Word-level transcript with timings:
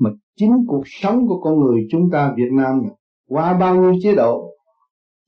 mà 0.00 0.10
chính 0.36 0.52
cuộc 0.66 0.82
sống 0.86 1.26
của 1.28 1.40
con 1.40 1.60
người 1.60 1.86
chúng 1.90 2.10
ta 2.12 2.34
Việt 2.36 2.52
Nam 2.52 2.82
qua 3.28 3.58
bao 3.58 3.82
nhiêu 3.82 3.92
chế 4.02 4.14
độ, 4.14 4.54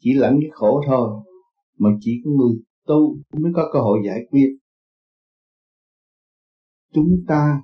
chỉ 0.00 0.10
lãnh 0.14 0.38
cái 0.40 0.50
khổ 0.52 0.82
thôi, 0.86 1.08
mà 1.78 1.90
chỉ 2.00 2.22
có 2.24 2.30
người 2.30 2.62
tu 2.86 3.16
mới 3.32 3.52
có 3.54 3.70
cơ 3.72 3.80
hội 3.80 3.98
giải 4.06 4.18
quyết. 4.30 4.58
Chúng 6.94 7.10
ta 7.28 7.62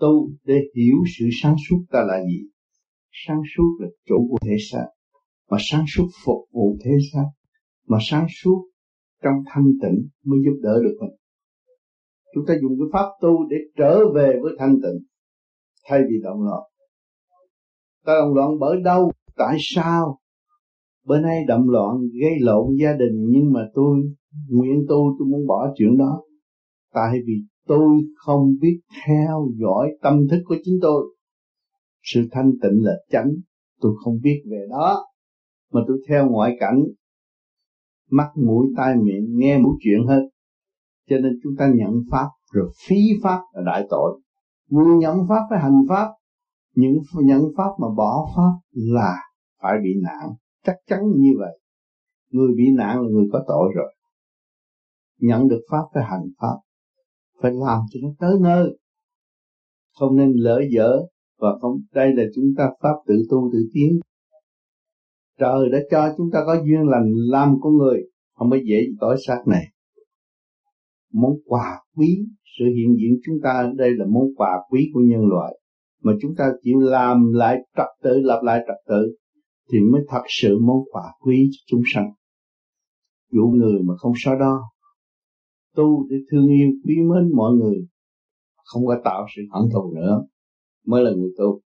tu 0.00 0.30
để 0.44 0.60
hiểu 0.76 0.96
sự 1.18 1.26
sáng 1.42 1.56
suốt 1.68 1.84
ta 1.90 2.04
là 2.08 2.24
gì. 2.24 2.40
Sáng 3.26 3.40
suốt 3.56 3.76
là 3.80 3.88
chủ 4.06 4.28
của 4.30 4.38
thể 4.42 4.56
xác 4.70 4.86
mà 5.50 5.58
sáng 5.60 5.84
suốt 5.88 6.08
phục 6.24 6.48
vụ 6.52 6.76
thế 6.84 6.90
gian, 7.12 7.24
mà 7.88 7.98
sáng 8.00 8.26
suốt 8.42 8.68
trong 9.22 9.34
thanh 9.46 9.72
tịnh 9.82 10.08
mới 10.24 10.38
giúp 10.44 10.60
đỡ 10.62 10.82
được 10.82 10.96
mình. 11.00 11.16
Chúng 12.34 12.44
ta 12.46 12.54
dùng 12.62 12.72
cái 12.78 12.88
pháp 12.92 13.08
tu 13.20 13.48
để 13.50 13.56
trở 13.76 14.12
về 14.14 14.38
với 14.42 14.52
thanh 14.58 14.74
tịnh 14.82 15.06
thay 15.88 16.00
vì 16.08 16.16
động 16.22 16.42
loạn. 16.42 16.62
Ta 18.04 18.12
động 18.20 18.34
loạn 18.34 18.58
bởi 18.60 18.80
đâu 18.82 19.12
tại 19.36 19.56
sao? 19.60 20.18
Bữa 21.04 21.20
nay 21.20 21.44
động 21.48 21.68
loạn 21.68 21.96
gây 22.22 22.32
lộn 22.40 22.66
gia 22.80 22.92
đình, 22.92 23.26
nhưng 23.28 23.52
mà 23.52 23.60
tôi, 23.74 23.98
nguyện 24.48 24.84
tu 24.88 25.16
tôi 25.18 25.28
muốn 25.28 25.46
bỏ 25.46 25.72
chuyện 25.76 25.98
đó. 25.98 26.22
Tại 26.92 27.18
vì 27.26 27.34
tôi 27.66 27.88
không 28.16 28.54
biết 28.60 28.80
theo 29.06 29.46
dõi 29.60 29.90
tâm 30.02 30.28
thức 30.30 30.42
của 30.44 30.56
chính 30.64 30.78
tôi. 30.82 31.14
Sự 32.02 32.28
thanh 32.32 32.52
tịnh 32.62 32.84
là 32.84 32.92
chánh, 33.10 33.30
tôi 33.80 33.92
không 34.04 34.18
biết 34.22 34.42
về 34.50 34.66
đó, 34.70 35.06
mà 35.72 35.80
tôi 35.88 35.98
theo 36.08 36.30
ngoại 36.30 36.56
cảnh. 36.60 36.84
Mắt, 38.10 38.30
mũi, 38.36 38.66
tai, 38.76 38.94
miệng, 38.96 39.26
nghe 39.30 39.58
mũi 39.58 39.72
chuyện 39.80 40.06
hết. 40.06 40.28
Cho 41.10 41.16
nên 41.18 41.38
chúng 41.42 41.52
ta 41.58 41.72
nhận 41.74 42.02
pháp, 42.10 42.26
rồi 42.52 42.70
phí 42.86 42.96
pháp 43.22 43.40
là 43.52 43.62
đại 43.66 43.86
tội 43.90 44.20
người 44.68 44.96
nhận 44.98 45.18
pháp 45.28 45.46
phải 45.50 45.58
hành 45.58 45.82
pháp, 45.88 46.08
những 46.74 46.98
nhận 47.14 47.42
pháp 47.56 47.70
mà 47.80 47.88
bỏ 47.96 48.28
pháp 48.36 48.52
là 48.70 49.16
phải 49.62 49.74
bị 49.82 49.90
nạn. 50.02 50.34
Chắc 50.64 50.76
chắn 50.86 51.00
như 51.16 51.30
vậy. 51.38 51.60
Người 52.30 52.48
bị 52.56 52.64
nạn 52.76 53.02
là 53.02 53.08
người 53.10 53.26
có 53.32 53.44
tội 53.48 53.72
rồi. 53.74 53.94
Nhận 55.20 55.48
được 55.48 55.60
pháp 55.70 55.82
phải 55.94 56.04
hành 56.04 56.26
pháp, 56.40 56.56
phải 57.42 57.52
làm 57.52 57.80
cho 57.90 58.00
nó 58.02 58.08
tới 58.18 58.38
nơi. 58.40 58.78
Không 59.98 60.16
nên 60.16 60.32
lỡ 60.36 60.60
dở 60.70 60.98
và 61.38 61.48
không, 61.60 61.76
đây 61.92 62.12
là 62.14 62.22
chúng 62.34 62.44
ta 62.56 62.70
pháp 62.80 62.94
tự 63.06 63.14
tu 63.30 63.50
tự 63.52 63.58
tiến. 63.72 64.00
Trời 65.38 65.68
đã 65.72 65.78
cho 65.90 66.14
chúng 66.16 66.30
ta 66.32 66.42
có 66.46 66.54
duyên 66.54 66.88
lành 66.88 67.12
làm 67.14 67.56
con 67.60 67.76
người, 67.76 68.02
không 68.34 68.50
có 68.50 68.56
dễ 68.64 68.86
tối 69.00 69.16
xác 69.26 69.42
này 69.46 69.64
món 71.14 71.32
quà 71.44 71.80
quý. 71.96 72.26
Sự 72.58 72.64
hiện 72.64 72.96
diện 72.96 73.20
chúng 73.26 73.36
ta 73.42 73.72
đây 73.76 73.90
là 73.94 74.06
món 74.08 74.24
quà 74.36 74.50
quý 74.70 74.90
của 74.92 75.00
nhân 75.00 75.26
loại. 75.26 75.58
Mà 76.02 76.12
chúng 76.20 76.34
ta 76.38 76.44
chịu 76.62 76.78
làm 76.80 77.32
lại 77.32 77.56
trật 77.76 77.86
tự 78.02 78.20
lặp 78.20 78.42
lại 78.42 78.60
trật 78.66 78.76
tự 78.88 79.16
thì 79.72 79.78
mới 79.92 80.00
thật 80.08 80.22
sự 80.28 80.58
món 80.58 80.76
quà 80.90 81.02
quý 81.20 81.48
cho 81.52 81.58
chúng 81.66 81.82
sanh. 81.94 82.12
Dụ 83.32 83.46
người 83.46 83.82
mà 83.82 83.94
không 83.96 84.12
so 84.16 84.34
đo, 84.34 84.60
tu 85.74 86.08
để 86.08 86.16
thương 86.30 86.46
yêu, 86.46 86.70
quý 86.84 86.94
mến 86.96 87.36
mọi 87.36 87.52
người, 87.52 87.86
không 88.64 88.86
có 88.86 89.00
tạo 89.04 89.26
sự 89.36 89.42
hận 89.52 89.62
thù 89.72 89.94
nữa, 89.94 90.24
mới 90.86 91.04
là 91.04 91.10
người 91.10 91.30
tu. 91.38 91.60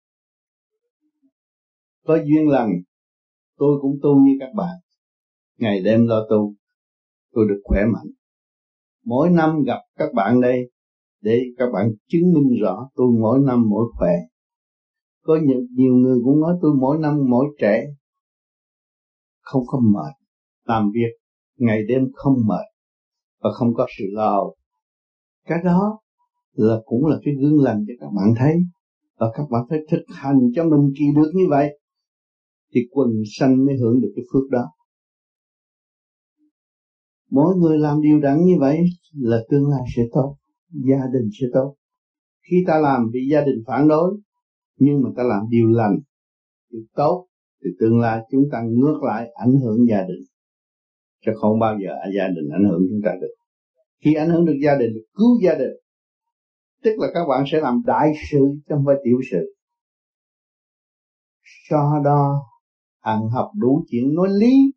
Có 2.07 2.19
duyên 2.25 2.49
lành, 2.49 2.71
tôi 3.57 3.79
cũng 3.81 3.99
tu 4.03 4.17
như 4.25 4.33
các 4.41 4.51
bạn. 4.57 4.77
Ngày 5.59 5.83
đêm 5.83 6.07
lo 6.07 6.27
tu, 6.31 6.55
tôi 7.33 7.49
được 7.49 7.61
khỏe 7.65 7.81
mạnh 7.93 8.07
mỗi 9.05 9.31
năm 9.31 9.63
gặp 9.63 9.81
các 9.97 10.13
bạn 10.15 10.41
đây 10.41 10.71
để 11.21 11.43
các 11.59 11.67
bạn 11.73 11.91
chứng 12.09 12.33
minh 12.33 12.61
rõ 12.63 12.89
tôi 12.95 13.07
mỗi 13.21 13.39
năm 13.47 13.65
mỗi 13.69 13.85
khỏe. 13.99 14.13
Có 15.23 15.39
nhiều, 15.43 15.61
nhiều 15.77 15.95
người 15.95 16.19
cũng 16.25 16.41
nói 16.41 16.55
tôi 16.63 16.75
mỗi 16.81 16.99
năm 16.99 17.19
mỗi 17.29 17.47
trẻ. 17.59 17.85
Không 19.41 19.63
có 19.67 19.81
mệt 19.81 20.13
làm 20.65 20.91
việc 20.95 21.11
ngày 21.59 21.83
đêm 21.89 22.03
không 22.15 22.35
mệt 22.47 22.65
và 23.41 23.51
không 23.53 23.75
có 23.75 23.87
sự 23.99 24.05
lo 24.11 24.45
cái 25.45 25.59
đó 25.65 25.99
là 26.53 26.77
cũng 26.85 27.07
là 27.07 27.17
cái 27.25 27.35
gương 27.41 27.63
lành 27.63 27.85
cho 27.89 27.95
các 28.01 28.11
bạn 28.17 28.35
thấy. 28.39 28.55
Và 29.19 29.27
các 29.35 29.43
bạn 29.51 29.63
phải 29.69 29.79
thực 29.91 30.05
hành 30.09 30.39
cho 30.55 30.65
mình 30.65 30.93
kỳ 30.99 31.05
được 31.17 31.31
như 31.35 31.45
vậy. 31.51 31.79
Thì 32.75 32.81
quần 32.91 33.09
sanh 33.39 33.67
mới 33.67 33.77
hưởng 33.77 34.01
được 34.01 34.13
cái 34.17 34.25
phước 34.33 34.51
đó 34.51 34.65
mỗi 37.35 37.57
người 37.57 37.79
làm 37.79 38.03
điều 38.03 38.21
đẳng 38.21 38.45
như 38.45 38.55
vậy 38.61 38.85
là 39.13 39.39
tương 39.51 39.71
lai 39.71 39.81
sẽ 39.97 40.03
tốt, 40.13 40.37
gia 40.71 41.07
đình 41.13 41.29
sẽ 41.41 41.47
tốt. 41.55 41.75
Khi 42.51 42.65
ta 42.67 42.79
làm 42.79 43.11
bị 43.13 43.29
gia 43.31 43.41
đình 43.41 43.63
phản 43.67 43.89
đối, 43.89 44.17
nhưng 44.79 45.03
mà 45.03 45.11
ta 45.17 45.23
làm 45.23 45.43
điều 45.49 45.67
lành, 45.67 45.99
điều 46.71 46.83
tốt, 46.95 47.27
thì 47.65 47.71
tương 47.81 48.01
lai 48.01 48.21
chúng 48.31 48.45
ta 48.53 48.63
ngược 48.63 49.03
lại 49.03 49.31
ảnh 49.35 49.55
hưởng 49.63 49.79
gia 49.89 50.03
đình. 50.03 50.25
Chứ 51.27 51.33
không 51.41 51.59
bao 51.59 51.79
giờ 51.85 51.91
gia 52.17 52.29
đình 52.29 52.49
ảnh 52.53 52.65
hưởng 52.71 52.81
chúng 52.91 53.01
ta 53.05 53.11
được. 53.21 53.35
Khi 54.05 54.15
ảnh 54.15 54.31
hưởng 54.31 54.45
được 54.45 54.57
gia 54.65 54.77
đình 54.79 54.93
cứu 55.15 55.41
gia 55.45 55.55
đình. 55.55 55.73
Tức 56.83 56.93
là 56.99 57.09
các 57.15 57.27
bạn 57.29 57.45
sẽ 57.53 57.61
làm 57.61 57.83
đại 57.87 58.13
sự 58.31 58.39
trong 58.69 58.85
vai 58.85 58.97
phải 58.97 59.03
tiểu 59.05 59.19
sự. 59.31 59.55
So 61.69 62.01
đo, 62.05 62.43
ăn 63.01 63.29
học 63.29 63.51
đủ 63.61 63.85
chuyện 63.91 64.15
nói 64.15 64.29
lý, 64.41 64.73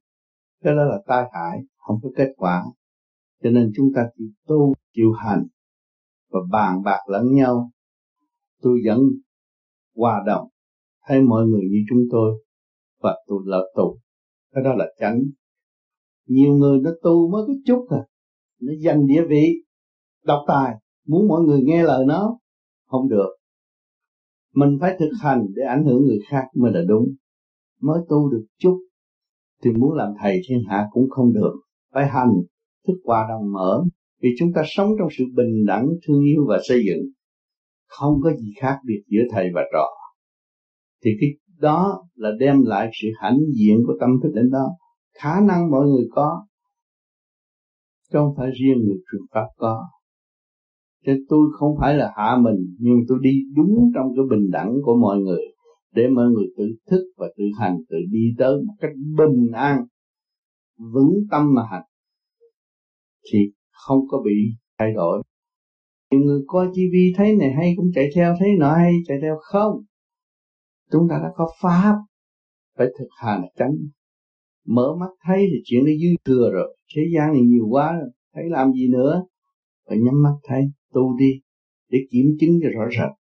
cái 0.64 0.74
đó 0.76 0.84
là 0.84 1.02
tai 1.08 1.24
hại 1.34 1.60
không 1.88 2.00
có 2.04 2.10
kết 2.16 2.34
quả. 2.38 2.64
Cho 3.44 3.50
nên 3.50 3.72
chúng 3.76 3.88
ta 3.96 4.10
chịu 4.18 4.28
tu, 4.48 4.74
chịu 4.94 5.12
hành, 5.12 5.44
và 6.30 6.40
bàn 6.52 6.84
bạc 6.84 7.00
lẫn 7.08 7.36
nhau. 7.36 7.72
Tôi 8.62 8.80
vẫn 8.86 9.00
hòa 9.96 10.24
đồng, 10.26 10.48
thấy 11.08 11.22
mọi 11.22 11.46
người 11.46 11.62
như 11.72 11.78
chúng 11.90 12.04
tôi, 12.12 12.44
và 13.02 13.16
tôi 13.28 13.42
là 13.46 13.60
tu 13.76 14.00
cái 14.58 14.64
đó 14.64 14.74
là 14.74 14.86
chánh. 15.00 15.20
Nhiều 16.28 16.54
người 16.54 16.80
nó 16.80 16.92
tu 17.04 17.32
mới 17.32 17.44
có 17.48 17.54
chút 17.66 17.88
à. 17.90 18.04
Nó 18.62 18.74
giành 18.84 19.08
địa 19.08 19.22
vị, 19.30 19.54
độc 20.24 20.44
tài, 20.48 20.76
muốn 21.08 21.28
mọi 21.28 21.42
người 21.42 21.60
nghe 21.64 21.84
lời 21.84 22.06
nó, 22.06 22.40
không 22.86 23.10
được. 23.10 23.30
Mình 24.54 24.78
phải 24.82 24.96
thực 25.00 25.12
hành 25.22 25.46
để 25.56 25.64
ảnh 25.64 25.86
hưởng 25.86 26.06
người 26.06 26.20
khác 26.30 26.44
mới 26.56 26.72
là 26.72 26.82
đúng. 26.88 27.06
Mới 27.82 28.00
tu 28.10 28.30
được 28.32 28.46
chút, 28.58 28.80
thì 29.64 29.72
muốn 29.72 29.94
làm 29.94 30.14
thầy 30.22 30.42
thiên 30.48 30.64
hạ 30.70 30.88
cũng 30.92 31.10
không 31.10 31.34
được 31.34 31.54
phải 31.98 32.08
hành, 32.10 32.32
thức 32.88 32.94
qua 33.04 33.26
đồng 33.30 33.52
mở, 33.54 33.84
vì 34.22 34.30
chúng 34.40 34.50
ta 34.56 34.62
sống 34.66 34.90
trong 35.00 35.08
sự 35.18 35.24
bình 35.36 35.66
đẳng, 35.68 35.88
thương 36.08 36.24
yêu 36.24 36.46
và 36.48 36.58
xây 36.68 36.84
dựng. 36.86 37.04
Không 37.88 38.14
có 38.24 38.34
gì 38.34 38.54
khác 38.62 38.80
biệt 38.86 39.04
giữa 39.08 39.22
thầy 39.32 39.50
và 39.56 39.62
trò. 39.74 39.86
Thì 41.04 41.12
cái 41.22 41.30
đó 41.60 42.04
là 42.16 42.30
đem 42.40 42.62
lại 42.66 42.90
sự 43.02 43.08
hãnh 43.22 43.38
diện 43.56 43.84
của 43.88 43.94
tâm 44.00 44.10
thức 44.24 44.30
đến 44.34 44.50
đó. 44.52 44.68
Khả 45.14 45.40
năng 45.48 45.72
mọi 45.72 45.86
người 45.86 46.08
có, 46.12 46.46
chứ 48.12 48.20
không 48.20 48.34
phải 48.38 48.52
riêng 48.52 48.78
người 48.78 48.98
truyền 49.12 49.22
pháp 49.34 49.48
có. 49.58 49.88
Chứ 51.06 51.26
tôi 51.30 51.48
không 51.60 51.76
phải 51.80 51.98
là 51.98 52.14
hạ 52.16 52.38
mình, 52.42 52.76
nhưng 52.80 52.98
tôi 53.08 53.18
đi 53.22 53.32
đúng 53.56 53.92
trong 53.96 54.08
cái 54.16 54.26
bình 54.30 54.50
đẳng 54.52 54.74
của 54.84 54.96
mọi 55.02 55.18
người, 55.18 55.42
để 55.94 56.08
mọi 56.08 56.26
người 56.26 56.46
tự 56.58 56.64
thức 56.90 57.04
và 57.18 57.28
tự 57.38 57.44
hành, 57.60 57.78
tự 57.90 57.98
đi 58.12 58.36
tới 58.38 58.56
một 58.68 58.74
cách 58.80 58.92
bình 59.18 59.52
an 59.54 59.86
vững 60.78 61.14
tâm 61.32 61.54
mà 61.54 61.62
hành, 61.72 61.84
thì 63.32 63.40
không 63.72 64.00
có 64.10 64.22
bị 64.26 64.32
thay 64.78 64.94
đổi. 64.94 65.24
Nhiều 66.12 66.22
người 66.22 66.42
coi 66.48 66.68
tivi 66.74 67.14
thấy 67.18 67.36
này 67.36 67.54
hay, 67.58 67.74
cũng 67.78 67.92
chạy 67.96 68.10
theo 68.16 68.36
thấy 68.40 68.50
nọ 68.60 68.76
hay, 68.76 68.94
chạy 69.08 69.18
theo 69.22 69.38
không. 69.42 69.84
Chúng 70.92 71.08
ta 71.10 71.20
đã 71.24 71.32
có 71.36 71.50
pháp 71.62 71.96
phải 72.78 72.88
thực 73.00 73.08
hành 73.18 73.42
tránh. 73.56 73.76
Mở 74.66 74.96
mắt 75.00 75.10
thấy 75.24 75.48
thì 75.52 75.62
chuyện 75.66 75.86
nó 75.86 75.92
dư 76.02 76.16
thừa 76.26 76.52
rồi. 76.54 76.78
Thế 76.96 77.02
gian 77.16 77.34
này 77.34 77.42
nhiều 77.42 77.68
quá 77.70 77.94
rồi, 77.94 78.10
thấy 78.34 78.44
làm 78.50 78.72
gì 78.72 78.88
nữa? 78.88 79.24
Phải 79.90 79.98
nhắm 79.98 80.24
mắt 80.24 80.34
thấy, 80.44 80.62
tu 80.94 81.18
đi, 81.18 81.32
để 81.90 82.00
kiểm 82.12 82.26
chứng 82.40 82.60
cho 82.64 82.70
rõ 82.70 82.86
ràng. 82.92 83.14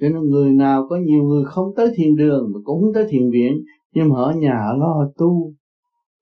cho 0.00 0.08
nên 0.08 0.22
người 0.30 0.52
nào 0.52 0.86
có 0.88 0.96
nhiều 0.96 1.22
người 1.22 1.44
không 1.44 1.68
tới 1.76 1.92
thiền 1.96 2.16
đường 2.16 2.50
mà 2.54 2.60
cũng 2.64 2.80
không 2.82 2.94
tới 2.94 3.06
thiền 3.10 3.30
viện 3.30 3.64
nhưng 3.94 4.08
mà 4.08 4.16
ở 4.16 4.32
nhà 4.32 4.60
họ 4.66 4.76
lo 4.76 4.86
họ 4.86 5.04
tu, 5.16 5.52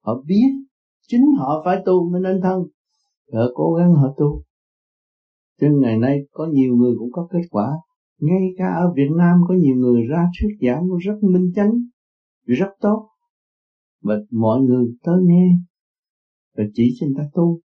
họ 0.01 0.23
biết 0.25 0.49
chính 1.07 1.25
họ 1.37 1.61
phải 1.65 1.81
tu 1.85 2.09
mới 2.09 2.21
nên 2.21 2.41
thân. 2.41 2.59
Họ 3.33 3.41
cố 3.53 3.73
gắng 3.73 3.93
họ 3.93 4.13
tu. 4.17 4.43
Cho 5.61 5.67
ngày 5.81 5.97
nay 5.97 6.19
có 6.31 6.47
nhiều 6.51 6.75
người 6.75 6.95
cũng 6.99 7.11
có 7.11 7.27
kết 7.31 7.41
quả. 7.49 7.71
Ngay 8.19 8.41
cả 8.57 8.65
ở 8.65 8.93
Việt 8.95 9.09
Nam 9.17 9.37
có 9.47 9.53
nhiều 9.53 9.75
người 9.75 10.01
ra 10.09 10.25
thuyết 10.39 10.67
giảng 10.67 10.87
rất 11.05 11.17
minh 11.21 11.51
chánh, 11.55 11.71
rất 12.45 12.69
tốt. 12.81 13.07
Và 14.01 14.15
mọi 14.31 14.61
người 14.61 14.85
tới 15.03 15.15
nghe 15.23 15.57
và 16.57 16.63
chỉ 16.73 16.95
cho 16.99 17.07
người 17.07 17.15
ta 17.17 17.23
tu. 17.33 17.59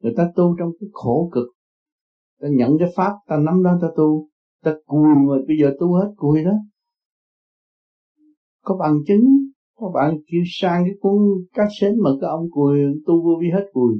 Người 0.00 0.12
ta 0.16 0.30
tu 0.36 0.56
trong 0.58 0.70
cái 0.80 0.88
khổ 0.92 1.30
cực. 1.32 1.48
Ta 2.40 2.48
nhận 2.50 2.78
cái 2.78 2.88
pháp, 2.96 3.12
ta 3.28 3.36
nắm 3.36 3.62
đó, 3.62 3.78
ta 3.82 3.88
tu. 3.96 4.28
Ta 4.62 4.74
cùi 4.86 5.08
mà 5.28 5.36
bây 5.48 5.56
giờ 5.60 5.72
tu 5.80 5.94
hết 5.94 6.14
cùi 6.16 6.44
đó. 6.44 6.52
Có 8.62 8.76
bằng 8.76 8.98
chứng 9.06 9.45
có 9.76 9.90
bạn 9.94 10.14
kêu 10.26 10.42
sang 10.46 10.84
cái 10.84 10.94
cuốn 11.00 11.18
cách 11.52 11.68
sến 11.80 11.92
mà 12.02 12.10
cái 12.20 12.30
ông 12.30 12.50
cùi, 12.50 12.78
tu 13.06 13.24
vô 13.24 13.38
vi 13.40 13.48
hết 13.50 13.66
cùi. 13.72 13.92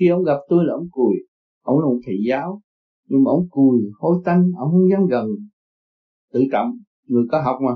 Khi 0.00 0.08
ông 0.08 0.24
gặp 0.24 0.38
tôi 0.48 0.64
là 0.64 0.74
ông 0.74 0.88
cùi, 0.90 1.14
ông 1.62 1.78
là 1.78 1.86
một 1.86 1.98
thầy 2.06 2.14
giáo, 2.28 2.60
nhưng 3.08 3.24
mà 3.24 3.30
ông 3.30 3.48
cùi 3.50 3.78
hối 3.98 4.16
tanh, 4.24 4.50
ông 4.58 4.70
không 4.70 4.90
dám 4.90 5.06
gần. 5.06 5.26
Tự 6.32 6.40
trọng, 6.52 6.70
người 7.06 7.24
có 7.30 7.42
học 7.42 7.56
mà. 7.62 7.72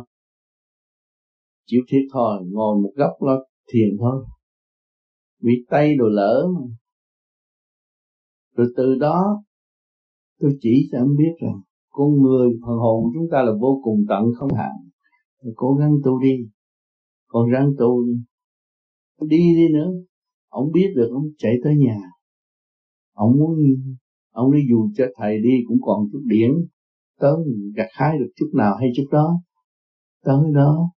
Chịu 1.66 1.80
thiệt 1.88 2.02
thòi, 2.12 2.40
ngồi 2.44 2.76
một 2.82 2.92
góc 2.96 3.12
lo 3.20 3.44
thiền 3.72 3.88
thôi. 3.98 4.24
Bị 5.42 5.52
tay 5.68 5.94
đồ 5.96 6.08
lỡ 6.08 6.48
mà. 6.54 6.60
rồi 8.56 8.66
từ 8.76 8.94
đó, 8.94 9.42
tôi 10.40 10.56
chỉ 10.60 10.88
cho 10.92 10.98
ông 10.98 11.16
biết 11.18 11.34
rằng, 11.42 11.60
con 11.90 12.22
người 12.22 12.48
phần 12.66 12.78
hồn 12.78 13.04
chúng 13.14 13.28
ta 13.30 13.42
là 13.42 13.52
vô 13.60 13.80
cùng 13.84 14.04
tận 14.08 14.24
không 14.38 14.54
hạn. 14.54 14.72
Cố 15.56 15.74
gắng 15.74 15.92
tu 16.04 16.18
đi 16.18 16.36
còn 17.34 17.50
ráng 17.50 17.70
tu 17.78 18.04
đi 18.04 18.16
đi 19.28 19.54
đi 19.56 19.68
nữa. 19.72 19.90
Ông 20.48 20.72
biết 20.72 20.92
được 20.96 21.08
ông 21.12 21.24
chạy 21.38 21.54
tới 21.64 21.76
nhà. 21.76 22.00
Ông 23.12 23.32
muốn, 23.38 23.58
ông 24.30 24.52
đi 24.52 24.58
dù 24.70 24.88
cho 24.96 25.04
thầy 25.16 25.38
đi 25.42 25.50
cũng 25.68 25.78
còn 25.82 26.08
chút 26.12 26.22
điển 26.24 26.50
tới 27.20 27.32
gặt 27.74 27.88
hái 27.92 28.18
được 28.18 28.32
chút 28.36 28.50
nào 28.54 28.76
hay 28.80 28.88
chút 28.96 29.04
đó. 29.12 29.40
Tới 30.24 30.52
đó, 30.54 30.90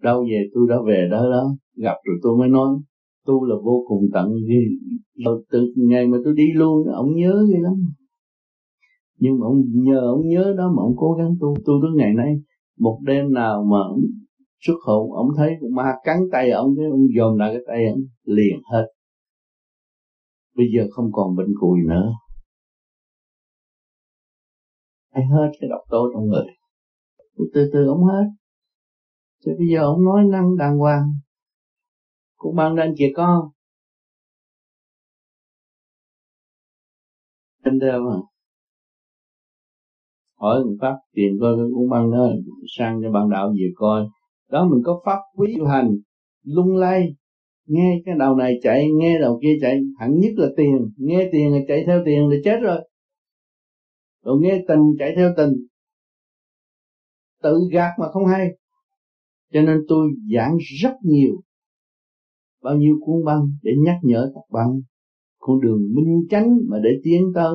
đâu 0.00 0.24
về 0.30 0.48
tôi 0.54 0.66
đã 0.68 0.76
về 0.86 1.08
đó 1.10 1.30
đó. 1.30 1.56
Gặp 1.76 1.96
rồi 2.04 2.16
tôi 2.22 2.38
mới 2.38 2.48
nói 2.48 2.68
tu 3.26 3.44
là 3.44 3.54
vô 3.64 3.84
cùng 3.88 4.04
tận 4.12 4.28
rồi 5.24 5.44
từ 5.50 5.72
ngày 5.76 6.06
mà 6.06 6.18
tôi 6.24 6.34
đi 6.36 6.52
luôn, 6.54 6.86
ông 6.86 7.16
nhớ 7.16 7.46
ghê 7.52 7.58
lắm. 7.60 7.74
Nhưng 9.18 9.38
mà 9.38 9.46
ông 9.46 9.62
nhờ, 9.72 10.00
ông 10.00 10.28
nhớ 10.28 10.54
đó 10.58 10.72
mà 10.76 10.82
ông 10.82 10.94
cố 10.96 11.12
gắng 11.12 11.34
tu. 11.40 11.54
Tu 11.66 11.72
tới 11.82 11.90
ngày 11.96 12.14
nay, 12.14 12.40
một 12.78 13.00
đêm 13.06 13.32
nào 13.32 13.64
mà 13.64 13.78
ông 13.88 14.00
xuất 14.66 14.74
hồn, 14.84 15.12
ông 15.12 15.28
thấy 15.36 15.50
con 15.60 15.74
ma, 15.74 15.92
cắn 16.04 16.16
tay 16.32 16.50
ông, 16.50 16.74
cái 16.76 16.86
ông 16.90 17.00
dòm 17.18 17.38
lại 17.38 17.50
cái 17.52 17.62
tay 17.66 17.86
ông, 17.86 18.00
liền 18.24 18.60
hết. 18.72 18.86
Bây 20.56 20.66
giờ 20.76 20.86
không 20.90 21.12
còn 21.12 21.36
bệnh 21.36 21.54
cùi 21.60 21.78
nữa. 21.88 22.12
Hay 25.10 25.24
hết 25.24 25.50
cái 25.60 25.70
độc 25.70 25.80
tố 25.90 26.10
trong 26.14 26.26
người. 26.26 26.44
Từ 27.54 27.70
từ 27.72 27.86
ông 27.86 28.04
hết. 28.04 28.24
Chứ 29.44 29.52
bây 29.58 29.66
giờ 29.72 29.80
ông 29.82 30.04
nói 30.04 30.22
năng 30.30 30.56
đàng 30.56 30.78
hoàng. 30.78 31.02
Cũng 32.36 32.56
mang 32.56 32.74
lên 32.74 32.94
kìa 32.98 33.12
con 33.16 33.50
anh 37.62 37.78
đeo 37.78 38.00
mà. 38.00 38.16
Hỏi 40.38 40.64
người 40.64 40.76
pháp, 40.80 40.96
tiền 41.12 41.38
coi 41.40 41.52
cái 41.56 41.64
cũng 41.74 41.90
băng 41.90 42.10
đó, 42.10 42.28
sang 42.78 43.00
cho 43.02 43.10
bạn 43.10 43.30
đạo 43.30 43.48
về 43.48 43.70
coi 43.74 44.08
đó, 44.52 44.68
mình 44.70 44.82
có 44.84 45.02
pháp 45.04 45.18
quý 45.36 45.58
hành, 45.68 45.90
lung 46.44 46.76
lay, 46.76 47.14
nghe 47.66 48.02
cái 48.04 48.14
đầu 48.18 48.36
này 48.36 48.58
chạy, 48.62 48.88
nghe 48.98 49.18
đầu 49.20 49.38
kia 49.42 49.58
chạy, 49.60 49.80
hẳn 49.98 50.18
nhất 50.20 50.32
là 50.36 50.48
tiền. 50.56 50.90
Nghe 50.96 51.28
tiền 51.32 51.52
là 51.52 51.58
chạy 51.68 51.82
theo 51.86 52.02
tiền 52.04 52.28
là 52.28 52.36
chết 52.44 52.58
rồi. 52.62 52.88
Rồi 54.24 54.38
nghe 54.40 54.64
tình 54.68 54.80
chạy 54.98 55.12
theo 55.16 55.32
tình. 55.36 55.52
Tự 57.42 57.58
gạt 57.72 57.90
mà 57.98 58.08
không 58.12 58.26
hay. 58.26 58.48
Cho 59.52 59.62
nên 59.62 59.78
tôi 59.88 60.10
giảng 60.34 60.56
rất 60.82 60.94
nhiều. 61.02 61.42
Bao 62.62 62.76
nhiêu 62.76 62.94
cuốn 63.00 63.24
băng 63.24 63.42
để 63.62 63.72
nhắc 63.84 63.96
nhở 64.02 64.30
các 64.34 64.44
bạn. 64.50 64.68
Con 65.38 65.60
đường 65.60 65.80
minh 65.94 66.26
chánh 66.30 66.48
mà 66.68 66.78
để 66.82 66.90
tiến 67.02 67.32
tới. 67.34 67.54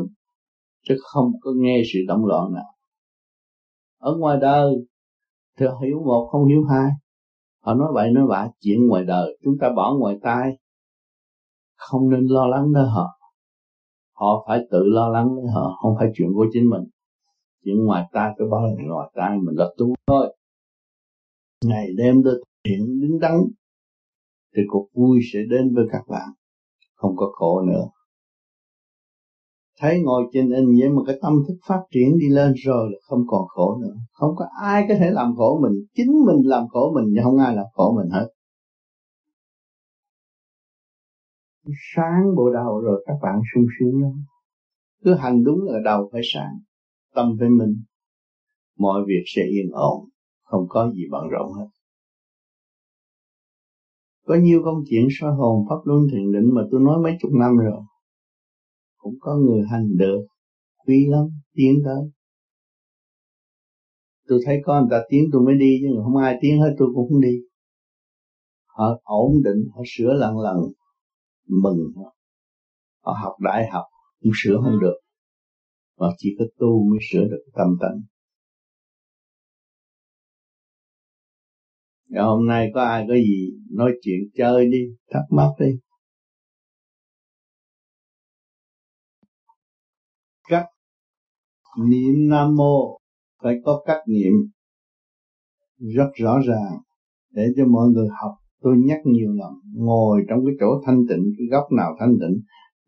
Chứ 0.88 0.96
không 1.00 1.32
có 1.42 1.52
nghe 1.56 1.82
sự 1.94 2.00
động 2.08 2.26
loạn 2.26 2.54
nào. 2.54 2.74
Ở 3.98 4.16
ngoài 4.20 4.38
đời 4.42 4.72
thì 5.58 5.66
hiểu 5.82 6.00
một 6.06 6.30
không 6.32 6.46
hiểu 6.46 6.64
hai. 6.64 6.92
Họ 7.62 7.74
nói 7.74 7.88
vậy 7.94 8.12
nói 8.12 8.28
vậy 8.28 8.48
chuyện 8.60 8.88
ngoài 8.88 9.04
đời. 9.04 9.38
Chúng 9.44 9.58
ta 9.62 9.70
bỏ 9.76 9.96
ngoài 10.00 10.16
tai. 10.22 10.58
Không 11.76 12.10
nên 12.10 12.26
lo 12.26 12.48
lắng 12.48 12.72
nữa 12.72 12.90
họ. 12.94 13.08
Họ 14.14 14.46
phải 14.48 14.60
tự 14.72 14.84
lo 14.84 15.10
lắng 15.10 15.36
với 15.36 15.52
họ, 15.54 15.78
không 15.82 15.96
phải 16.00 16.12
chuyện 16.16 16.30
của 16.36 16.46
chính 16.54 16.70
mình. 16.70 16.84
Chuyện 17.66 17.86
ngoài 17.86 18.04
tai 18.12 18.34
cứ 18.38 18.46
bao 18.52 18.62
ngoài 18.62 19.12
tai 19.14 19.38
mình 19.38 19.56
là 19.56 19.66
tu 19.78 19.96
thôi. 20.08 20.36
Ngày 21.66 21.88
đêm 21.98 22.22
tôi 22.24 22.44
thiện 22.64 23.02
đứng 23.02 23.20
đắn, 23.20 23.42
thì 24.56 24.62
cuộc 24.68 24.88
vui 24.94 25.20
sẽ 25.34 25.40
đến 25.50 25.76
với 25.76 25.86
các 25.92 26.02
bạn. 26.08 26.30
Không 26.96 27.16
có 27.16 27.32
khổ 27.34 27.62
nữa 27.62 27.86
thấy 29.80 30.02
ngồi 30.02 30.24
trên 30.34 30.52
anh 30.52 30.66
vậy 30.80 30.90
mà 30.90 31.02
cái 31.08 31.20
tâm 31.22 31.34
thức 31.48 31.58
phát 31.68 31.82
triển 31.92 32.18
đi 32.18 32.30
lên 32.30 32.54
rồi 32.66 32.90
là 32.92 32.98
không 33.02 33.24
còn 33.28 33.48
khổ 33.48 33.78
nữa. 33.82 33.96
Không 34.12 34.36
có 34.36 34.46
ai 34.62 34.86
có 34.90 34.96
thể 35.00 35.12
làm 35.12 35.36
khổ 35.36 35.60
mình. 35.62 35.86
Chính 35.94 36.12
mình 36.26 36.42
làm 36.44 36.68
khổ 36.68 36.92
mình 36.96 37.06
nhưng 37.14 37.24
không 37.24 37.38
ai 37.38 37.56
làm 37.56 37.66
khổ 37.74 37.94
mình 37.98 38.10
hết. 38.12 38.28
Sáng 41.96 42.36
bộ 42.36 42.50
đầu 42.54 42.82
rồi 42.82 43.04
các 43.08 43.14
bạn 43.22 43.42
sung 43.54 43.66
sướng 43.80 44.02
lắm. 44.02 44.12
Cứ 45.04 45.14
hành 45.14 45.44
đúng 45.44 45.60
ở 45.68 45.80
đầu 45.86 46.10
phải 46.12 46.22
sáng, 46.34 46.60
tâm 47.16 47.36
phải 47.40 47.50
minh. 47.50 47.76
Mọi 48.78 49.02
việc 49.08 49.24
sẽ 49.36 49.42
yên 49.42 49.72
ổn, 49.72 50.10
không 50.44 50.66
có 50.70 50.92
gì 50.92 51.02
bận 51.12 51.28
rộn 51.32 51.54
hết. 51.54 51.68
Có 54.26 54.36
nhiều 54.36 54.62
công 54.66 54.84
chuyện 54.90 55.08
soi 55.20 55.32
hồn 55.34 55.66
pháp 55.70 55.76
luân 55.84 56.00
thiền 56.12 56.32
định 56.32 56.56
mà 56.56 56.62
tôi 56.72 56.82
nói 56.82 57.00
mấy 57.04 57.18
chục 57.22 57.32
năm 57.34 57.58
rồi 57.58 57.82
cũng 58.98 59.16
có 59.20 59.36
người 59.36 59.64
hành 59.72 59.98
được. 59.98 60.28
Quý 60.86 61.06
lắm 61.10 61.26
tiến 61.54 61.82
tới. 61.86 62.12
Tôi 64.28 64.40
thấy 64.46 64.62
có 64.66 64.80
người 64.80 64.88
ta 64.92 65.06
tiến 65.10 65.30
tôi 65.32 65.42
mới 65.42 65.56
đi 65.58 65.80
nhưng 65.84 66.04
không 66.04 66.18
ai 66.18 66.38
tiến 66.42 66.62
hết 66.62 66.76
tôi 66.78 66.88
cũng 66.96 67.10
không 67.10 67.22
đi. 67.22 67.38
Họ 68.66 69.02
ổn 69.04 69.32
định 69.44 69.70
họ 69.76 69.82
sửa 69.88 70.14
lần 70.14 70.40
lần 70.40 70.58
mừng 71.48 71.92
họ. 71.96 72.16
Họ 73.02 73.18
học 73.24 73.34
đại 73.40 73.68
học 73.72 73.86
cũng 74.22 74.32
sửa 74.36 74.58
không 74.64 74.80
được. 74.82 75.00
Mà 75.98 76.08
chỉ 76.18 76.36
có 76.40 76.46
tu 76.58 76.84
mới 76.90 77.00
sửa 77.12 77.24
được 77.24 77.44
tâm 77.54 77.68
tánh. 77.82 78.02
Ngày 82.10 82.24
hôm 82.24 82.48
nay 82.48 82.72
có 82.74 82.84
ai 82.84 83.06
có 83.08 83.14
gì 83.14 83.50
nói 83.72 83.92
chuyện 84.02 84.20
chơi 84.38 84.66
đi, 84.66 84.80
thắc 85.12 85.22
mắc 85.30 85.50
đi. 85.60 85.80
Niệm 91.78 92.30
Nam 92.30 92.56
Mô 92.56 92.98
phải 93.44 93.56
có 93.66 93.84
cách 93.86 94.02
niệm 94.08 94.34
rất 95.78 96.10
rõ 96.16 96.40
ràng 96.48 96.78
để 97.32 97.44
cho 97.58 97.66
mọi 97.66 97.88
người 97.90 98.08
học. 98.22 98.32
Tôi 98.62 98.78
nhắc 98.78 99.00
nhiều 99.06 99.32
lần, 99.34 99.54
ngồi 99.74 100.22
trong 100.30 100.40
cái 100.46 100.56
chỗ 100.60 100.82
thanh 100.86 101.06
tịnh, 101.10 101.34
cái 101.38 101.48
góc 101.52 101.72
nào 101.78 101.96
thanh 102.00 102.14
tịnh, 102.22 102.42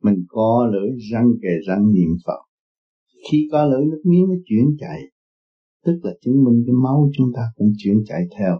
mình 0.03 0.25
có 0.27 0.69
lưỡi 0.71 0.89
răng 1.11 1.31
kề 1.41 1.49
răng 1.67 1.93
niệm 1.93 2.09
Phật. 2.25 2.41
Khi 3.31 3.47
có 3.51 3.65
lưỡi 3.65 3.85
nước 3.85 4.01
miếng 4.05 4.25
nó 4.29 4.35
chuyển 4.45 4.65
chạy, 4.79 5.01
tức 5.85 5.99
là 6.03 6.11
chứng 6.21 6.43
minh 6.43 6.63
cái 6.65 6.73
máu 6.83 7.09
chúng 7.17 7.27
ta 7.35 7.41
cũng 7.55 7.71
chuyển 7.77 7.95
chạy 8.05 8.21
theo 8.37 8.59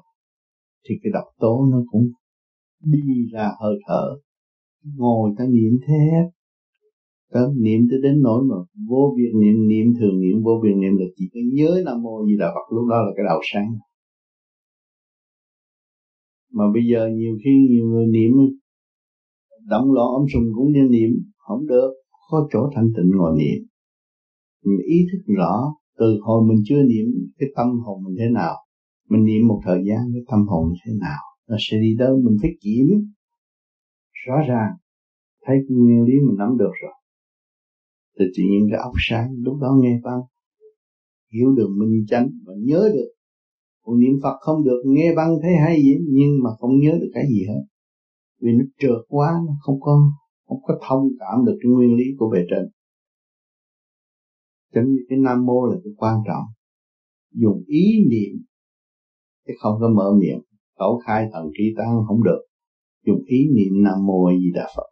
thì 0.89 0.95
cái 1.03 1.11
độc 1.13 1.25
tố 1.39 1.65
nó 1.71 1.77
cũng 1.91 2.09
đi 2.83 2.99
ra 3.33 3.51
hơi 3.61 3.75
thở 3.87 4.17
ngồi 4.83 5.31
ta 5.37 5.45
niệm 5.45 5.79
thế 5.87 6.09
ta 7.31 7.39
niệm 7.57 7.87
tới 7.89 7.99
đến 8.03 8.21
nỗi 8.21 8.43
mà 8.49 8.55
vô 8.89 9.13
biệt 9.17 9.31
niệm 9.41 9.67
niệm 9.67 9.93
thường 9.99 10.19
niệm, 10.19 10.43
vô 10.43 10.61
biệt 10.63 10.75
niệm 10.81 10.97
là 10.97 11.05
chỉ 11.15 11.29
có 11.33 11.39
nhớ 11.53 11.81
nam 11.85 12.01
mô 12.01 12.25
Di 12.25 12.35
là 12.37 12.51
phật, 12.55 12.75
lúc 12.75 12.87
đó 12.89 12.95
là 13.01 13.11
cái 13.15 13.25
đầu 13.29 13.39
sáng. 13.53 13.69
Mà 16.53 16.63
bây 16.73 16.83
giờ 16.91 17.07
nhiều 17.13 17.37
khi 17.43 17.51
nhiều 17.69 17.85
người 17.85 18.07
niệm, 18.07 18.31
động 19.69 19.91
loạn 19.91 20.07
âm 20.19 20.25
sùng 20.33 20.43
cũng 20.55 20.71
như 20.71 20.83
niệm, 20.89 21.09
không 21.37 21.67
được 21.67 21.93
có 22.31 22.47
chỗ 22.51 22.69
thanh 22.75 22.89
tịnh 22.95 23.09
ngồi 23.17 23.37
niệm. 23.37 23.67
Mình 24.65 24.79
ý 24.87 25.05
thức 25.11 25.33
rõ 25.33 25.73
từ 25.99 26.17
hồi 26.21 26.47
mình 26.47 26.57
chưa 26.65 26.83
niệm 26.83 27.05
cái 27.37 27.49
tâm 27.55 27.67
hồn 27.79 28.03
mình 28.03 28.15
thế 28.19 28.29
nào, 28.33 28.55
mình 29.09 29.23
niệm 29.23 29.47
một 29.47 29.61
thời 29.65 29.79
gian 29.87 29.99
cái 30.13 30.21
tâm 30.31 30.47
hồn 30.47 30.73
thế 30.85 30.93
nào, 30.99 31.21
nó 31.49 31.55
sẽ 31.59 31.77
đi 31.81 31.95
đâu 31.99 32.21
mình 32.23 32.37
phải 32.41 32.51
kiểm. 32.61 32.87
Rõ 34.25 34.35
ràng, 34.47 34.71
thấy 35.45 35.57
nguyên 35.69 36.03
lý 36.03 36.13
mình 36.13 36.37
nắm 36.37 36.57
được 36.57 36.71
rồi 36.81 36.93
thì 38.19 38.25
tự 38.37 38.43
nhiên 38.43 38.67
cái 38.71 38.79
óc 38.79 38.93
sáng, 39.09 39.27
lúc 39.39 39.57
đó 39.61 39.67
nghe 39.81 39.99
băng 40.03 40.21
hiểu 41.33 41.55
được 41.55 41.69
minh 41.77 42.05
chánh 42.07 42.29
và 42.45 42.53
nhớ 42.57 42.89
được. 42.93 43.11
Còn 43.83 43.99
niệm 43.99 44.19
Phật 44.23 44.37
không 44.39 44.63
được, 44.63 44.81
nghe 44.85 45.15
băng 45.15 45.35
thấy 45.41 45.51
hay 45.63 45.75
gì 45.81 45.95
nhưng 46.09 46.43
mà 46.43 46.49
không 46.59 46.79
nhớ 46.79 46.91
được 47.01 47.09
cái 47.13 47.23
gì 47.29 47.45
hết. 47.47 47.61
Vì 48.41 48.51
nó 48.51 48.63
trượt 48.79 49.05
quá, 49.07 49.31
nó 49.47 49.53
không 49.61 49.79
có 49.79 50.01
không 50.47 50.59
có 50.63 50.79
thông 50.87 51.07
cảm 51.19 51.45
được 51.45 51.57
cái 51.61 51.71
nguyên 51.71 51.95
lý 51.95 52.05
của 52.17 52.29
bề 52.29 52.39
trên. 52.49 52.69
Cho 54.73 54.81
nên 54.81 54.95
cái 55.09 55.19
nam 55.19 55.45
mô 55.45 55.65
là 55.65 55.75
cái 55.83 55.93
quan 55.97 56.17
trọng. 56.27 56.43
Dùng 57.33 57.63
ý 57.67 58.05
niệm, 58.09 58.45
chứ 59.47 59.53
không 59.59 59.77
có 59.79 59.89
mở 59.89 60.11
miệng 60.19 60.41
khẩu 60.79 61.01
khai 61.05 61.29
thần 61.33 61.45
trí 61.57 61.63
tăng 61.77 62.03
không 62.07 62.23
được. 62.23 62.41
Dùng 63.05 63.23
ý 63.25 63.47
niệm 63.55 63.83
nam 63.83 64.05
mô 64.05 64.29
di 64.31 64.51
đà 64.53 64.67
phật, 64.75 64.89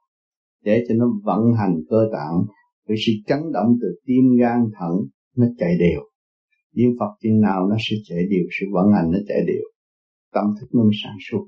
để 0.64 0.84
cho 0.88 0.96
nó 0.96 1.06
vận 1.24 1.54
hành 1.54 1.76
cơ 1.90 2.10
tạng 2.14 2.46
với 2.88 2.98
sự 3.06 3.12
chấn 3.28 3.40
động 3.54 3.78
từ 3.82 3.88
tim 4.06 4.24
gan 4.40 4.60
thận, 4.80 4.94
nó 5.36 5.46
chạy 5.58 5.78
đều. 5.80 6.02
Niệm 6.74 6.90
phật 7.00 7.12
chừng 7.22 7.42
nào 7.42 7.68
nó 7.70 7.76
sẽ 7.80 7.96
chạy 8.06 8.20
đều, 8.30 8.46
sự 8.60 8.66
vận 8.74 8.86
hành 8.96 9.12
nó 9.12 9.18
chạy 9.28 9.38
đều. 9.48 9.64
Tâm 10.34 10.46
thức 10.60 10.68
nó 10.74 10.84
mới 10.84 10.94
sáng 11.04 11.18
suốt. 11.30 11.48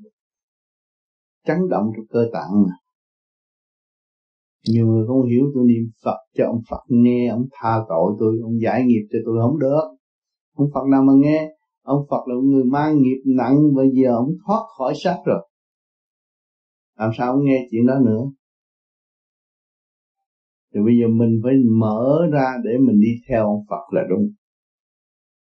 Chấn 1.45 1.57
động 1.69 1.91
trong 1.95 2.05
cơ 2.09 2.29
tạng 2.33 2.63
mà. 2.63 2.73
Nhiều 4.67 4.87
người 4.87 5.07
không 5.07 5.29
hiểu 5.29 5.51
tôi 5.53 5.63
niệm 5.67 5.89
Phật 6.03 6.17
cho 6.33 6.45
ông 6.45 6.61
Phật 6.69 6.81
nghe, 6.87 7.27
ông 7.27 7.45
tha 7.51 7.77
tội 7.89 8.15
tôi, 8.19 8.39
ông 8.43 8.61
giải 8.61 8.83
nghiệp 8.85 9.07
cho 9.11 9.19
tôi 9.25 9.37
không 9.41 9.59
được. 9.59 9.83
Ông 10.55 10.67
Phật 10.73 10.87
nào 10.91 11.03
mà 11.03 11.13
nghe? 11.15 11.49
Ông 11.81 12.05
Phật 12.09 12.27
là 12.27 12.35
người 12.43 12.63
mang 12.63 13.01
nghiệp 13.01 13.21
nặng, 13.25 13.57
bây 13.75 13.89
giờ 13.93 14.15
ông 14.15 14.29
thoát 14.45 14.61
khỏi 14.77 14.93
xác 15.03 15.17
rồi. 15.25 15.49
Làm 16.97 17.11
sao 17.17 17.33
ông 17.33 17.45
nghe 17.45 17.67
chuyện 17.71 17.85
đó 17.85 17.99
nữa? 18.05 18.23
Thì 20.73 20.79
bây 20.85 20.93
giờ 21.01 21.07
mình 21.07 21.39
phải 21.43 21.53
mở 21.79 22.27
ra 22.31 22.47
để 22.63 22.71
mình 22.77 22.99
đi 23.01 23.11
theo 23.29 23.45
ông 23.45 23.63
Phật 23.69 23.93
là 23.93 24.01
đúng. 24.09 24.27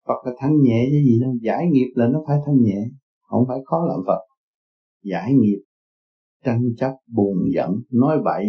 Phật 0.07 0.25
là 0.25 0.31
thanh 0.39 0.61
nhẹ 0.61 0.87
chứ 0.91 0.97
gì 1.05 1.19
đâu. 1.21 1.33
Giải 1.41 1.67
nghiệp 1.71 1.91
là 1.95 2.07
nó 2.07 2.23
phải 2.27 2.37
thanh 2.45 2.61
nhẹ, 2.61 2.89
không 3.21 3.45
phải 3.47 3.59
khó 3.65 3.85
làm 3.87 3.99
Phật. 4.07 4.19
Giải 5.03 5.33
nghiệp, 5.33 5.59
tranh 6.45 6.61
chấp, 6.77 6.91
buồn 7.15 7.37
giận, 7.53 7.71
nói 7.91 8.17
bậy. 8.25 8.45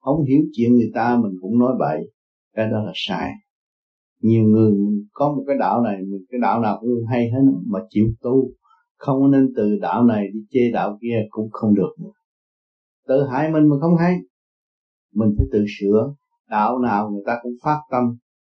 Không 0.00 0.24
hiểu 0.24 0.40
chuyện 0.52 0.74
người 0.74 0.90
ta 0.94 1.18
mình 1.22 1.32
cũng 1.40 1.58
nói 1.58 1.72
bậy. 1.78 2.10
Cái 2.54 2.70
đó 2.70 2.82
là 2.84 2.92
sai. 2.94 3.32
Nhiều 4.22 4.44
người 4.44 4.72
có 5.12 5.32
một 5.32 5.44
cái 5.46 5.56
đạo 5.60 5.82
này 5.82 6.00
cái 6.30 6.40
đạo 6.42 6.60
nào 6.60 6.78
cũng 6.80 6.90
hay 7.10 7.30
hết 7.30 7.40
mà 7.66 7.78
chịu 7.90 8.06
tu, 8.22 8.50
không 8.96 9.30
nên 9.30 9.52
từ 9.56 9.78
đạo 9.82 10.04
này 10.04 10.26
đi 10.32 10.40
chê 10.50 10.70
đạo 10.72 10.98
kia 11.02 11.16
cũng 11.30 11.50
không 11.50 11.74
được 11.74 11.90
tự 13.08 13.26
hại 13.30 13.50
mình 13.52 13.68
mà 13.68 13.76
không 13.80 13.96
hay 13.96 14.16
mình 15.16 15.34
phải 15.36 15.46
tự 15.52 15.64
sửa. 15.78 16.14
Đạo 16.48 16.78
nào 16.78 17.10
người 17.10 17.22
ta 17.26 17.38
cũng 17.42 17.52
phát 17.62 17.78
tâm, 17.90 18.04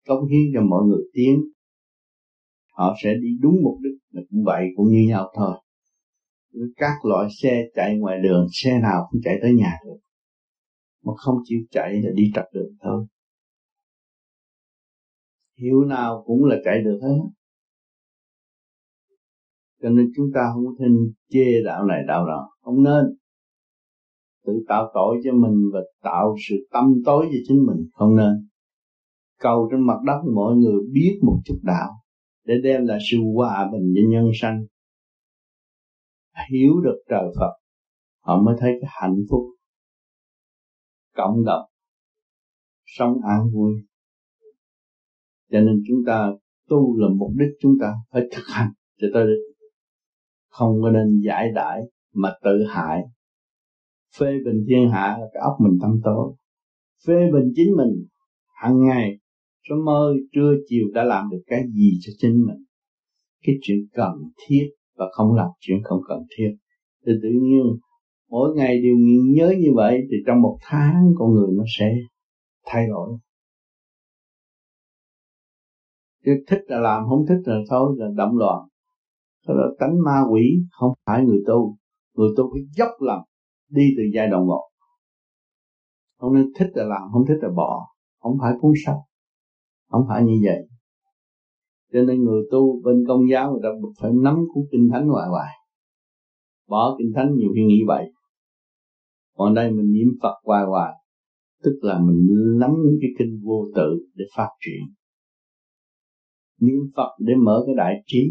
cống 0.07 0.27
hiến 0.27 0.41
cho 0.55 0.61
mọi 0.63 0.83
người 0.89 1.03
tiến. 1.13 1.45
Họ 2.73 2.95
sẽ 3.03 3.15
đi 3.23 3.29
đúng 3.41 3.57
mục 3.63 3.79
đích. 3.83 3.99
Là 4.11 4.23
cũng 4.31 4.45
vậy, 4.45 4.65
cũng 4.77 4.89
như 4.89 5.09
nhau 5.09 5.33
thôi. 5.37 5.55
Các 6.77 6.95
loại 7.05 7.29
xe 7.43 7.63
chạy 7.75 7.99
ngoài 7.99 8.19
đường, 8.23 8.47
xe 8.51 8.81
nào 8.81 9.09
cũng 9.11 9.21
chạy 9.25 9.39
tới 9.43 9.55
nhà 9.55 9.73
được. 9.85 9.99
Mà 11.05 11.13
không 11.17 11.37
chịu 11.45 11.59
chạy 11.71 12.03
là 12.03 12.11
đi 12.15 12.31
trật 12.35 12.45
đường 12.53 12.73
thôi. 12.83 13.07
Hiệu 15.61 15.85
nào 15.85 16.23
cũng 16.27 16.45
là 16.45 16.57
chạy 16.65 16.83
được 16.85 16.99
hết. 17.03 17.19
Cho 19.83 19.89
nên 19.89 20.11
chúng 20.17 20.27
ta 20.35 20.41
không 20.55 20.65
thể 20.79 20.87
chê 21.29 21.63
đạo 21.65 21.85
này, 21.85 22.03
đạo 22.09 22.27
đó 22.27 22.51
không 22.61 22.83
nên 22.83 23.05
tự 24.49 24.65
tạo 24.69 24.91
tội 24.95 25.21
cho 25.25 25.33
mình 25.33 25.71
và 25.73 25.81
tạo 26.03 26.37
sự 26.49 26.55
tâm 26.71 26.85
tối 27.05 27.27
cho 27.31 27.39
chính 27.49 27.67
mình. 27.67 27.89
Không 27.93 28.17
nên. 28.17 28.49
Cầu 29.39 29.69
trên 29.71 29.87
mặt 29.87 29.99
đất 30.07 30.21
mọi 30.35 30.57
người 30.57 30.81
biết 30.93 31.19
một 31.23 31.41
chút 31.45 31.59
đạo 31.63 31.91
để 32.45 32.55
đem 32.63 32.87
lại 32.87 32.99
sự 33.11 33.19
hòa 33.35 33.69
bình 33.73 33.93
cho 33.95 34.01
nhân 34.09 34.31
sanh. 34.41 34.65
Hiểu 36.53 36.81
được 36.85 37.03
trời 37.09 37.25
Phật, 37.41 37.53
họ 38.21 38.43
mới 38.43 38.55
thấy 38.61 38.73
cái 38.81 38.91
hạnh 38.93 39.17
phúc. 39.31 39.43
Cộng 41.17 41.45
đồng. 41.45 41.65
Sống 42.87 43.13
an 43.29 43.51
vui. 43.55 43.73
Cho 45.51 45.61
nên 45.61 45.83
chúng 45.89 45.99
ta 46.07 46.33
tu 46.69 46.99
là 46.99 47.09
mục 47.17 47.31
đích 47.37 47.51
chúng 47.61 47.75
ta 47.81 47.95
phải 48.11 48.23
thực 48.33 48.43
hành 48.47 48.73
cho 49.01 49.07
tới 49.15 49.27
đích 49.27 49.49
không 50.59 50.83
có 50.83 50.91
nên 50.91 51.21
giải 51.27 51.49
đãi 51.55 51.81
mà 52.15 52.33
tự 52.43 52.65
hại 52.69 53.03
phê 54.19 54.27
bình 54.45 54.65
thiên 54.69 54.91
hạ 54.91 55.17
là 55.21 55.27
cái 55.33 55.43
óc 55.43 55.57
mình 55.61 55.79
tâm 55.83 56.01
tối. 56.05 56.35
Phê 57.07 57.15
bình 57.33 57.53
chính 57.57 57.77
mình 57.77 58.07
hàng 58.63 58.83
ngày 58.83 59.19
sớm 59.69 59.85
mơ 59.85 60.15
trưa 60.33 60.55
chiều 60.69 60.87
đã 60.95 61.05
làm 61.05 61.31
được 61.31 61.43
cái 61.47 61.63
gì 61.75 61.93
cho 62.01 62.13
chính 62.19 62.47
mình? 62.47 62.65
Cái 63.43 63.55
chuyện 63.63 63.79
cần 63.93 64.13
thiết 64.47 64.71
và 64.97 65.07
không 65.13 65.35
làm 65.35 65.49
chuyện 65.61 65.79
không 65.85 66.01
cần 66.09 66.19
thiết. 66.37 66.57
Thì 67.07 67.13
tự 67.23 67.29
nhiên, 67.29 67.63
mỗi 68.31 68.55
ngày 68.57 68.83
đều 68.83 68.97
nhớ 69.35 69.55
như 69.59 69.69
vậy 69.75 70.01
thì 70.11 70.17
trong 70.27 70.43
một 70.43 70.59
tháng 70.63 71.13
con 71.19 71.35
người 71.35 71.49
nó 71.57 71.65
sẽ 71.79 71.95
thay 72.67 72.87
đổi. 72.89 73.19
Chứ 76.25 76.33
thích 76.47 76.61
là 76.67 76.81
làm, 76.81 77.05
không 77.09 77.27
thích 77.29 77.43
là 77.45 77.59
thôi, 77.71 77.97
là 77.99 78.07
động 78.17 78.37
loạn. 78.37 78.69
Đó 79.49 79.55
là 79.55 79.67
tánh 79.79 79.95
ma 80.05 80.21
quỷ, 80.31 80.43
không 80.71 80.93
phải 81.07 81.25
người 81.25 81.43
tu. 81.47 81.77
Người 82.15 82.29
tu 82.37 82.51
phải 82.53 82.63
dốc 82.77 82.91
lòng 83.01 83.23
đi 83.69 83.83
từ 83.97 84.03
giai 84.15 84.29
đoạn 84.29 84.47
một. 84.47 84.65
Không 86.19 86.35
nên 86.35 86.53
thích 86.59 86.69
là 86.75 86.85
làm, 86.85 87.03
không 87.13 87.25
thích 87.29 87.39
là 87.43 87.49
bỏ. 87.57 87.87
Không 88.19 88.37
phải 88.41 88.53
cuốn 88.61 88.73
sách 88.87 88.97
không 89.89 90.05
phải 90.09 90.23
như 90.23 90.35
vậy. 90.45 90.69
Cho 91.93 92.03
nên 92.03 92.25
người 92.25 92.43
tu 92.51 92.83
bên 92.83 93.05
công 93.09 93.31
giáo 93.31 93.51
người 93.53 93.61
ta 93.63 93.69
phải 94.01 94.11
nắm 94.23 94.37
cuốn 94.55 94.65
kinh 94.73 94.89
thánh 94.93 95.09
hoài 95.09 95.29
hoài. 95.29 95.55
Bỏ 96.69 96.97
kinh 96.99 97.13
thánh 97.15 97.35
nhiều 97.37 97.51
khi 97.55 97.65
nghĩ 97.65 97.85
vậy 97.87 98.13
còn 99.39 99.55
đây 99.55 99.71
mình 99.71 99.93
niệm 99.93 100.09
Phật 100.23 100.35
hoài 100.45 100.65
hoài. 100.65 100.93
Tức 101.63 101.79
là 101.83 102.01
mình 102.01 102.27
nắm 102.61 102.71
những 102.85 102.99
cái 103.01 103.11
kinh 103.19 103.41
vô 103.45 103.65
tự 103.75 104.07
để 104.15 104.25
phát 104.37 104.49
triển. 104.61 104.95
Niệm 106.61 106.81
Phật 106.97 107.11
để 107.19 107.35
mở 107.45 107.63
cái 107.67 107.75
đại 107.75 107.95
trí 108.07 108.31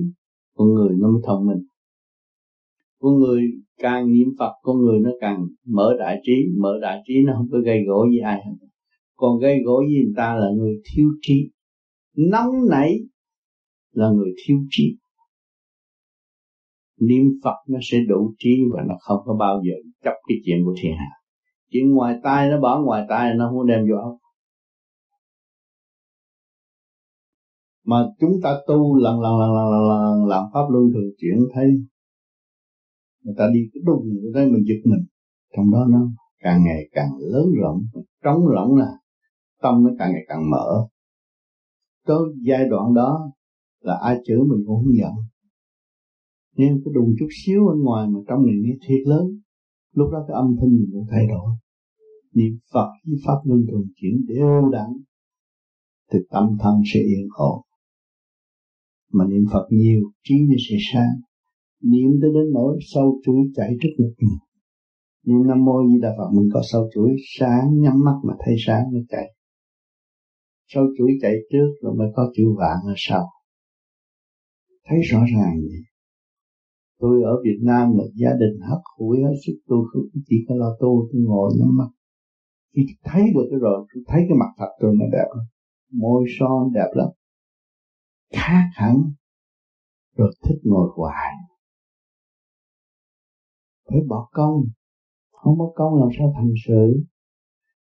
con 0.55 0.67
người 0.73 0.95
nó 0.99 1.11
mới 1.11 1.21
thông 1.25 1.45
minh 1.45 1.67
con 2.99 3.19
người 3.19 3.41
càng 3.77 4.11
niệm 4.11 4.27
Phật 4.39 4.51
con 4.61 4.77
người 4.77 4.99
nó 4.99 5.09
càng 5.19 5.47
mở 5.65 5.95
đại 5.99 6.19
trí 6.23 6.33
mở 6.57 6.79
đại 6.81 7.01
trí 7.07 7.13
nó 7.25 7.33
không 7.37 7.47
có 7.51 7.59
gây 7.65 7.83
gỗ 7.87 8.07
với 8.09 8.19
ai 8.19 8.41
hết 8.45 8.67
còn 9.15 9.39
gây 9.39 9.57
gỗ 9.65 9.75
với 9.77 10.03
người 10.03 10.13
ta 10.17 10.35
là 10.35 10.47
người 10.57 10.81
thiếu 10.93 11.09
trí 11.21 11.49
nóng 12.17 12.51
nảy 12.69 12.99
là 13.91 14.09
người 14.09 14.33
thiếu 14.45 14.57
trí 14.69 14.97
niệm 16.99 17.25
Phật 17.43 17.55
nó 17.67 17.79
sẽ 17.81 17.97
đủ 18.07 18.33
trí 18.37 18.57
và 18.73 18.83
nó 18.87 18.95
không 18.99 19.19
có 19.25 19.35
bao 19.39 19.61
giờ 19.65 19.73
chấp 20.03 20.13
cái 20.27 20.37
chuyện 20.45 20.57
của 20.65 20.73
thiên 20.81 20.91
hạ 20.97 21.11
chuyện 21.71 21.89
ngoài 21.89 22.15
tai 22.23 22.49
nó 22.49 22.59
bỏ 22.61 22.81
ngoài 22.81 23.05
tai 23.09 23.33
nó 23.35 23.49
không 23.49 23.67
đem 23.67 23.79
vô 23.89 23.95
óc 23.95 24.17
mà 27.85 27.97
chúng 28.19 28.31
ta 28.43 28.55
tu 28.67 28.95
lần 28.95 29.21
lần 29.21 29.39
lần 29.39 29.49
lần 29.55 29.71
lần, 29.71 29.87
lần 29.89 30.25
làm 30.27 30.43
pháp 30.53 30.65
luân 30.69 30.91
thường 30.93 31.11
chuyển 31.17 31.39
thấy 31.53 31.65
người 33.27 33.35
ta 33.37 33.49
đi 33.53 33.59
cái 33.73 33.81
đùng, 33.85 34.03
người 34.21 34.31
ta 34.35 34.45
mình 34.53 34.63
giật 34.67 34.81
mình. 34.85 35.05
Trong 35.55 35.71
đó 35.71 35.85
nó 35.89 36.09
càng 36.39 36.63
ngày 36.63 36.89
càng 36.91 37.09
lớn 37.19 37.45
rộng, 37.61 37.81
trống 38.23 38.41
rỗng 38.55 38.75
là 38.75 38.91
tâm 39.61 39.83
nó 39.83 39.89
càng 39.99 40.11
ngày 40.11 40.25
càng 40.27 40.49
mở. 40.49 40.87
Tới 42.05 42.19
giai 42.47 42.65
đoạn 42.69 42.93
đó 42.93 43.31
là 43.81 43.99
ai 44.03 44.17
chửi 44.25 44.37
mình 44.37 44.63
cũng 44.65 44.83
không 44.83 44.93
giận 44.99 45.11
nhưng 46.57 46.81
cái 46.85 46.91
đùng 46.93 47.09
chút 47.19 47.27
xíu 47.45 47.67
ở 47.67 47.75
ngoài 47.83 48.07
mà 48.07 48.19
trong 48.27 48.45
này 48.45 48.55
nghe 48.61 48.73
thiệt 48.87 49.07
lớn, 49.07 49.25
lúc 49.93 50.11
đó 50.11 50.25
cái 50.27 50.35
âm 50.35 50.55
thanh 50.59 50.69
mình 50.69 50.89
cũng 50.91 51.05
thay 51.11 51.27
đổi. 51.27 51.49
Niệm 52.33 52.57
Phật 52.73 52.89
với 53.05 53.17
pháp 53.25 53.39
luân 53.43 53.61
thường 53.71 53.87
chuyển 53.95 54.25
đều 54.27 54.69
đặn, 54.71 54.89
thì 56.11 56.19
tâm 56.29 56.57
thân 56.59 56.73
sẽ 56.93 56.99
yên 56.99 57.27
ổn. 57.35 57.61
Mà 59.13 59.25
niệm 59.27 59.45
Phật 59.51 59.67
nhiều, 59.69 60.01
trí 60.23 60.35
nó 60.49 60.55
sẽ 60.69 60.75
sáng 60.93 61.15
niệm 61.81 62.09
tới 62.21 62.31
đến 62.33 62.53
nỗi 62.53 62.79
sâu 62.81 63.21
chuỗi 63.25 63.39
chạy 63.55 63.77
trước 63.81 63.89
ngực. 63.97 64.13
Mình 64.19 65.37
niệm 65.37 65.47
Nam 65.47 65.65
Mô 65.65 65.87
Di 65.87 65.99
Đà 66.01 66.09
Phật 66.17 66.29
mình 66.33 66.49
có 66.53 66.61
sâu 66.71 66.89
chuỗi 66.93 67.15
sáng 67.39 67.81
nhắm 67.81 68.03
mắt 68.05 68.17
mà 68.23 68.33
thấy 68.45 68.55
sáng 68.65 68.83
nó 68.93 68.99
chạy. 69.09 69.33
Sâu 70.67 70.83
chuỗi 70.97 71.11
chạy 71.21 71.33
trước 71.51 71.73
rồi 71.81 71.95
mới 71.95 72.07
có 72.15 72.31
chữ 72.35 72.43
vạn 72.57 72.77
ở 72.85 72.93
sau. 72.97 73.29
Thấy 74.85 74.97
rõ 75.01 75.19
ràng 75.19 75.55
vậy. 75.61 75.81
Tôi 76.99 77.23
ở 77.23 77.41
Việt 77.43 77.59
Nam 77.61 77.97
là 77.97 78.03
gia 78.15 78.29
đình 78.39 78.59
hấp 78.69 78.81
hủi 78.97 79.17
hết 79.17 79.35
sức 79.45 79.53
tôi 79.67 79.85
không 79.93 80.03
chỉ 80.25 80.35
có 80.47 80.55
lo 80.55 80.75
tu 80.79 81.09
tôi 81.11 81.21
ngồi 81.21 81.51
nhắm 81.59 81.77
mắt. 81.77 81.89
Khi 82.75 82.81
thấy 83.03 83.21
được 83.33 83.47
cái 83.49 83.59
rồi 83.59 83.87
tôi 83.93 84.03
thấy 84.07 84.21
cái 84.29 84.37
mặt 84.39 84.51
thật 84.57 84.71
tôi 84.79 84.95
nó 84.99 85.05
đẹp 85.11 85.27
lắm. 85.35 85.45
Môi 85.91 86.25
son 86.39 86.73
đẹp 86.73 86.89
lắm. 86.93 87.07
Khác 88.33 88.69
hẳn. 88.73 88.95
Rồi 90.17 90.31
thích 90.43 90.59
ngồi 90.63 90.89
hoài 90.95 91.26
phải 93.89 93.99
bỏ 94.07 94.29
công. 94.31 94.63
Không 95.31 95.59
có 95.59 95.71
công 95.75 95.95
làm 95.95 96.09
sao 96.19 96.33
thành 96.35 96.51
sự? 96.67 97.03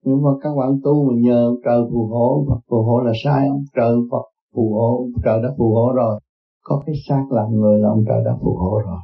Nhưng 0.05 0.23
mà 0.23 0.31
các 0.43 0.51
bạn 0.59 0.81
tu 0.85 1.11
mà 1.11 1.21
nhờ 1.21 1.55
trời 1.65 1.83
phù 1.93 2.07
hộ, 2.07 2.45
Phật 2.49 2.61
phù 2.69 2.83
hộ 2.83 3.01
là 3.01 3.13
sai 3.25 3.49
không? 3.49 3.65
Trời 3.77 3.97
Phật 4.11 4.25
phù 4.55 4.75
hộ, 4.75 5.09
trời 5.25 5.43
đã 5.43 5.49
phù 5.59 5.75
hộ 5.75 5.93
rồi. 5.95 6.21
Có 6.63 6.83
cái 6.87 6.95
xác 7.09 7.25
làm 7.31 7.51
người 7.51 7.79
là 7.79 7.89
ông 7.89 8.05
trời 8.09 8.25
đã 8.25 8.33
phù 8.43 8.57
hộ 8.57 8.81
rồi. 8.87 9.01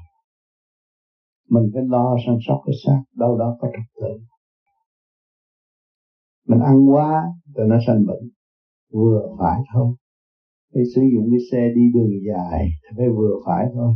Mình 1.51 1.71
phải 1.75 1.83
lo 1.87 2.17
săn 2.27 2.37
sóc 2.49 2.61
cái 2.67 2.75
xác, 2.87 3.03
đâu 3.15 3.39
đó 3.39 3.57
có 3.61 3.69
trật 3.73 4.03
tự. 4.03 4.25
Mình 6.49 6.61
ăn 6.61 6.91
quá 6.91 7.25
rồi 7.55 7.67
nó 7.69 7.77
sanh 7.87 8.07
bệnh. 8.07 8.31
Vừa 8.93 9.37
phải 9.39 9.61
thôi. 9.75 9.95
Phải 10.75 10.83
sử 10.95 11.03
dụng 11.15 11.29
cái 11.31 11.41
xe 11.53 11.69
đi 11.75 11.83
đường 11.95 12.11
dài, 12.29 12.69
thì 12.83 12.97
phải 12.97 13.09
vừa 13.09 13.41
phải 13.47 13.67
thôi 13.75 13.95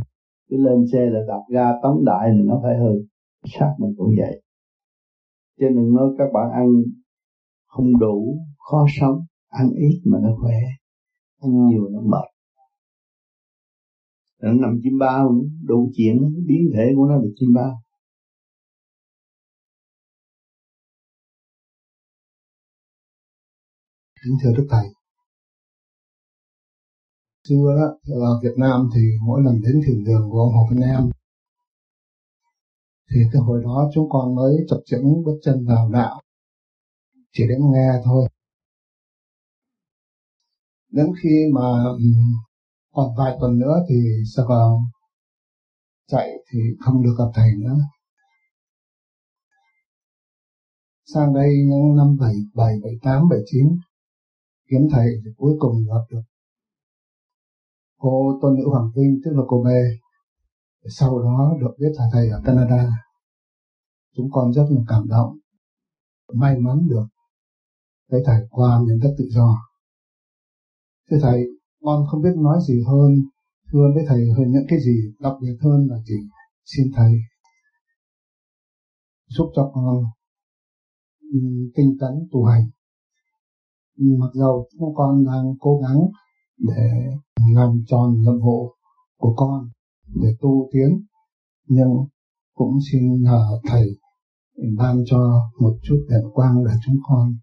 cứ 0.51 0.57
lên 0.57 0.85
xe 0.91 0.99
là 1.09 1.19
đạp 1.27 1.43
ga 1.49 1.65
tống 1.83 2.05
đại 2.05 2.29
thì 2.35 2.43
nó 2.43 2.59
phải 2.63 2.77
hư. 2.77 2.93
Xác 3.45 3.75
mình 3.79 3.93
cũng 3.97 4.09
vậy. 4.17 4.41
Cho 5.59 5.67
nên 5.69 5.93
nói 5.93 6.09
các 6.17 6.25
bạn 6.33 6.51
ăn 6.51 6.67
không 7.65 7.99
đủ, 7.99 8.37
khó 8.57 8.85
sống, 8.99 9.25
ăn 9.47 9.69
ít 9.69 10.01
mà 10.05 10.19
nó 10.21 10.29
khỏe, 10.41 10.59
ăn 11.41 11.67
nhiều 11.67 11.89
nó 11.89 12.01
mệt. 12.01 12.27
Nó 14.41 14.53
nằm 14.53 14.79
chim 14.83 14.93
bao 14.99 15.41
đủ 15.67 15.91
chuyện, 15.97 16.17
biến 16.47 16.71
thể 16.75 16.91
của 16.95 17.05
nó 17.05 17.15
là 17.15 17.29
chim 17.35 17.49
bao. 17.55 17.81
Kính 24.23 24.33
thưa 24.43 24.51
đức 24.57 24.67
thầy 24.69 25.00
xưa 27.49 27.75
đó 27.77 27.97
là 28.03 28.29
Việt 28.43 28.57
Nam 28.57 28.89
thì 28.95 29.01
mỗi 29.21 29.41
lần 29.43 29.61
đến 29.61 29.81
thiền 29.85 30.03
đường 30.03 30.29
của 30.31 30.39
ông 30.39 30.53
Hồ 30.53 30.67
Văn 30.69 30.79
Em, 30.79 31.09
thì 33.11 33.21
từ 33.33 33.39
hồi 33.39 33.61
đó 33.63 33.89
chúng 33.93 34.09
con 34.09 34.35
mới 34.35 34.55
chập 34.69 34.77
chững 34.85 35.23
bước 35.25 35.39
chân 35.43 35.65
vào 35.67 35.89
đạo. 35.89 36.21
Chỉ 37.33 37.43
đến 37.47 37.59
nghe 37.73 37.89
thôi. 38.05 38.27
Đến 40.91 41.07
khi 41.21 41.45
mà 41.53 41.83
ừ, 41.97 42.05
còn 42.91 43.15
vài 43.17 43.37
tuần 43.39 43.59
nữa 43.59 43.75
thì 43.89 43.95
sẽ 44.35 44.43
vào 44.49 44.81
chạy 46.07 46.29
thì 46.51 46.59
không 46.79 47.03
được 47.03 47.15
gặp 47.17 47.31
thầy 47.33 47.51
nữa. 47.57 47.77
Sang 51.13 51.33
đây 51.33 51.49
những 51.67 51.95
năm 51.95 52.17
bảy 52.19 52.35
bảy 52.53 52.73
bảy 52.83 52.93
tám, 53.01 53.29
bảy 53.29 53.39
chín, 53.45 53.67
kiếm 54.69 54.81
thầy 54.91 55.07
thì 55.25 55.31
cuối 55.37 55.53
cùng 55.59 55.85
gặp 55.87 56.05
được 56.09 56.21
cô 58.01 58.39
tôn 58.41 58.55
nữ 58.55 58.69
hoàng 58.69 58.89
vinh, 58.95 59.19
tức 59.25 59.31
là 59.33 59.43
cô 59.47 59.63
mê. 59.63 59.81
Sau 60.89 61.19
đó 61.19 61.57
được 61.61 61.73
biết 61.79 61.91
là 61.97 62.05
thầy 62.13 62.29
ở 62.29 62.41
canada. 62.45 62.89
Chúng 64.15 64.27
con 64.31 64.53
rất 64.53 64.65
là 64.69 64.81
cảm 64.87 65.07
động. 65.07 65.37
May 66.33 66.59
mắn 66.59 66.87
được 66.89 67.05
thấy 68.11 68.21
thầy 68.25 68.41
qua 68.49 68.79
miền 68.87 68.99
đất 68.99 69.15
tự 69.17 69.25
do. 69.29 69.57
Thưa 71.09 71.17
thầy, 71.21 71.43
con 71.81 72.05
không 72.07 72.21
biết 72.21 72.35
nói 72.35 72.59
gì 72.67 72.83
hơn, 72.87 73.11
thưa 73.71 73.91
với 73.95 74.03
thầy 74.07 74.19
hơn 74.37 74.51
những 74.51 74.65
cái 74.67 74.79
gì 74.79 75.13
đặc 75.19 75.33
biệt 75.41 75.57
hơn 75.61 75.87
là 75.89 75.97
chỉ 76.05 76.15
xin 76.65 76.91
thầy 76.95 77.11
giúp 79.27 79.51
cho 79.55 79.71
con 79.73 80.03
tinh 81.75 81.97
tấn 81.99 82.11
tu 82.31 82.43
hành. 82.45 82.63
Mặc 83.97 84.31
dầu 84.33 84.67
chúng 84.71 84.95
con 84.95 85.25
đang 85.25 85.45
cố 85.59 85.81
gắng 85.81 85.99
để 86.57 86.91
làm 87.55 87.83
tròn 87.87 88.21
nhiệm 88.21 88.39
vụ 88.39 88.75
của 89.17 89.33
con 89.37 89.69
để 90.21 90.29
tu 90.41 90.69
tiến. 90.73 91.05
Nhưng 91.67 91.89
cũng 92.53 92.77
xin 92.91 93.21
nhờ 93.21 93.59
thầy 93.67 93.87
ban 94.77 94.97
cho 95.05 95.41
một 95.59 95.73
chút 95.83 96.05
đèn 96.09 96.31
quang 96.33 96.65
để 96.65 96.71
chúng 96.85 96.97
con 97.03 97.35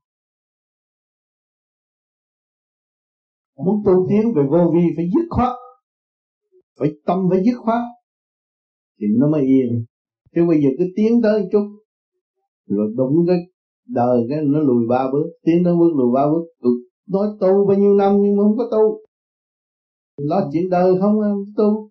muốn 3.65 3.83
tu 3.85 4.07
tiến 4.09 4.35
về 4.37 4.43
vô 4.51 4.73
vi 4.75 4.81
phải 4.97 5.05
dứt 5.15 5.27
khoát, 5.31 5.53
phải 6.79 6.89
tâm 7.07 7.19
phải 7.31 7.43
dứt 7.45 7.59
khoát. 7.59 7.83
Thì 9.01 9.07
nó 9.19 9.29
mới 9.31 9.43
yên. 9.43 9.85
Chứ 10.35 10.41
bây 10.49 10.63
giờ 10.63 10.69
cứ 10.79 10.85
tiến 10.97 11.23
tới 11.23 11.49
chút, 11.53 11.67
rồi 12.67 12.95
đúng 12.97 13.27
cái 13.27 13.37
đời 13.87 14.27
cái 14.29 14.39
nó 14.45 14.59
lùi 14.59 14.89
ba 14.89 15.05
bước, 15.13 15.27
tiến 15.45 15.65
tới 15.65 15.75
bước 15.77 15.93
lùi 15.97 16.13
ba 16.15 16.27
bước. 16.33 16.45
Ừ, 16.61 16.71
nói 17.09 17.27
tu 17.41 17.67
bao 17.69 17.77
nhiêu 17.79 17.95
năm 17.95 18.17
nhưng 18.23 18.37
mà 18.37 18.43
không 18.43 18.57
có 18.59 18.69
tu 18.71 19.01
lo 20.19 20.49
chuyện 20.53 20.71
đời 20.71 20.93
không 21.01 21.21
à, 21.21 21.31
tu. 21.57 21.91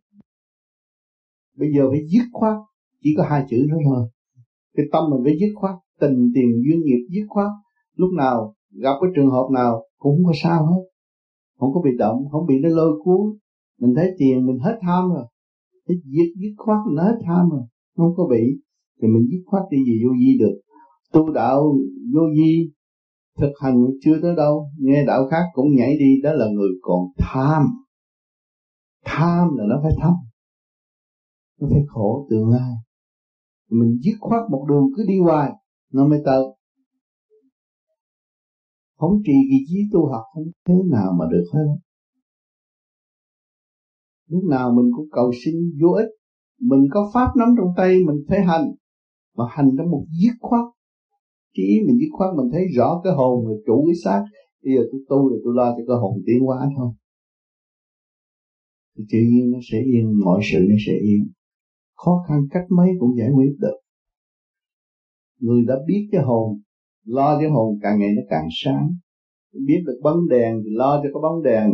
Bây 1.57 1.69
giờ 1.77 1.89
phải 1.91 1.99
dứt 2.07 2.25
khoát, 2.33 2.55
chỉ 3.03 3.09
có 3.17 3.23
hai 3.29 3.45
chữ 3.49 3.67
đó 3.71 3.77
thôi 3.85 4.07
cái 4.77 4.85
tâm 4.91 5.03
mình 5.09 5.21
phải 5.23 5.37
dứt 5.39 5.53
khoát, 5.55 5.75
tình 5.99 6.31
tiền 6.35 6.49
duyên 6.63 6.79
nghiệp 6.85 7.03
dứt 7.09 7.25
khoát. 7.29 7.51
Lúc 7.95 8.09
nào 8.17 8.53
gặp 8.83 8.95
cái 9.01 9.11
trường 9.15 9.29
hợp 9.29 9.47
nào 9.53 9.83
cũng 9.97 10.15
không 10.15 10.25
có 10.25 10.31
sao 10.43 10.65
hết. 10.65 10.81
Không 11.59 11.73
có 11.73 11.81
bị 11.81 11.91
động, 11.97 12.17
không 12.31 12.45
bị 12.47 12.55
nó 12.63 12.69
lôi 12.69 12.91
cuốn. 13.03 13.37
Mình 13.81 13.93
thấy 13.95 14.11
tiền 14.17 14.45
mình 14.45 14.59
hết 14.59 14.77
tham 14.81 15.09
rồi. 15.09 15.25
Cái 15.87 15.97
dứt 16.03 16.33
dứt 16.41 16.53
khoát 16.57 16.77
mình 16.87 16.97
hết 16.97 17.17
tham 17.25 17.49
rồi. 17.49 17.61
Không 17.97 18.13
có 18.17 18.27
bị, 18.29 18.43
thì 19.01 19.07
mình 19.07 19.27
dứt 19.31 19.43
khoát 19.45 19.63
đi 19.71 19.77
gì 19.85 20.03
vô 20.03 20.13
vi 20.19 20.37
được. 20.39 20.59
Tu 21.13 21.31
đạo 21.31 21.73
vô 22.13 22.21
vi, 22.37 22.71
thực 23.39 23.51
hành 23.61 23.75
chưa 24.01 24.19
tới 24.21 24.35
đâu. 24.35 24.69
Nghe 24.79 25.05
đạo 25.05 25.27
khác 25.31 25.43
cũng 25.53 25.75
nhảy 25.75 25.97
đi, 25.99 26.21
đó 26.23 26.33
là 26.33 26.45
người 26.53 26.69
còn 26.81 26.99
tham 27.17 27.63
tham 29.07 29.47
là 29.57 29.63
nó 29.69 29.79
phải 29.83 29.91
thấp 30.01 30.13
nó 31.59 31.67
phải 31.71 31.81
khổ 31.87 32.27
tương 32.29 32.49
lai. 32.49 32.73
Mình 33.69 33.99
dứt 34.01 34.17
khoát 34.19 34.41
một 34.51 34.65
đường 34.69 34.83
cứ 34.95 35.03
đi 35.07 35.19
hoài, 35.19 35.51
nó 35.93 36.07
mới 36.07 36.21
tới. 36.25 36.43
Không 38.97 39.21
trì 39.25 39.33
kỳ 39.49 39.57
trí 39.67 39.77
tu 39.91 40.11
học 40.11 40.23
không 40.33 40.43
thế 40.67 40.73
nào 40.91 41.13
mà 41.19 41.25
được 41.31 41.45
hết. 41.53 41.77
Lúc 44.27 44.43
nào 44.49 44.71
mình 44.71 44.91
cũng 44.95 45.05
cầu 45.11 45.31
xin 45.45 45.55
vô 45.81 45.89
ích. 45.89 46.09
Mình 46.61 46.87
có 46.91 47.11
pháp 47.13 47.27
nắm 47.37 47.49
trong 47.57 47.73
tay, 47.77 47.99
mình 48.07 48.17
phải 48.29 48.41
hành. 48.45 48.71
Mà 49.37 49.45
hành 49.49 49.69
trong 49.77 49.91
một 49.91 50.05
dứt 50.21 50.33
khoát. 50.39 50.65
Chỉ 51.53 51.81
mình 51.87 51.97
dứt 51.99 52.09
khoát 52.11 52.29
mình 52.37 52.51
thấy 52.51 52.65
rõ 52.77 53.01
cái 53.03 53.13
hồn 53.13 53.47
là 53.47 53.53
chủ 53.65 53.85
cái 53.85 53.95
xác. 54.03 54.23
Bây 54.63 54.75
giờ 54.75 54.81
tôi 54.91 55.01
tu 55.09 55.29
rồi 55.29 55.41
tôi 55.43 55.53
lo 55.55 55.71
cho 55.77 55.83
cái 55.87 55.97
hồn 56.01 56.21
tiến 56.25 56.45
hóa 56.45 56.69
thôi 56.77 56.91
thì 58.97 59.03
tự 59.11 59.19
nhiên 59.19 59.51
nó 59.51 59.59
sẽ 59.71 59.81
yên, 59.81 60.19
mọi 60.25 60.41
sự 60.51 60.59
nó 60.69 60.75
sẽ 60.87 60.93
yên. 60.93 61.31
Khó 61.95 62.25
khăn 62.27 62.37
cách 62.51 62.65
mấy 62.69 62.89
cũng 62.99 63.17
giải 63.17 63.29
quyết 63.35 63.55
được. 63.59 63.77
Người 65.39 65.65
đã 65.67 65.75
biết 65.87 66.09
cái 66.11 66.21
hồn, 66.21 66.61
lo 67.03 67.39
cái 67.39 67.49
hồn 67.49 67.79
càng 67.81 67.99
ngày 67.99 68.09
nó 68.15 68.21
càng 68.29 68.47
sáng. 68.51 68.89
Biết 69.65 69.83
được 69.85 69.99
bóng 70.03 70.27
đèn 70.29 70.61
thì 70.63 70.69
lo 70.73 71.01
cho 71.03 71.09
có 71.13 71.19
bóng 71.21 71.43
đèn 71.43 71.69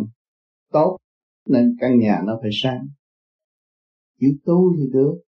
tốt, 0.71 0.97
nên 1.47 1.75
căn 1.79 1.99
nhà 1.99 2.21
nó 2.25 2.39
phải 2.41 2.51
sáng. 2.53 2.87
Chịu 4.19 4.31
tu 4.45 4.75
thì 4.77 4.83
được. 4.93 5.21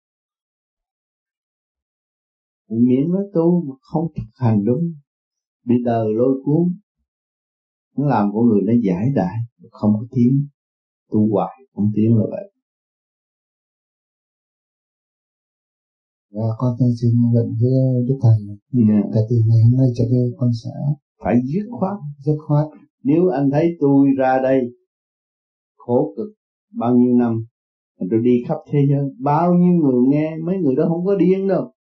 Miễn 2.69 3.13
nói 3.13 3.23
tu 3.35 3.65
mà 3.69 3.75
không 3.81 4.13
thực 4.17 4.31
hành 4.35 4.65
đúng. 4.65 4.95
Bị 5.65 5.75
đời 5.85 6.07
lôi 6.15 6.43
cuốn. 6.45 6.79
Nó 7.97 8.07
làm 8.07 8.29
con 8.33 8.49
người 8.49 8.61
nó 8.67 8.73
giải 8.83 9.07
đại, 9.15 9.37
không 9.71 9.93
có 10.01 10.07
tiếng 10.11 10.47
tu 11.11 11.33
hoài 11.33 11.54
không 11.75 11.91
tiến 11.95 12.17
là 12.19 12.25
vậy. 12.31 12.55
Và 16.35 16.43
dạ, 16.43 16.55
con 16.59 16.77
xin 17.01 17.11
nguyện 17.21 17.49
với 17.61 18.05
Đức 18.09 18.19
Thầy. 18.23 18.39
Yeah. 18.89 19.05
Kể 19.15 19.21
từ 19.31 19.37
ngày 19.47 19.61
hôm 19.65 19.79
nay 19.79 19.89
trở 19.97 20.05
đi 20.11 20.17
con 20.37 20.51
sẽ 20.65 20.71
Phải 21.25 21.35
dứt 21.45 21.67
khoát. 21.71 21.97
Dứt 22.25 22.37
khoát. 22.47 22.67
Nếu 23.03 23.29
anh 23.29 23.51
thấy 23.53 23.77
tôi 23.81 24.09
ra 24.19 24.39
đây 24.43 24.61
Khổ 25.77 26.15
cực 26.17 26.29
bao 26.79 26.97
nhiêu 26.97 27.15
năm 27.17 27.45
Tôi 28.11 28.21
đi 28.25 28.43
khắp 28.49 28.59
thế 28.73 28.79
giới 28.89 29.05
Bao 29.19 29.55
nhiêu 29.55 29.75
người 29.83 30.03
nghe 30.09 30.37
Mấy 30.47 30.57
người 30.59 30.75
đó 30.75 30.85
không 30.89 31.07
có 31.07 31.15
điên 31.15 31.49
đâu. 31.49 31.73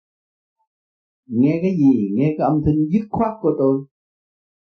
Nghe 1.26 1.58
cái 1.62 1.70
gì? 1.70 2.08
Nghe 2.16 2.34
cái 2.38 2.44
âm 2.46 2.62
thanh 2.66 2.88
dứt 2.92 3.06
khoát 3.10 3.32
của 3.42 3.50
tôi. 3.58 3.86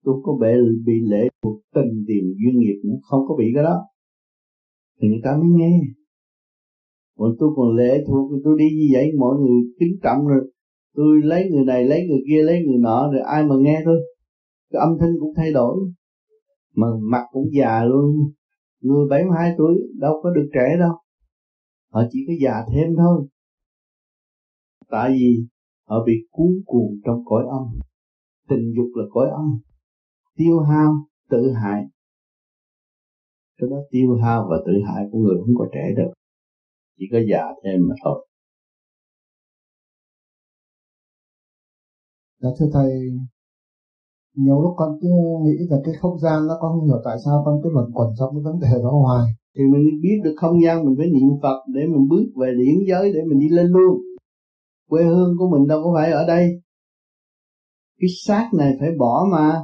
Tôi 0.05 0.15
có 0.23 0.37
bị, 0.41 0.47
bị 0.85 0.93
lệ 1.09 1.27
thuộc 1.43 1.61
tình 1.75 2.05
tiền 2.07 2.23
duyên 2.37 2.59
nghiệp 2.59 2.79
nữa 2.83 2.97
Không 3.09 3.27
có 3.27 3.35
bị 3.35 3.45
cái 3.55 3.63
đó 3.63 3.81
thì 5.01 5.07
người 5.07 5.21
ta 5.23 5.37
mới 5.37 5.49
nghe. 5.49 5.79
Còn 7.17 7.35
tôi 7.39 7.49
còn 7.55 7.75
lệ 7.75 8.03
thuộc 8.07 8.31
tôi 8.43 8.55
đi 8.59 8.65
như 8.77 8.87
vậy, 8.93 9.11
mọi 9.19 9.35
người 9.39 9.61
kính 9.79 9.99
trọng 10.03 10.27
rồi. 10.27 10.51
Tôi 10.95 11.21
lấy 11.23 11.49
người 11.51 11.65
này, 11.65 11.83
lấy 11.83 12.07
người 12.07 12.19
kia, 12.27 12.43
lấy 12.43 12.63
người 12.65 12.77
nọ 12.77 13.11
rồi 13.11 13.21
ai 13.21 13.43
mà 13.43 13.55
nghe 13.59 13.81
thôi. 13.85 13.97
Cái 14.71 14.79
âm 14.79 14.97
thanh 14.99 15.13
cũng 15.19 15.33
thay 15.35 15.51
đổi, 15.53 15.77
mà 16.75 16.87
mặt 17.01 17.23
cũng 17.31 17.49
già 17.51 17.83
luôn. 17.83 18.15
Người 18.81 19.07
72 19.09 19.51
tuổi 19.57 19.75
đâu 19.99 20.19
có 20.23 20.29
được 20.29 20.49
trẻ 20.53 20.77
đâu. 20.79 20.93
Họ 21.91 22.03
chỉ 22.11 22.19
có 22.27 22.33
già 22.41 22.53
thêm 22.73 22.95
thôi. 22.97 23.27
Tại 24.89 25.11
vì 25.11 25.45
họ 25.87 26.03
bị 26.05 26.13
cuốn 26.31 26.51
cuồng 26.65 26.91
trong 27.05 27.25
cõi 27.25 27.43
âm. 27.49 27.79
Tình 28.49 28.73
dục 28.75 28.87
là 28.95 29.03
cõi 29.11 29.29
âm. 29.29 29.59
Tiêu 30.35 30.59
hao, 30.59 30.93
tự 31.29 31.51
hại 31.51 31.83
cái 33.57 33.69
đó 33.71 33.77
tiêu 33.91 34.17
hao 34.23 34.47
và 34.49 34.57
tự 34.65 34.73
hại 34.87 35.03
của 35.11 35.19
người 35.19 35.35
không 35.39 35.55
có 35.57 35.65
trẻ 35.73 35.83
được 35.97 36.11
chỉ 36.97 37.05
có 37.11 37.17
già 37.31 37.43
thêm 37.63 37.79
mà 37.89 37.95
thôi 38.03 38.27
Dạ 42.41 42.49
thưa 42.59 42.65
thầy, 42.73 42.91
nhiều 44.35 44.61
lúc 44.61 44.73
con 44.77 44.97
cứ 45.01 45.07
nghĩ 45.43 45.57
về 45.71 45.77
cái 45.85 45.93
không 46.01 46.19
gian 46.19 46.47
đó 46.47 46.57
con 46.61 46.71
không 46.73 46.87
hiểu 46.87 47.01
tại 47.05 47.17
sao 47.25 47.41
con 47.45 47.59
cứ 47.63 47.69
luẩn 47.73 47.85
quẩn 47.93 48.07
trong 48.19 48.29
cái 48.35 48.41
vấn 48.43 48.59
đề 48.59 48.67
đó 48.83 48.91
hoài. 48.91 49.31
Thì 49.55 49.63
mình 49.63 49.83
biết 50.01 50.17
được 50.23 50.35
không 50.37 50.63
gian 50.63 50.85
mình 50.85 50.95
phải 50.97 51.07
niệm 51.07 51.29
Phật 51.41 51.59
để 51.73 51.81
mình 51.87 52.07
bước 52.09 52.25
về 52.35 52.53
điển 52.57 52.75
giới 52.87 53.13
để 53.13 53.19
mình 53.29 53.39
đi 53.39 53.49
lên 53.49 53.67
luôn. 53.67 54.01
Quê 54.89 55.03
hương 55.03 55.35
của 55.37 55.49
mình 55.49 55.67
đâu 55.67 55.83
có 55.83 55.91
phải 55.95 56.11
ở 56.11 56.27
đây. 56.27 56.61
Cái 57.99 58.09
xác 58.25 58.49
này 58.57 58.71
phải 58.79 58.89
bỏ 58.99 59.27
mà. 59.31 59.61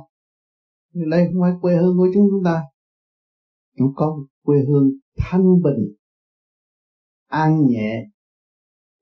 Đây 1.11 1.25
không 1.25 1.41
phải 1.41 1.51
quê 1.61 1.75
hương 1.75 1.97
của 1.97 2.07
chúng 2.13 2.43
ta. 2.45 2.63
Chúng 3.77 3.91
có 3.95 4.25
quê 4.43 4.57
hương 4.67 4.91
thanh 5.17 5.61
bình, 5.63 5.95
an 7.27 7.67
nhẹ 7.67 8.07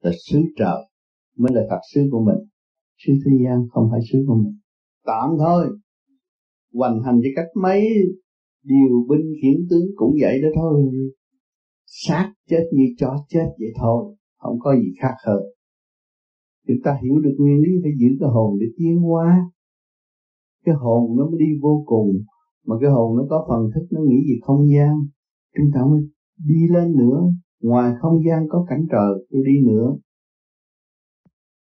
là 0.01 0.11
xứ 0.27 0.41
trời 0.57 0.89
mới 1.37 1.53
là 1.53 1.61
thật 1.69 1.79
xứ 1.93 2.01
của 2.11 2.23
mình. 2.25 2.49
Xứ 2.97 3.13
thế 3.25 3.31
gian 3.45 3.67
không 3.71 3.87
phải 3.91 3.99
xứ 4.11 4.23
của 4.27 4.35
mình. 4.35 4.57
Tạm 5.05 5.29
thôi, 5.39 5.67
hoành 6.73 7.03
hành 7.03 7.19
với 7.19 7.31
cách 7.35 7.47
mấy 7.61 7.89
điều 8.63 9.05
binh 9.09 9.33
khiển 9.41 9.67
tướng 9.69 9.85
cũng 9.95 10.15
vậy 10.21 10.41
đó 10.41 10.47
thôi. 10.55 10.83
Sát 11.85 12.33
chết 12.49 12.63
như 12.73 12.83
chó 12.97 13.25
chết 13.29 13.45
vậy 13.59 13.69
thôi, 13.75 14.15
không 14.37 14.59
có 14.59 14.75
gì 14.75 14.91
khác 15.01 15.13
hơn. 15.25 15.39
Chúng 16.67 16.77
ta 16.83 16.97
hiểu 17.03 17.19
được 17.19 17.35
nguyên 17.37 17.57
lý 17.61 17.69
phải 17.83 17.91
giữ 17.99 18.07
cái 18.19 18.29
hồn 18.29 18.57
để 18.59 18.65
tiến 18.77 18.97
hóa. 18.97 19.51
Cái 20.65 20.75
hồn 20.75 21.17
nó 21.17 21.29
mới 21.29 21.39
đi 21.39 21.45
vô 21.61 21.83
cùng 21.85 22.23
mà 22.65 22.75
cái 22.81 22.89
hồn 22.89 23.17
nó 23.17 23.23
có 23.29 23.45
phần 23.49 23.69
thức, 23.73 23.87
nó 23.91 24.01
nghĩ 24.01 24.17
gì 24.27 24.39
không 24.41 24.67
gian. 24.73 24.93
Chúng 25.57 25.65
ta 25.73 25.79
mới 25.91 26.01
đi 26.45 26.67
lên 26.69 26.95
nữa. 26.95 27.21
Ngoài 27.61 27.93
không 28.01 28.23
gian 28.27 28.47
có 28.49 28.65
cảnh 28.69 28.85
trời, 28.91 29.25
tôi 29.31 29.41
đi 29.45 29.67
nữa. 29.67 29.95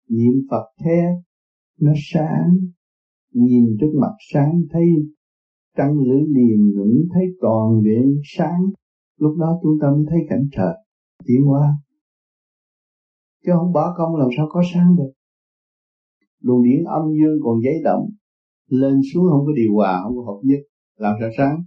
Niệm 0.10 0.34
Phật 0.52 0.66
thế, 0.84 1.02
nó 1.80 1.92
sáng. 2.14 2.58
Nhìn 3.34 3.66
trước 3.80 3.92
mặt 4.02 4.14
sáng, 4.34 4.62
thấy 4.72 4.86
trăng 5.78 6.00
lưỡi 6.00 6.22
liềm 6.28 6.72
lững 6.76 7.08
thấy 7.14 7.24
toàn 7.42 7.82
viện 7.84 8.20
sáng. 8.24 8.62
Lúc 9.18 9.38
đó 9.38 9.60
chúng 9.64 9.78
ta 9.82 9.88
mới 9.92 10.06
thấy 10.10 10.20
cảnh 10.30 10.48
trời. 10.52 10.74
Tiến 11.26 11.50
qua 11.50 11.78
chứ 13.46 13.52
không 13.56 13.74
bỏ 13.74 13.94
công 13.98 14.16
làm 14.16 14.30
sao 14.38 14.48
có 14.50 14.62
sáng 14.74 14.96
được. 14.96 15.12
Luồng 16.40 16.64
điển 16.64 16.84
âm 16.84 17.04
dương 17.18 17.40
còn 17.44 17.60
giấy 17.64 17.74
động. 17.84 18.10
Lên 18.70 19.02
xuống 19.14 19.26
không 19.30 19.46
có 19.46 19.52
điều 19.56 19.74
hòa, 19.76 20.02
không 20.04 20.16
có 20.18 20.24
hợp 20.24 20.40
nhất 20.44 20.60
làm 20.98 21.16
sao 21.20 21.30
sáng. 21.38 21.64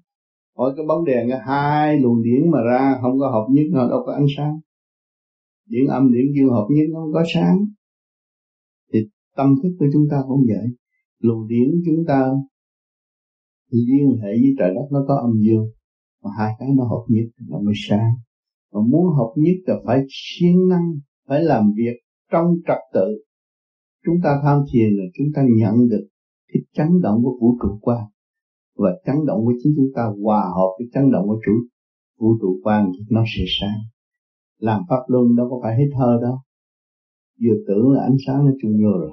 Hỏi 0.57 0.73
cái 0.77 0.87
bóng 0.87 1.05
đèn 1.05 1.29
hai 1.47 2.01
luồng 2.01 2.23
điển 2.23 2.51
mà 2.51 2.59
ra, 2.63 2.99
không 3.03 3.19
có 3.19 3.31
hợp 3.31 3.47
nhất 3.51 3.67
nó 3.71 3.89
đâu 3.89 4.03
có 4.07 4.13
ánh 4.13 4.27
sáng. 4.37 4.61
Điển 5.67 5.87
âm 5.87 6.13
điển 6.13 6.25
dương 6.35 6.49
hợp 6.49 6.67
nhất 6.71 6.85
nó 6.91 7.01
không 7.01 7.13
có 7.13 7.25
sáng. 7.35 7.59
Thì 8.93 8.99
tâm 9.37 9.55
thức 9.63 9.69
của 9.79 9.87
chúng 9.93 10.05
ta 10.11 10.17
cũng 10.29 10.41
vậy. 10.49 10.67
Luồng 11.19 11.49
điển 11.49 11.69
chúng 11.87 12.05
ta 12.07 12.31
liên 13.71 14.19
hệ 14.23 14.29
với 14.29 14.55
trời 14.59 14.75
đất 14.75 14.89
nó 14.93 15.05
có 15.09 15.15
âm 15.15 15.33
dương, 15.41 15.67
mà 16.23 16.31
hai 16.39 16.53
cái 16.59 16.69
nó 16.77 16.85
hợp 16.85 17.05
nhất 17.09 17.25
nó 17.49 17.59
mới 17.61 17.75
sáng. 17.89 18.11
Mà 18.73 18.81
muốn 18.89 19.07
hợp 19.07 19.33
nhất 19.37 19.57
là 19.67 19.75
phải 19.87 20.05
siêng 20.09 20.69
năng, 20.69 20.93
phải 21.29 21.43
làm 21.43 21.73
việc 21.77 21.97
trong 22.33 22.47
trật 22.67 22.79
tự. 22.95 23.25
Chúng 24.07 24.17
ta 24.25 24.41
tham 24.43 24.63
thiền 24.73 24.91
là 24.91 25.05
chúng 25.19 25.27
ta 25.35 25.43
nhận 25.57 25.89
được 25.89 26.09
cái 26.53 26.63
chấn 26.73 27.01
động 27.03 27.23
của 27.23 27.39
vũ 27.41 27.57
trụ 27.63 27.79
quan 27.83 28.05
và 28.79 28.91
chấn 29.07 29.17
động 29.27 29.41
của 29.45 29.53
chính 29.63 29.73
chúng 29.77 29.91
ta, 29.95 30.03
hòa 30.25 30.41
hợp 30.57 30.71
với 30.79 30.89
chấn 30.93 31.11
động 31.13 31.27
của 31.27 31.41
chủ, 31.47 31.53
vũ 32.19 32.39
trụ 32.41 32.61
quan 32.63 32.93
thì 32.93 33.05
nó 33.11 33.25
sẽ 33.37 33.45
sáng. 33.61 33.79
Làm 34.59 34.83
pháp 34.89 35.03
luân 35.07 35.37
đâu 35.37 35.49
có 35.51 35.61
phải 35.63 35.77
hết 35.77 35.89
thơ 35.99 36.19
đâu. 36.23 36.37
Vừa 37.43 37.57
tưởng 37.69 37.91
là 37.91 38.03
ánh 38.03 38.17
sáng 38.27 38.47
nó 38.47 38.53
trung 38.63 38.73
vô 38.73 38.99
rồi. 39.01 39.13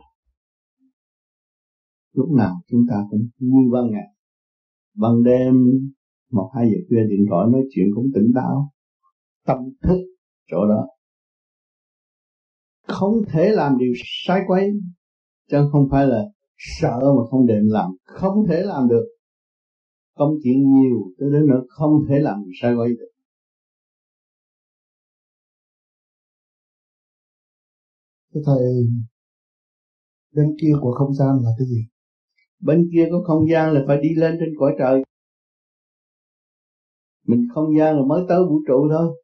Lúc 2.13 2.29
nào 2.31 2.55
chúng 2.67 2.81
ta 2.89 2.95
cũng 3.09 3.27
như 3.37 3.71
ban 3.73 3.91
ngày. 3.91 4.07
Ban 4.95 5.23
đêm, 5.23 5.53
một 6.31 6.51
hai 6.55 6.65
giờ 6.65 6.77
khuya 6.89 7.03
điện 7.09 7.25
thoại 7.29 7.47
nói 7.51 7.61
chuyện 7.71 7.85
cũng 7.95 8.05
tỉnh 8.15 8.31
táo. 8.35 8.69
Tâm 9.45 9.57
thức 9.83 10.01
chỗ 10.51 10.67
đó. 10.67 10.87
Không 12.87 13.13
thể 13.29 13.49
làm 13.49 13.77
điều 13.77 13.93
sai 14.25 14.41
quấy, 14.47 14.71
chứ 15.51 15.57
không 15.71 15.87
phải 15.91 16.07
là 16.07 16.23
sợ 16.57 16.99
mà 16.99 17.23
không 17.29 17.47
định 17.47 17.67
làm. 17.67 17.91
Không 18.03 18.45
thể 18.47 18.61
làm 18.61 18.87
được 18.89 19.05
công 20.15 20.35
chuyện 20.43 20.73
nhiều 20.73 21.11
tới 21.19 21.29
đến 21.33 21.47
nữa 21.47 21.63
không 21.67 22.05
thể 22.09 22.19
làm 22.19 22.43
sai 22.61 22.75
quấy 22.75 22.89
được 22.89 23.09
Thưa 28.33 28.41
Thầy, 28.45 28.63
bên 30.33 30.55
kia 30.61 30.73
của 30.81 30.91
không 30.91 31.13
gian 31.13 31.29
là 31.43 31.49
cái 31.57 31.67
gì? 31.67 31.85
Bên 32.59 32.89
kia 32.93 33.07
có 33.11 33.23
không 33.27 33.49
gian 33.51 33.73
là 33.73 33.83
phải 33.87 33.97
đi 34.01 34.09
lên 34.15 34.37
trên 34.39 34.49
cõi 34.59 34.75
trời. 34.79 35.03
Mình 37.27 37.47
không 37.53 37.77
gian 37.77 37.95
là 37.95 38.01
mới 38.05 38.23
tới 38.29 38.39
vũ 38.49 38.59
trụ 38.67 38.87
thôi. 38.91 39.21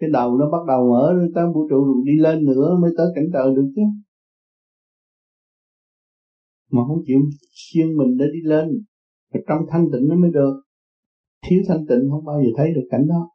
Cái 0.00 0.10
đầu 0.12 0.38
nó 0.38 0.50
bắt 0.50 0.64
đầu 0.68 0.90
mở 0.90 1.14
tới 1.34 1.44
vũ 1.54 1.68
trụ 1.70 1.84
rồi 1.84 2.02
đi 2.04 2.12
lên 2.18 2.44
nữa 2.44 2.76
mới 2.80 2.90
tới 2.96 3.06
cảnh 3.14 3.24
trời 3.32 3.54
được 3.56 3.72
chứ. 3.76 3.82
Mà 6.74 6.80
không 6.88 7.02
chịu 7.06 7.20
siêng 7.52 7.96
mình 7.98 8.16
để 8.18 8.26
đi 8.34 8.40
lên. 8.52 8.66
Ở 9.32 9.40
trong 9.48 9.60
thanh 9.70 9.84
tịnh 9.92 10.08
nó 10.08 10.14
mới 10.16 10.30
được. 10.30 10.54
Thiếu 11.46 11.60
thanh 11.68 11.86
tịnh 11.88 12.02
không 12.10 12.24
bao 12.24 12.42
giờ 12.42 12.50
thấy 12.56 12.68
được 12.74 12.86
cảnh 12.90 13.06
đó. 13.08 13.30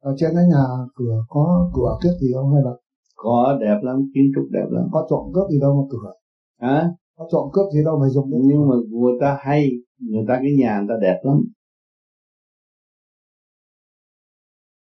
Ở 0.00 0.14
trên 0.18 0.30
cái 0.34 0.44
nhà 0.52 0.64
cửa 0.94 1.16
có 1.28 1.70
cửa 1.74 1.98
kiết 2.02 2.12
gì 2.20 2.28
không 2.34 2.54
hay 2.54 2.62
là? 2.64 2.74
Có 3.16 3.58
đẹp 3.60 3.78
lắm 3.82 3.96
kiến 4.14 4.24
trúc 4.34 4.44
đẹp 4.50 4.66
lắm. 4.70 4.84
Có 4.92 5.06
trộm 5.10 5.32
cướp 5.34 5.46
gì 5.50 5.60
đâu 5.60 5.72
mà 5.78 5.84
cửa. 5.90 6.12
Hả? 6.60 6.90
Có 7.16 7.28
trộm 7.32 7.44
cướp 7.52 7.66
gì 7.74 7.80
đâu 7.84 7.98
mà 8.00 8.08
dùng 8.08 8.26
nhưng 8.30 8.42
nhưng 8.48 8.68
mà 8.68 8.74
người 8.90 9.14
ta 9.20 9.38
hay 9.40 9.70
người 9.98 10.24
ta 10.28 10.34
cái 10.42 10.52
nhà 10.58 10.80
người 10.80 10.88
ta 10.88 10.94
đẹp 11.02 11.20
lắm. 11.22 11.38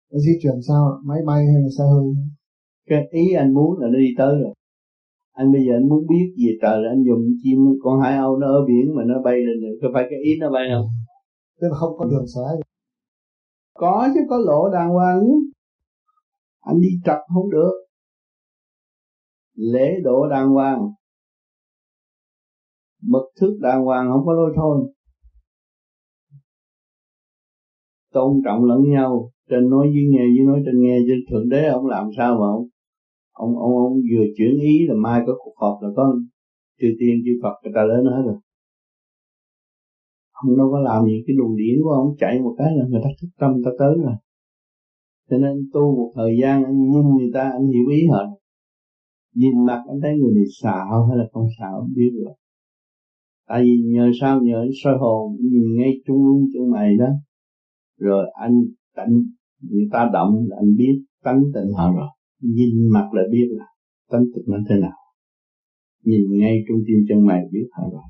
Di 0.10 0.32
chuyển 0.42 0.62
sao 0.68 1.02
máy 1.06 1.20
bay 1.28 1.46
hay 1.46 1.62
là 1.64 1.70
xe 1.78 1.84
hơi? 1.84 2.06
Cái 2.90 3.08
ý 3.12 3.34
anh 3.34 3.54
muốn 3.54 3.80
là 3.80 3.88
nó 3.88 3.98
đi 4.00 4.14
tới 4.18 4.36
rồi 4.42 4.54
anh 5.32 5.52
bây 5.52 5.62
giờ 5.66 5.74
anh 5.74 5.90
muốn 5.90 6.08
biết 6.08 6.34
về 6.38 6.58
trời 6.62 6.82
là 6.84 6.90
anh 6.90 7.04
dùng 7.04 7.24
chim 7.44 7.60
con 7.84 8.02
hải 8.02 8.18
âu 8.18 8.38
nó 8.38 8.48
ở 8.48 8.66
biển 8.68 8.96
mà 8.96 9.04
nó 9.06 9.22
bay 9.22 9.36
lên 9.36 9.62
rồi 9.62 9.80
có 9.82 9.88
phải 9.94 10.08
cái 10.10 10.20
ý 10.20 10.32
nó 10.40 10.52
bay 10.52 10.64
không? 10.74 10.88
Tức 11.62 11.68
là 11.72 11.76
không 11.76 11.98
có 11.98 12.06
đường 12.06 12.26
xá 12.36 12.42
có 13.82 14.10
chứ 14.14 14.20
có 14.30 14.38
lộ 14.38 14.70
đàng 14.70 14.90
hoàng 14.90 15.20
chứ. 15.22 15.52
Anh 16.62 16.82
đi 16.82 16.90
trật 17.06 17.18
không 17.34 17.50
được. 17.50 17.72
Lễ 19.56 20.00
độ 20.04 20.28
đàng 20.30 20.50
hoàng. 20.50 20.92
Mực 23.02 23.24
thức 23.40 23.58
đàng 23.62 23.84
hoàng 23.84 24.10
không 24.12 24.26
có 24.26 24.34
lôi 24.34 24.54
thôi. 24.56 24.94
Tôn 28.14 28.42
trọng 28.46 28.66
lẫn 28.66 28.90
nhau. 28.90 29.32
Trên 29.50 29.70
nói 29.70 29.88
với 29.88 30.04
nghe 30.10 30.20
với 30.20 30.46
nói 30.46 30.62
trên 30.66 30.82
nghe 30.82 31.00
chứ 31.08 31.14
thượng 31.30 31.50
đế 31.50 31.68
ông 31.68 31.88
làm 31.88 32.10
sao 32.18 32.34
mà 32.34 32.46
ông 32.46 32.68
ông 33.32 33.60
ông, 33.60 33.74
ông 33.78 33.94
vừa 33.94 34.26
chuyển 34.38 34.60
ý 34.60 34.88
là 34.88 34.94
mai 34.98 35.22
có 35.28 35.34
cuộc 35.40 35.54
họp 35.58 35.82
là 35.82 35.90
có 35.96 36.16
chư 36.80 36.88
tiên 37.00 37.22
chư 37.26 37.32
phật 37.44 37.54
người 37.64 37.74
ta 37.76 37.84
lên 37.84 38.06
hết 38.06 38.24
rồi. 38.26 38.38
Ông 40.32 40.58
đâu 40.58 40.72
có 40.72 40.80
làm 40.80 41.06
gì 41.06 41.24
cái 41.28 41.36
luồng 41.38 41.56
điển 41.58 41.76
của 41.84 41.90
ông 41.90 42.16
chạy 42.20 42.40
một 42.40 42.56
cái 42.58 42.68
là 42.76 42.86
người 42.90 43.02
ta 43.04 43.10
thức 43.22 43.28
tâm 43.40 43.52
ta 43.66 43.72
tới 43.80 43.94
rồi. 44.04 44.16
Cho 45.30 45.38
nên 45.38 45.70
tu 45.74 45.96
một 45.96 46.12
thời 46.16 46.38
gian 46.42 46.64
anh 46.64 46.78
nhìn 46.92 47.18
người 47.18 47.32
ta 47.34 47.50
anh 47.54 47.68
hiểu 47.68 47.88
ý 47.92 48.08
họ. 48.08 48.24
Nhìn 49.36 49.66
mặt 49.66 49.84
anh 49.88 50.00
thấy 50.02 50.12
người 50.18 50.34
này 50.36 50.44
xạo 50.62 51.08
hay 51.08 51.18
là 51.18 51.26
không 51.32 51.48
xạo 51.60 51.88
biết 51.96 52.12
rồi. 52.24 52.36
Tại 53.48 53.62
vì 53.64 53.84
nhờ 53.86 54.12
sao? 54.22 54.42
Nhờ 54.42 54.66
soi 54.84 54.98
hồn 54.98 55.38
nhìn 55.40 55.64
ngay 55.78 55.92
trung 56.06 56.18
ương 56.18 56.46
chân 56.54 56.72
mày 56.72 56.98
đó. 56.98 57.10
Rồi 58.00 58.26
anh 58.34 58.64
tận 58.96 59.08
người 59.70 59.88
ta 59.92 60.10
động 60.14 60.46
là 60.48 60.58
anh 60.60 60.76
biết 60.78 61.04
tánh 61.24 61.42
tình 61.54 61.74
họ 61.78 61.94
rồi 61.94 62.08
nhìn 62.42 62.90
mặt 62.94 63.10
là 63.14 63.22
biết 63.32 63.48
là 63.50 63.66
tánh 64.12 64.26
tình 64.36 64.46
nó 64.48 64.58
thế 64.70 64.76
nào. 64.82 64.98
Nhìn 66.04 66.22
ngay 66.40 66.58
trung 66.68 66.78
tim 66.88 66.98
chân 67.10 67.26
mày 67.26 67.42
biết 67.52 67.68
họ 67.72 67.84
rồi 67.92 68.02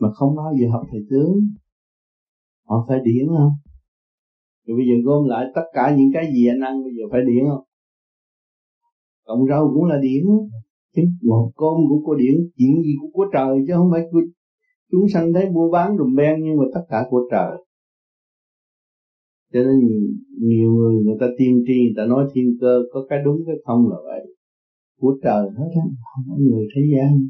mà 0.00 0.08
không 0.14 0.36
bao 0.36 0.52
giờ 0.60 0.66
học 0.72 0.82
thầy 0.90 1.00
tướng, 1.10 1.34
họ 2.68 2.84
phải 2.88 2.98
điển 3.04 3.26
không? 3.28 3.52
Rồi 4.66 4.76
bây 4.76 4.86
giờ 4.86 4.94
gom 5.04 5.28
lại 5.28 5.46
tất 5.54 5.64
cả 5.72 5.94
những 5.96 6.10
cái 6.14 6.32
gì 6.34 6.46
anh 6.48 6.60
ăn, 6.60 6.82
bây 6.84 6.92
giờ 6.96 7.02
phải 7.10 7.20
điển 7.26 7.44
không? 7.48 7.64
Cộng 9.24 9.46
rau 9.48 9.70
cũng 9.74 9.84
là 9.84 9.98
điển 10.02 10.24
chứ 10.96 11.02
một 11.22 11.52
cơm 11.56 11.74
cũng 11.88 12.04
có 12.06 12.14
điển, 12.14 12.34
chuyện 12.56 12.82
gì 12.82 12.94
cũng 13.00 13.12
có 13.14 13.24
trời, 13.32 13.64
chứ 13.66 13.72
không 13.76 13.88
phải 13.92 14.02
của 14.12 14.20
chúng 14.90 15.08
sanh 15.12 15.32
thấy 15.32 15.50
mua 15.50 15.70
bán 15.70 15.96
rùm 15.98 16.14
beng 16.16 16.42
nhưng 16.42 16.56
mà 16.56 16.64
tất 16.74 16.80
cả 16.88 17.06
của 17.10 17.28
trời 17.30 17.50
cho 19.54 19.60
nên 19.62 19.78
nhiều 20.40 20.72
người 20.72 20.94
người 21.04 21.16
ta 21.20 21.26
tiên 21.38 21.64
tri, 21.66 21.74
người 21.74 21.94
ta 21.96 22.04
nói 22.06 22.28
thiên 22.34 22.56
cơ, 22.60 22.82
có 22.92 23.06
cái 23.08 23.18
đúng, 23.24 23.42
cái 23.46 23.56
không 23.64 23.90
là 23.90 23.96
vậy. 24.04 24.20
Của 25.00 25.18
trời 25.22 25.44
hết 25.58 25.70
á, 25.74 25.86
không 26.14 26.24
có 26.28 26.36
người 26.38 26.66
thế 26.76 26.82
gian. 26.94 27.28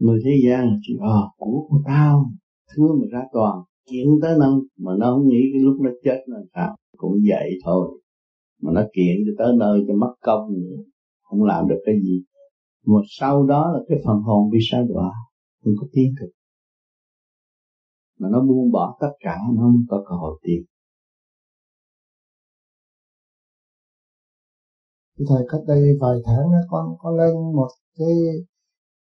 Người 0.00 0.20
thế 0.24 0.30
gian 0.44 0.68
chỉ 0.82 0.96
ờ 1.00 1.28
của 1.38 1.66
của 1.68 1.80
tao 1.86 2.30
thưa 2.76 2.88
mà 3.00 3.06
ra 3.12 3.22
toàn, 3.32 3.58
kiện 3.86 4.06
tới 4.22 4.36
nâng. 4.40 4.60
Mà 4.78 4.92
nó 4.98 5.12
không 5.14 5.28
nghĩ 5.28 5.40
cái 5.52 5.62
lúc 5.62 5.76
nó 5.80 5.90
chết 6.04 6.22
là 6.26 6.38
sao, 6.54 6.76
cũng 6.96 7.18
vậy 7.28 7.50
thôi. 7.64 8.00
Mà 8.62 8.72
nó 8.74 8.82
kiện 8.96 9.16
cho 9.26 9.32
tới 9.38 9.52
nơi 9.58 9.84
cho 9.88 9.94
mất 9.94 10.14
công 10.20 10.52
nữa, 10.52 10.82
không 11.22 11.44
làm 11.44 11.68
được 11.68 11.82
cái 11.86 11.94
gì. 12.02 12.22
Mà 12.86 12.98
sau 13.08 13.46
đó 13.46 13.72
là 13.72 13.80
cái 13.88 13.98
phần 14.06 14.16
hồn 14.16 14.50
bị 14.50 14.58
sa 14.70 14.78
đọa 14.88 15.10
không 15.64 15.74
có 15.80 15.86
tiến 15.92 16.14
thực 16.20 16.30
mà 18.18 18.28
nó 18.32 18.40
buông 18.40 18.72
bỏ 18.72 18.96
tất 19.00 19.12
cả 19.20 19.36
nó 19.54 19.62
không 19.62 19.84
có 19.88 20.04
cơ 20.08 20.14
hội 20.16 20.38
tiến 20.42 20.64
thầy 25.28 25.42
cách 25.50 25.60
đây 25.66 25.82
vài 26.00 26.16
tháng 26.26 26.46
con 26.70 26.96
con 26.98 27.16
lên 27.16 27.34
một 27.56 27.68
cái 27.98 28.08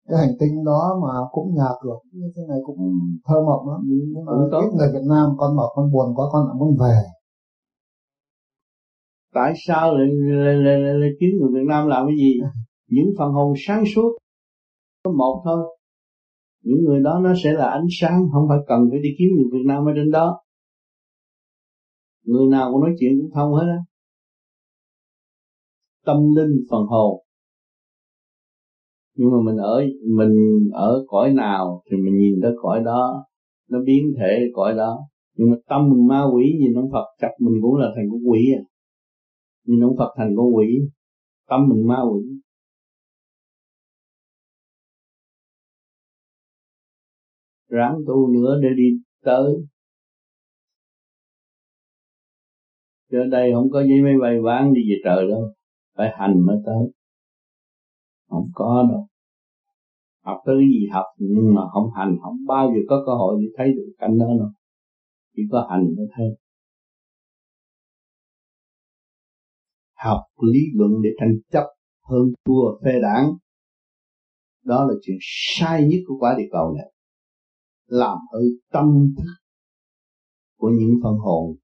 cái 0.09 0.19
hành 0.19 0.35
tinh 0.41 0.65
đó 0.65 0.99
mà 1.03 1.13
cũng 1.33 1.55
nhà 1.55 1.71
cửa 1.83 1.99
như 2.13 2.33
thế 2.37 2.43
này 2.49 2.59
cũng 2.65 2.79
thơ 3.25 3.35
mộng 3.47 3.69
lắm. 3.69 3.81
Nhưng 3.87 4.25
mà 4.25 4.33
ít 4.59 4.71
người 4.77 4.89
Việt 4.93 5.07
Nam 5.09 5.29
con 5.39 5.57
bảo 5.57 5.73
con 5.75 5.93
buồn 5.93 6.15
quá 6.17 6.27
con 6.33 6.47
lại 6.47 6.57
muốn 6.59 6.77
về. 6.81 6.97
Tại 9.35 9.53
sao 9.67 9.95
lại 9.95 10.07
lại, 10.07 10.55
lại, 10.55 10.79
lại, 10.79 10.95
lại 10.95 11.11
kiếm 11.21 11.31
người 11.41 11.51
Việt 11.55 11.67
Nam 11.69 11.89
làm 11.89 12.07
cái 12.07 12.17
gì? 12.17 12.33
Những 12.89 13.11
phần 13.19 13.33
hồn 13.33 13.55
sáng 13.67 13.85
suốt. 13.95 14.11
Có 15.05 15.13
một 15.13 15.43
thôi 15.45 15.77
những 16.63 16.85
người 16.85 17.01
đó 17.01 17.21
nó 17.25 17.33
sẽ 17.45 17.53
là 17.53 17.71
ánh 17.71 17.87
sáng, 18.01 18.23
không 18.33 18.47
phải 18.49 18.59
cần 18.67 18.81
phải 18.91 19.01
đi 19.03 19.09
kiếm 19.19 19.29
người 19.37 19.49
Việt 19.53 19.65
Nam 19.67 19.85
ở 19.85 19.93
trên 19.97 20.11
đó. 20.11 20.41
Người 22.25 22.47
nào 22.51 22.73
cũng 22.73 22.81
nói 22.81 22.91
chuyện 23.01 23.21
cũng 23.21 23.31
thông 23.35 23.55
hết 23.55 23.67
á. 23.67 23.79
Tâm 26.05 26.17
linh 26.37 26.65
phần 26.71 26.87
hồn. 26.87 27.23
Nhưng 29.15 29.31
mà 29.31 29.37
mình 29.45 29.57
ở 29.57 29.83
mình 30.17 30.35
ở 30.73 31.05
cõi 31.09 31.33
nào 31.33 31.83
thì 31.91 31.97
mình 31.97 32.19
nhìn 32.19 32.41
tới 32.43 32.53
cõi 32.63 32.81
đó, 32.85 33.25
nó 33.71 33.79
biến 33.87 34.13
thể 34.19 34.51
cõi 34.55 34.75
đó. 34.75 34.99
Nhưng 35.37 35.51
mà 35.51 35.57
tâm 35.69 35.91
mình 35.91 36.07
ma 36.07 36.25
quỷ, 36.35 36.45
nhìn 36.61 36.75
ông 36.75 36.91
Phật 36.93 37.05
chặt 37.21 37.31
mình 37.39 37.55
cũng 37.63 37.77
là 37.77 37.87
thành 37.97 38.05
con 38.11 38.31
quỷ 38.31 38.53
à. 38.57 38.63
Nhìn 39.67 39.81
ông 39.85 39.97
Phật 39.99 40.15
thành 40.17 40.35
con 40.37 40.57
quỷ, 40.57 40.67
tâm 41.49 41.61
mình 41.69 41.87
ma 41.87 42.03
quỷ. 42.13 42.23
Ráng 47.71 47.95
tu 48.07 48.29
nữa 48.33 48.59
để 48.63 48.69
đi 48.77 48.89
tới. 49.25 49.55
Chứ 53.11 53.19
đây 53.31 53.51
không 53.55 53.71
có 53.71 53.81
giấy 53.81 54.01
máy 54.05 54.15
bay 54.23 54.41
ván 54.41 54.75
đi 54.75 54.81
về 54.91 54.97
trời 55.05 55.29
đâu, 55.29 55.53
phải 55.97 56.09
hành 56.19 56.47
mới 56.47 56.57
tới. 56.67 56.93
Không 58.29 58.51
có 58.55 58.87
đâu. 58.91 59.07
Học 60.25 60.39
tới 60.47 60.57
cái 60.59 60.69
gì 60.69 60.87
học, 60.93 61.05
nhưng 61.19 61.55
mà 61.55 61.63
không 61.73 61.91
hành, 61.97 62.17
không 62.23 62.37
bao 62.47 62.69
giờ 62.69 62.81
có 62.89 63.03
cơ 63.07 63.13
hội 63.15 63.43
để 63.43 63.47
thấy 63.57 63.73
được 63.73 63.93
cảnh 63.99 64.19
đó 64.19 64.27
đâu. 64.39 64.49
Chỉ 65.37 65.43
có 65.51 65.67
hành 65.71 65.85
mới 65.97 66.07
thấy. 66.17 66.27
Học 69.95 70.21
lý 70.53 70.61
luận 70.75 70.91
để 71.03 71.11
tranh 71.21 71.35
chấp 71.53 71.65
hơn 72.03 72.23
thua 72.45 72.85
phê 72.85 72.93
đảng. 73.03 73.33
Đó 74.65 74.85
là 74.85 74.95
chuyện 75.03 75.17
sai 75.21 75.85
nhất 75.85 75.99
của 76.07 76.15
quả 76.21 76.35
địa 76.39 76.49
cầu 76.53 76.75
này 76.77 76.93
làm 77.91 78.19
hư 78.33 78.41
tâm 78.73 79.15
thức 79.17 79.35
của 80.59 80.71
những 80.79 80.95
phân 81.03 81.15
hồn. 81.19 81.57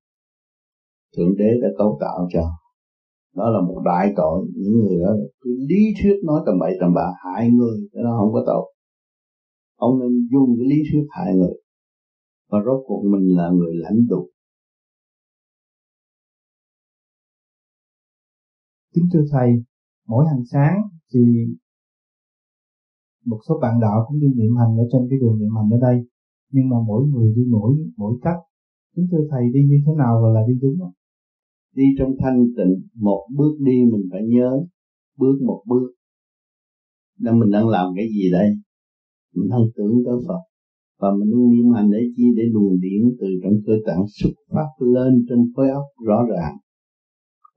Thượng 1.17 1.37
đế 1.39 1.51
đã 1.62 1.69
cấu 1.79 1.99
tạo 2.01 2.29
cho. 2.33 2.51
Đó 3.35 3.51
là 3.51 3.61
một 3.61 3.83
đại 3.85 4.12
tội. 4.17 4.47
Những 4.57 4.73
người 4.73 4.99
đó 5.01 5.12
cứ 5.41 5.51
lý 5.69 5.83
thuyết 6.03 6.17
nói 6.25 6.43
tầm 6.47 6.59
bậy 6.61 6.77
tầm 6.81 6.95
bạ, 6.95 7.07
hại 7.25 7.51
người, 7.51 7.89
cái 7.93 8.03
đó 8.03 8.17
không 8.19 8.33
có 8.33 8.43
tội. 8.47 8.75
Ông 9.77 9.99
nên 10.01 10.29
dùng 10.33 10.57
cái 10.59 10.67
lý 10.69 10.77
thuyết 10.93 11.07
hại 11.11 11.35
người. 11.35 11.55
Và 12.51 12.59
rốt 12.67 12.85
cuộc 12.87 13.03
mình 13.12 13.37
là 13.37 13.51
người 13.51 13.75
lãnh 13.75 13.99
tụ. 14.11 14.31
Kính 18.95 19.05
thưa 19.12 19.25
thầy, 19.33 19.51
mỗi 20.07 20.25
hàng 20.27 20.45
sáng 20.53 20.77
thì 21.15 21.21
một 23.25 23.39
số 23.49 23.59
bạn 23.62 23.81
đạo 23.81 24.05
cũng 24.09 24.21
đi 24.21 24.27
niệm 24.27 24.57
hành 24.57 24.77
ở 24.79 24.85
trên 24.93 25.07
cái 25.11 25.19
đường 25.19 25.39
niệm 25.39 25.51
hành 25.57 25.71
ở 25.73 25.79
đây 25.81 26.07
nhưng 26.57 26.69
mà 26.73 26.77
mỗi 26.88 27.03
người 27.11 27.29
đi 27.37 27.42
mỗi 27.55 27.71
mỗi 27.97 28.14
cách. 28.25 28.40
Kính 28.95 29.07
thưa 29.11 29.25
thầy 29.31 29.45
đi 29.55 29.61
như 29.71 29.79
thế 29.87 29.92
nào 30.03 30.12
là, 30.23 30.29
là 30.35 30.40
đi 30.49 30.55
đúng 30.62 30.77
không? 30.81 30.97
đi 31.77 31.85
trong 31.99 32.12
thanh 32.21 32.38
tịnh 32.57 32.75
một 32.95 33.23
bước 33.37 33.55
đi 33.61 33.77
mình 33.92 34.05
phải 34.11 34.23
nhớ 34.27 34.51
bước 35.19 35.37
một 35.47 35.62
bước. 35.66 35.87
Đang 37.19 37.38
mình 37.38 37.51
đang 37.51 37.69
làm 37.69 37.87
cái 37.97 38.09
gì 38.09 38.31
đây? 38.33 38.49
Mình 39.35 39.49
đang 39.51 39.64
tưởng 39.77 39.95
tới 40.07 40.16
Phật. 40.29 40.42
Và 41.01 41.09
mình 41.19 41.31
niệm 41.51 41.73
hành 41.75 41.90
để 41.90 41.99
chi? 42.16 42.25
Để 42.37 42.42
luồng 42.53 42.81
điển 42.81 43.16
từ 43.21 43.27
trong 43.42 43.53
cơ 43.66 43.73
tạng 43.87 44.05
xuất 44.09 44.31
phát 44.51 44.71
lên 44.95 45.27
trên 45.29 45.38
khối 45.55 45.69
óc 45.71 45.85
rõ 46.07 46.19
ràng. 46.31 46.57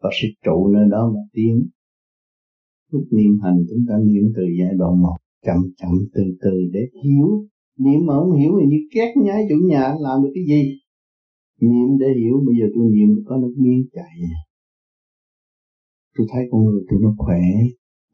Và 0.02 0.10
sẽ 0.22 0.28
trụ 0.46 0.68
nơi 0.74 0.86
đó 0.92 1.12
mà 1.16 1.22
tiến. 1.34 1.68
Lúc 2.92 3.04
niệm 3.12 3.40
hành 3.44 3.58
chúng 3.70 3.86
ta 3.88 3.96
niệm 3.98 4.24
từ 4.36 4.44
giai 4.60 4.74
đoạn 4.78 5.02
một 5.02 5.18
chậm 5.46 5.58
chậm 5.78 5.92
từ 6.14 6.22
từ 6.42 6.52
để 6.72 6.80
hiểu 7.04 7.48
niệm 7.84 8.00
mà 8.08 8.14
không 8.20 8.34
hiểu 8.40 8.52
thì 8.60 8.66
như 8.72 8.80
két 8.94 9.18
nhái 9.18 9.46
chủ 9.50 9.56
nhà 9.72 9.84
làm 10.00 10.24
được 10.24 10.32
cái 10.36 10.44
gì? 10.52 10.62
Niệm 11.62 11.98
để 12.00 12.08
hiểu, 12.20 12.36
bây 12.46 12.56
giờ 12.60 12.66
tôi 12.76 12.86
niệm 12.96 13.10
có 13.26 13.38
nước 13.38 13.54
miếng 13.58 13.84
chảy. 13.94 14.16
Tôi 16.16 16.28
thấy 16.32 16.44
con 16.52 16.66
người 16.66 16.82
tôi 16.90 17.00
nó 17.04 17.16
khỏe. 17.18 17.42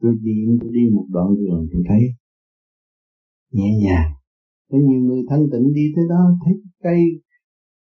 Tôi 0.00 0.14
đi 0.22 0.32
tôi 0.60 0.70
đi 0.72 0.80
một 0.94 1.06
đoạn 1.10 1.28
đường, 1.36 1.66
tôi 1.72 1.82
thấy 1.88 2.00
nhẹ 3.52 3.70
nhàng. 3.82 4.10
Có 4.70 4.78
nhiều 4.78 5.00
người 5.00 5.22
thanh 5.28 5.44
tịnh 5.52 5.72
đi 5.74 5.82
tới 5.96 6.04
đó, 6.08 6.22
thấy 6.44 6.54
cây 6.82 7.00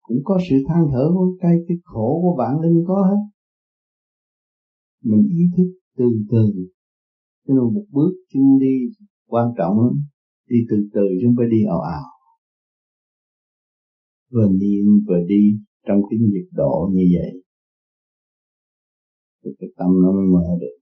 cũng 0.02 0.18
có 0.24 0.40
sự 0.50 0.56
than 0.68 0.84
thở 0.92 1.12
của 1.14 1.38
cây, 1.42 1.56
cái 1.68 1.78
khổ 1.84 2.20
của 2.22 2.36
bạn 2.38 2.60
linh 2.60 2.84
có 2.88 2.96
hết. 3.10 3.22
Mình 5.04 5.28
ý 5.30 5.44
thức 5.58 5.72
từ 5.98 6.06
từ. 6.32 6.52
Cho 7.48 7.54
nên 7.54 7.74
một 7.74 7.86
bước 7.92 8.14
chân 8.34 8.44
đi 8.60 8.76
quan 9.28 9.48
trọng 9.58 9.80
lắm 9.80 9.94
đi 10.52 10.60
từ 10.70 10.78
từ 10.94 11.02
chứ 11.20 11.26
không 11.28 11.36
phải 11.38 11.50
đi 11.52 11.60
ảo 11.76 11.82
ảo 11.82 12.08
vừa 14.34 14.48
niệm 14.62 14.86
vừa 15.08 15.22
đi 15.28 15.44
trong 15.88 16.00
cái 16.10 16.20
nhịp 16.20 16.48
độ 16.52 16.90
như 16.94 17.04
vậy 17.16 17.32
thì 19.44 19.50
cái 19.60 19.70
tâm 19.78 19.90
nó 20.02 20.12
mới 20.12 20.26
mở 20.34 20.48
được 20.62 20.76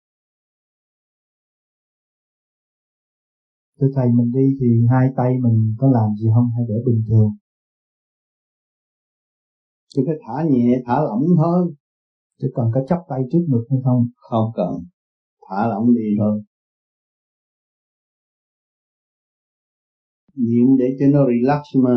Thưa 3.81 3.87
Thầy 3.95 4.07
mình 4.17 4.31
đi 4.31 4.57
thì 4.59 4.67
hai 4.91 5.09
tay 5.17 5.31
mình 5.43 5.75
có 5.77 5.87
làm 5.91 6.09
gì 6.19 6.27
không 6.33 6.49
hay 6.55 6.65
để 6.69 6.75
bình 6.85 7.03
thường? 7.07 7.29
Chỉ 9.89 10.01
phải 10.07 10.15
thả 10.27 10.49
nhẹ, 10.49 10.81
thả 10.85 10.93
lỏng 11.01 11.23
thôi. 11.37 11.73
Chỉ 12.41 12.47
cần 12.55 12.65
có 12.73 12.81
chắp 12.87 12.99
tay 13.09 13.21
trước 13.31 13.45
ngực 13.47 13.65
hay 13.69 13.79
không? 13.83 14.07
Không 14.15 14.51
cần. 14.55 14.73
Thả 15.49 15.67
lỏng 15.67 15.95
đi 15.95 16.03
thôi. 16.19 16.41
Niệm 20.47 20.67
để 20.79 20.85
cho 20.99 21.05
nó 21.13 21.19
relax 21.29 21.61
mà. 21.83 21.95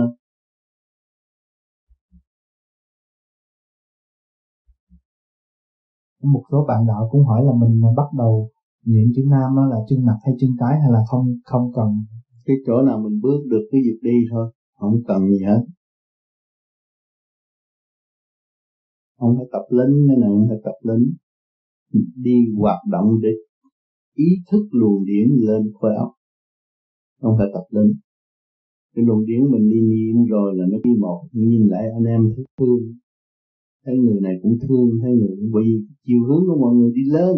Một 6.22 6.42
số 6.50 6.64
bạn 6.68 6.87
đạo 6.87 7.09
cũng 7.11 7.24
hỏi 7.24 7.44
là 7.44 7.52
mình 7.61 7.81
bắt 7.96 8.09
đầu 8.18 8.50
niệm 8.85 9.07
chữ 9.16 9.22
nam 9.31 9.57
là 9.70 9.76
chân 9.88 10.05
mặt 10.07 10.18
hay 10.24 10.35
chân 10.40 10.50
trái 10.61 10.81
hay 10.81 10.90
là 10.92 11.00
không 11.07 11.26
không 11.44 11.72
cần? 11.74 11.88
Cái 12.44 12.57
chỗ 12.66 12.83
nào 12.83 12.98
mình 12.98 13.20
bước 13.22 13.40
được 13.50 13.68
cái 13.70 13.81
việc 13.81 13.98
đi 14.02 14.16
thôi 14.31 14.52
không 14.78 14.94
cần 15.07 15.20
gì 15.31 15.44
hết. 15.44 15.62
Không 19.18 19.37
phải 19.37 19.46
tập 19.52 19.64
lính 19.70 19.94
cái 20.09 20.16
này 20.16 20.28
không 20.28 20.46
phải 20.48 20.59
tập 20.64 20.78
lính. 20.88 21.05
Đi 22.16 22.37
hoạt 22.59 22.81
động 22.90 23.09
để 23.22 23.28
ý 24.14 24.26
thức 24.50 24.62
luồng 24.70 25.05
điển 25.05 25.28
lên 25.46 25.62
khối 25.74 25.90
óc. 25.96 26.12
Không 27.20 27.35
phải 27.38 27.46
tập 27.55 27.64
lính 27.70 27.92
cái 28.94 29.05
luồng 29.05 29.26
điển 29.26 29.40
mình 29.50 29.68
đi 29.70 29.81
niệm 29.81 30.24
rồi 30.24 30.55
là 30.57 30.64
nó 30.70 30.78
đi 30.85 30.90
một 30.98 31.28
nhìn 31.33 31.68
lại 31.68 31.85
anh 31.98 32.05
em 32.05 32.33
thấy 32.37 32.44
thương. 32.59 32.94
Thấy 33.85 33.98
người 33.98 34.20
này 34.20 34.35
cũng 34.42 34.59
thương, 34.68 34.88
thấy 35.02 35.11
người 35.11 35.37
cũng 35.40 35.50
bởi 35.52 35.62
vì 35.66 35.76
chiều 36.05 36.20
hướng 36.28 36.44
của 36.46 36.57
mọi 36.61 36.74
người 36.74 36.92
đi 36.94 37.02
lên. 37.05 37.37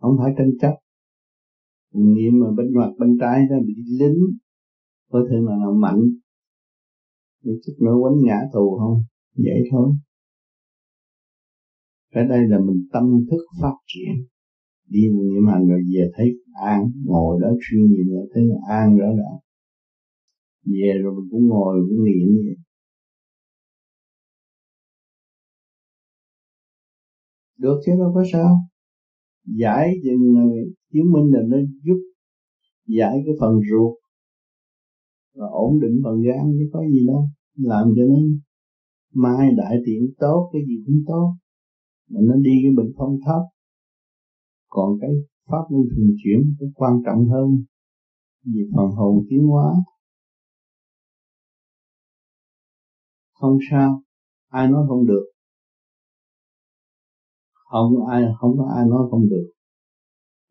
Không 0.00 0.16
phải 0.18 0.32
tranh 0.38 0.50
chấp. 0.60 0.74
Niệm 1.94 2.40
mà 2.40 2.46
bên 2.56 2.72
ngoặt, 2.72 2.90
bên 2.98 3.16
trái 3.20 3.40
ra 3.50 3.56
bị 3.66 3.74
lính. 3.98 4.18
Có 5.10 5.26
thể 5.30 5.36
là 5.36 5.56
làm 5.56 5.80
mạnh. 5.80 6.00
Để 7.44 7.52
chút 7.66 7.72
nữa 7.80 7.94
quánh 8.02 8.24
ngã 8.24 8.40
tù 8.52 8.78
không? 8.78 9.02
Vậy 9.36 9.68
thôi. 9.70 9.94
Cái 12.10 12.24
đây 12.24 12.48
là 12.48 12.58
mình 12.58 12.88
tâm 12.92 13.04
thức 13.30 13.46
phát 13.62 13.74
triển 13.86 14.26
đi 14.88 15.00
niệm 15.00 15.46
hành 15.46 15.68
rồi 15.68 15.80
về 15.94 16.10
thấy 16.16 16.28
an, 16.62 16.90
ngồi 17.04 17.40
đó 17.40 17.48
suy 17.70 17.78
niệm 17.78 18.14
rồi 18.14 18.28
thấy 18.34 18.42
an 18.68 18.96
rõ 18.96 19.06
ràng. 19.06 19.38
Về 20.64 20.92
rồi 21.02 21.14
mình 21.14 21.28
cũng 21.30 21.46
ngồi, 21.48 21.76
cũng 21.88 22.04
niệm 22.04 22.28
vậy. 22.46 22.56
Được 27.58 27.80
chứ, 27.86 27.92
đâu 27.98 28.12
có 28.14 28.24
sao. 28.32 28.56
Giải 29.44 29.94
chừng 30.04 30.34
chứng 30.92 31.12
minh 31.12 31.32
là 31.32 31.40
nó 31.48 31.56
giúp 31.84 32.00
giải 32.86 33.22
cái 33.26 33.34
phần 33.40 33.60
ruột. 33.70 33.96
Và 35.34 35.46
ổn 35.46 35.80
định 35.80 36.00
phần 36.04 36.22
gan, 36.22 36.52
chứ 36.58 36.70
có 36.72 36.80
gì 36.92 37.06
đâu. 37.06 37.28
Làm 37.56 37.88
cho 37.96 38.02
nó 38.02 38.18
mai 39.14 39.48
đại 39.56 39.76
tiện 39.86 40.12
tốt, 40.18 40.50
cái 40.52 40.62
gì 40.68 40.82
cũng 40.86 41.02
tốt. 41.06 41.34
Mà 42.10 42.20
nó 42.22 42.34
đi 42.36 42.50
cái 42.62 42.72
bệnh 42.76 42.92
phong 42.98 43.18
thấp 43.26 43.42
còn 44.68 44.98
cái 45.00 45.10
pháp 45.46 45.64
luân 45.70 45.82
thường 45.90 46.10
chuyển 46.24 46.54
cũng 46.58 46.72
quan 46.74 47.02
trọng 47.06 47.28
hơn 47.28 47.64
vì 48.44 48.60
phần 48.76 48.90
hồn 48.90 49.26
tiến 49.30 49.46
hóa. 49.46 49.74
Không 53.32 53.58
sao, 53.70 54.02
ai 54.48 54.68
nói 54.68 54.84
không 54.88 55.06
được. 55.06 55.24
Không 57.52 58.06
ai, 58.06 58.22
không 58.38 58.58
có 58.58 58.72
ai 58.76 58.86
nói 58.88 59.08
không 59.10 59.28
được. 59.28 59.50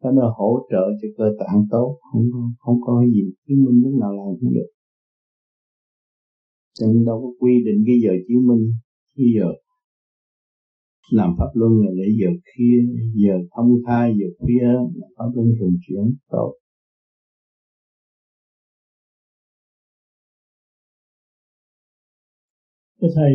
Cái 0.04 0.12
đó 0.16 0.34
hỗ 0.38 0.68
trợ 0.70 0.84
cho 1.02 1.08
cơ 1.18 1.26
tạng 1.40 1.68
tốt, 1.72 2.00
không 2.12 2.54
không 2.60 2.82
có 2.82 3.06
gì 3.14 3.22
chứng 3.48 3.64
minh 3.66 3.82
lúc 3.84 4.00
nào 4.02 4.12
làm 4.14 4.28
cũng 4.42 4.54
được. 4.54 4.70
Cho 6.80 6.88
nên 6.88 7.06
đâu 7.06 7.22
có 7.22 7.30
quy 7.40 7.54
định 7.66 7.84
cái 7.88 7.96
giờ 8.04 8.12
chứng 8.28 8.48
minh, 8.48 8.74
cái 9.16 9.26
giờ 9.36 9.48
làm 11.12 11.36
pháp 11.38 11.52
luân 11.54 11.72
là 11.80 11.92
để 11.98 12.08
giờ 12.20 12.28
kia 12.56 12.78
giờ 13.14 13.34
thông 13.56 13.72
thai 13.88 14.14
giờ 14.20 14.26
khuya 14.40 14.68
là 15.00 15.08
pháp 15.18 15.30
luân 15.36 15.48
thường 15.60 15.76
chuyển 15.88 16.16
tốt 16.30 16.54
cái 23.02 23.10
thầy 23.16 23.34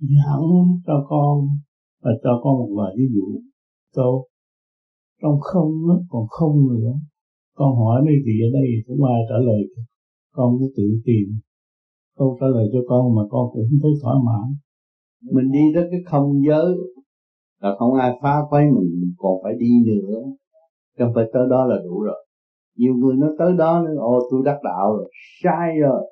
giảng 0.00 0.48
cho 0.86 1.06
con 1.08 1.48
và 2.02 2.10
cho 2.22 2.40
con 2.42 2.52
một 2.58 2.70
vài 2.76 2.94
ví 2.98 3.04
dụ 3.14 3.40
tốt. 3.94 4.26
Trong 5.22 5.40
không 5.40 5.70
nó 5.88 6.00
còn 6.08 6.26
không 6.28 6.68
nữa. 6.68 6.92
Con 7.54 7.76
hỏi 7.76 8.02
mấy 8.04 8.14
gì 8.24 8.40
ở 8.46 8.48
đây 8.52 8.68
cũng 8.86 9.04
ai 9.04 9.20
trả 9.28 9.36
lời, 9.46 9.62
con 10.32 10.58
cứ 10.58 10.72
tự 10.76 10.82
tìm. 11.04 11.40
Câu 12.18 12.36
trả 12.40 12.46
lời 12.46 12.66
cho 12.72 12.78
con 12.88 13.14
mà 13.16 13.22
con 13.30 13.50
cũng 13.52 13.68
thấy 13.82 13.92
thỏa 14.02 14.14
mãn 14.26 14.54
mình 15.22 15.50
đi 15.52 15.60
tới 15.74 15.88
cái 15.90 16.00
không 16.06 16.42
giới 16.48 16.74
là 17.60 17.76
không 17.78 17.94
ai 17.94 18.18
phá 18.22 18.36
quấy 18.50 18.64
mình, 18.64 19.14
còn 19.18 19.32
phải 19.42 19.52
đi 19.58 19.70
nữa. 19.86 20.22
Không 20.98 21.12
phải 21.14 21.24
tới 21.32 21.42
đó 21.50 21.64
là 21.66 21.76
đủ 21.84 22.00
rồi. 22.00 22.26
Nhiều 22.76 22.94
người 22.94 23.14
nó 23.16 23.26
tới 23.38 23.52
đó 23.58 23.82
nữa 23.82 23.96
ô 23.98 24.18
tôi 24.30 24.42
đắc 24.44 24.58
đạo 24.64 24.96
rồi. 24.96 25.10
Sai 25.42 25.78
rồi. 25.80 26.02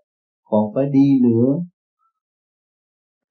Còn 0.44 0.74
phải 0.74 0.84
đi 0.92 1.20
nữa. 1.22 1.54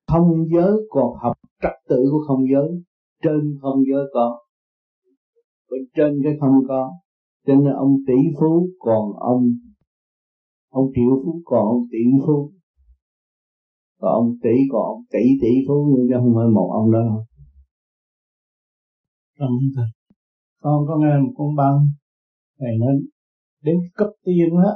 Không 0.07 0.45
giới 0.53 0.71
còn 0.89 1.13
học 1.21 1.35
trật 1.61 1.71
tự 1.89 2.03
của 2.11 2.23
không 2.27 2.43
giới. 2.53 2.83
Trên 3.23 3.57
không 3.61 3.83
giới 3.91 4.03
có. 4.13 4.39
Bên 5.71 5.81
trên 5.95 6.21
cái 6.23 6.33
không 6.39 6.55
có. 6.67 6.91
Cho 7.47 7.55
nên 7.55 7.73
ông 7.73 7.95
tỷ 8.07 8.13
phú 8.39 8.67
còn 8.79 9.11
ông 9.19 9.43
ông 10.69 10.85
triệu 10.95 11.21
phú 11.25 11.41
còn 11.45 11.65
ông 11.65 11.83
tỷ 11.91 11.99
phú 12.25 12.51
còn 13.99 14.11
ông 14.13 14.29
tỷ 14.43 14.55
còn 14.71 14.83
ông 14.93 15.01
tỷ 15.13 15.23
tỷ 15.41 15.51
phú 15.67 15.97
chứ 16.09 16.15
không 16.19 16.33
phải 16.35 16.47
một 16.57 16.69
ông 16.79 16.91
đó. 16.91 16.99
Đâu 16.99 17.25
Cảm 19.39 19.49
ơn 19.49 19.89
Con 20.61 20.85
có 20.87 20.97
nghe 20.97 21.13
một 21.23 21.33
con 21.37 21.55
băng 21.55 21.77
Thầy 22.59 22.77
nói 22.79 22.93
đến 23.63 23.75
cấp 23.95 24.07
tiên 24.25 24.49
á 24.65 24.71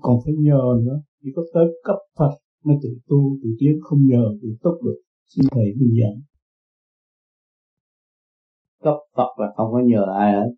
còn 0.00 0.16
phải 0.24 0.34
nhờ 0.38 0.62
nữa. 0.86 1.00
Chỉ 1.22 1.28
có 1.36 1.42
tới 1.54 1.64
cấp 1.84 1.96
Phật 2.18 2.32
mới 2.64 2.76
tự 2.82 2.88
tu 3.08 3.36
tự 3.42 3.50
tiến 3.58 3.72
không 3.80 3.98
nhờ 4.06 4.24
tự 4.42 4.48
tốt 4.62 4.80
được. 4.84 5.00
Xin 5.26 5.44
thầy 5.50 5.64
hướng 5.78 5.94
dẫn 6.00 6.22
cấp 8.82 8.94
Phật 9.16 9.30
là 9.38 9.46
không 9.56 9.72
có 9.72 9.80
nhờ 9.86 10.04
ai 10.18 10.32
hết. 10.32 10.50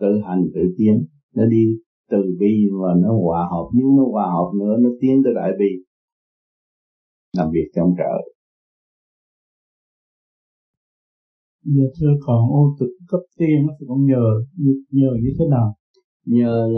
Tự 0.00 0.20
hành 0.26 0.42
tự 0.54 0.60
tiến 0.78 1.06
nó 1.34 1.44
đi 1.46 1.64
từ 2.10 2.18
bi 2.40 2.68
và 2.82 2.94
nó 3.02 3.18
hòa 3.22 3.48
hợp. 3.50 3.68
Nhưng 3.72 3.96
nó 3.96 4.04
hòa 4.12 4.26
hợp 4.26 4.50
nữa 4.60 4.76
nó 4.80 4.90
tiến 5.00 5.22
tới 5.24 5.32
đại 5.34 5.50
bi 5.58 5.87
làm 7.38 7.50
việc 7.52 7.68
trong 7.74 7.94
trợ. 7.98 8.14
Giờ 11.64 11.84
thưa 12.00 12.12
còn 12.26 12.40
ô 12.50 12.76
tự 12.80 12.86
cấp 13.08 13.20
tiên 13.38 13.66
thì 13.80 13.86
còn 13.88 14.06
nhờ 14.06 14.24
nhờ 14.90 15.10
như 15.22 15.30
thế 15.38 15.44
nào? 15.50 15.74
Nhờ 16.24 16.68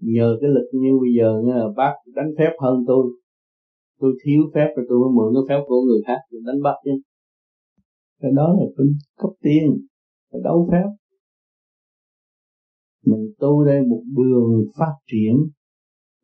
nhờ 0.00 0.36
cái 0.40 0.50
lực 0.50 0.68
như 0.72 0.90
bây 1.00 1.10
giờ 1.18 1.42
nghe 1.44 1.54
là 1.54 1.68
bác 1.76 1.94
đánh 2.14 2.30
phép 2.38 2.52
hơn 2.62 2.84
tôi. 2.86 3.04
Tôi 4.00 4.12
thiếu 4.24 4.42
phép 4.54 4.68
rồi 4.76 4.86
tôi 4.88 4.98
mới 4.98 5.10
mượn 5.16 5.34
cái 5.34 5.44
phép 5.48 5.64
của 5.66 5.80
người 5.86 6.00
khác 6.06 6.20
để 6.30 6.38
đánh 6.46 6.62
bắt 6.62 6.74
chứ. 6.84 6.90
Cái 8.20 8.30
đó 8.36 8.56
là 8.58 8.66
tôi 8.76 8.86
cấp 9.16 9.30
tiên 9.42 9.86
phải 10.32 10.40
đấu 10.44 10.68
phép. 10.72 10.86
Mình 13.06 13.32
tu 13.38 13.64
đây 13.64 13.80
một 13.86 14.02
đường 14.16 14.64
phát 14.78 14.94
triển 15.06 15.34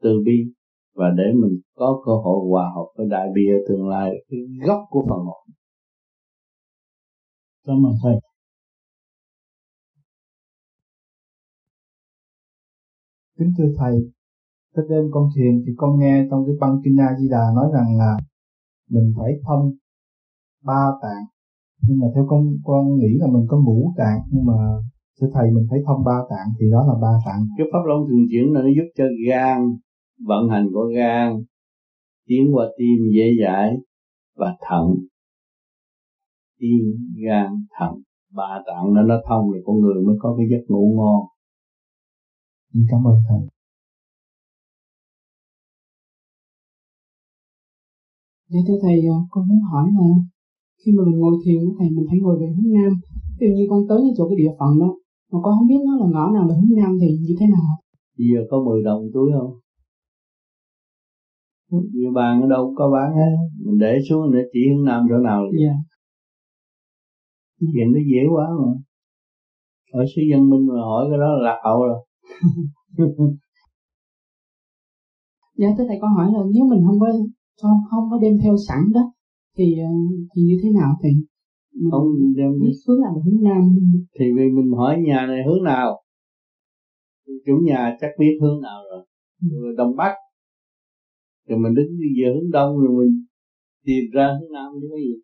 từ 0.03 0.11
bi 0.25 0.53
và 0.95 1.07
để 1.17 1.25
mình 1.35 1.61
có 1.75 2.03
cơ 2.07 2.13
hội 2.13 2.39
hòa 2.51 2.73
hợp 2.75 2.87
với 2.97 3.07
đại 3.11 3.29
bi 3.35 3.43
ở 3.49 3.59
tương 3.69 3.89
lai 3.89 4.11
cái 4.31 4.41
gốc 4.67 4.81
của 4.91 5.03
phần 5.09 5.19
hồn 5.19 5.45
cảm 7.67 7.77
ơn 7.87 7.93
thầy. 8.03 8.15
Kính 13.39 13.53
thưa 13.59 13.69
thầy 13.79 13.95
cái 14.75 14.85
đêm 14.91 15.05
con 15.11 15.29
thiền 15.37 15.63
thì 15.67 15.73
con 15.77 15.99
nghe 15.99 16.27
trong 16.31 16.45
cái 16.47 16.55
băng 16.61 16.81
kinh 16.85 16.97
A 17.01 17.09
Di 17.19 17.29
Đà 17.29 17.45
nói 17.55 17.71
rằng 17.75 17.99
là 17.99 18.17
mình 18.91 19.13
phải 19.17 19.33
thông 19.47 19.73
ba 20.65 20.85
tạng. 21.03 21.25
Nhưng 21.89 21.99
mà 22.01 22.07
theo 22.15 22.27
con 22.29 22.41
con 22.65 22.99
nghĩ 22.99 23.13
là 23.19 23.27
mình 23.27 23.47
có 23.49 23.57
ngũ 23.65 23.95
tạng 23.97 24.19
nhưng 24.31 24.47
mà 24.47 24.55
thưa 25.21 25.29
thầy 25.35 25.51
mình 25.51 25.67
phải 25.71 25.79
thông 25.87 26.05
ba 26.05 26.19
tạng 26.31 26.49
thì 26.61 26.67
đó 26.71 26.87
là 26.89 26.95
ba 27.03 27.13
tạng. 27.27 27.41
Cái 27.59 27.67
pháp 27.73 27.83
long 27.87 28.03
thường 28.09 28.27
chuyển 28.31 28.53
là 28.53 28.61
nó 28.63 28.69
giúp 28.77 28.89
cho 28.97 29.05
gan 29.29 29.59
vận 30.19 30.49
hành 30.49 30.69
của 30.73 30.91
gan 30.97 31.45
tiến 32.27 32.51
qua 32.53 32.67
tim 32.79 32.99
dễ 33.15 33.31
dãi 33.45 33.77
và 34.37 34.57
thận 34.69 34.95
tim 36.59 36.81
gan 37.27 37.67
thận 37.79 38.03
ba 38.33 38.63
tạng 38.67 38.95
nó 38.95 39.03
nó 39.03 39.15
thông 39.29 39.51
thì 39.55 39.61
con 39.65 39.81
người 39.81 40.05
mới 40.07 40.17
có 40.19 40.35
cái 40.39 40.47
giấc 40.51 40.65
ngủ 40.69 40.95
ngon 40.97 41.27
cảm 42.91 43.07
ơn 43.07 43.15
thầy 43.29 43.49
Dạ 48.49 48.61
thưa 48.67 48.79
thầy, 48.83 48.97
à, 49.17 49.19
con 49.31 49.49
muốn 49.49 49.61
hỏi 49.71 49.87
là 49.99 50.07
khi 50.81 50.93
mà 50.97 51.03
mình 51.07 51.19
ngồi 51.19 51.35
thiền 51.45 51.63
thầy 51.79 51.91
mình 51.91 52.07
phải 52.09 52.19
ngồi 52.23 52.39
về 52.41 52.47
hướng 52.47 52.73
nam. 52.73 52.93
Ví 53.39 53.47
dụ 53.49 53.55
như 53.57 53.67
con 53.71 53.81
tới 53.89 54.01
chỗ 54.17 54.29
cái 54.29 54.37
địa 54.37 54.53
phận 54.59 54.79
đó, 54.79 54.91
mà 55.33 55.39
con 55.43 55.55
không 55.59 55.69
biết 55.69 55.81
nó 55.87 55.97
là 55.97 56.07
ngõ 56.13 56.31
nào 56.35 56.49
là 56.49 56.55
hướng 56.55 56.75
nam 56.77 56.99
thì 57.01 57.09
như 57.25 57.35
thế 57.41 57.47
nào? 57.47 57.73
Bây 58.19 58.27
giờ 58.33 58.41
có 58.51 58.65
10 58.65 58.83
đồng 58.83 59.03
túi 59.15 59.31
không? 59.33 59.53
Nhiều 61.71 62.13
bàn 62.15 62.43
ở 62.43 62.49
đâu 62.49 62.75
có 62.77 62.91
bán 62.91 63.13
hết, 63.17 63.37
mình 63.65 63.79
để 63.79 63.99
xuống 64.09 64.33
để 64.33 64.39
chỉ 64.53 64.61
hướng 64.69 64.85
nam 64.85 65.07
chỗ 65.09 65.17
nào. 65.17 65.43
Dạ. 65.53 65.75
Chuyện 67.61 67.93
nó 67.93 67.99
dễ 68.13 68.21
quá 68.35 68.47
mà. 68.61 68.73
Ở 69.93 70.05
sư 70.17 70.23
dân 70.31 70.51
minh 70.51 70.67
mà 70.67 70.81
hỏi 70.81 71.07
cái 71.11 71.19
đó 71.19 71.27
là 71.27 71.43
lạc 71.43 71.61
hậu 71.65 71.83
rồi. 71.85 72.05
dạ 75.57 75.69
thưa 75.79 75.85
thầy 75.89 75.99
con 76.01 76.15
hỏi 76.15 76.27
là 76.33 76.41
nếu 76.55 76.65
mình 76.71 76.83
không 76.87 77.01
có 77.01 77.07
không 77.63 77.79
không 77.91 78.11
có 78.11 78.19
đem 78.23 78.39
theo 78.43 78.57
sẵn 78.69 78.79
đó 78.95 79.13
thì 79.57 79.79
ờ, 79.79 79.91
thì 80.37 80.43
như 80.43 80.57
thế 80.63 80.71
nào 80.71 80.91
thì 81.03 81.09
không 81.91 82.07
đem 82.37 82.51
biết 82.61 82.73
hướng 82.89 83.01
nào 83.01 83.23
hướng 83.25 83.43
nam 83.43 83.61
thì 84.19 84.25
vì 84.37 84.45
mình 84.51 84.73
hỏi 84.77 84.99
nhà 85.07 85.27
này 85.27 85.43
hướng 85.47 85.65
nào 85.65 86.03
chủ 87.47 87.59
nhà 87.63 87.97
chắc 88.01 88.11
biết 88.19 88.39
hướng 88.43 88.61
nào 88.63 88.83
rồi 88.91 89.05
ừ. 89.43 89.49
rồi 89.63 89.75
đông 89.77 89.97
bắc 89.97 90.15
rồi 91.49 91.59
mình 91.59 91.75
đứng 91.75 91.91
về 91.99 92.33
hướng 92.35 92.51
đông 92.51 92.79
rồi 92.79 92.91
mình 92.99 93.25
tìm 93.85 94.05
ra 94.13 94.37
hướng 94.41 94.53
nam 94.53 94.73
chứ 94.81 94.89
cái 94.91 95.01
gì? 95.01 95.15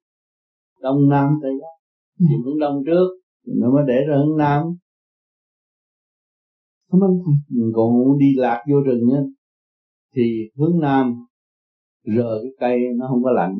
Đông 0.80 1.08
nam 1.08 1.28
tây 1.42 1.52
bắc 1.60 1.74
ừ. 2.18 2.26
tìm 2.30 2.42
hướng 2.44 2.58
đông 2.58 2.82
trước 2.86 3.08
nó 3.46 3.70
mới 3.70 3.84
để 3.86 3.94
ra 4.08 4.16
hướng 4.16 4.36
nam. 4.36 4.62
Cảm 6.92 7.00
ơn 7.00 7.10
thầy. 7.24 7.34
Mình 7.48 7.72
còn 7.74 8.18
đi 8.18 8.34
lạc 8.36 8.64
vô 8.70 8.80
rừng 8.80 9.02
á 9.14 9.22
thì 10.16 10.50
hướng 10.56 10.80
nam 10.80 11.26
rờ 12.04 12.38
cái 12.42 12.52
cây 12.60 12.78
nó 12.96 13.06
không 13.08 13.22
có 13.22 13.30
lạnh 13.30 13.54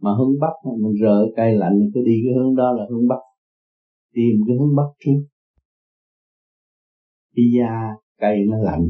mà 0.00 0.10
hướng 0.18 0.40
bắc 0.40 0.70
mình 0.80 0.92
rờ 1.00 1.24
cái 1.24 1.32
cây 1.36 1.58
lạnh 1.58 1.90
cứ 1.94 2.00
đi 2.06 2.22
cái 2.24 2.34
hướng 2.34 2.54
đó 2.56 2.72
là 2.72 2.84
hướng 2.90 3.08
bắc. 3.08 3.20
Tìm 4.14 4.40
cái 4.46 4.56
hướng 4.56 4.76
bắc 4.76 4.90
trước. 4.98 5.22
Đi 7.34 7.58
ra 7.58 7.90
cây 8.18 8.36
nó 8.48 8.58
lạnh 8.58 8.86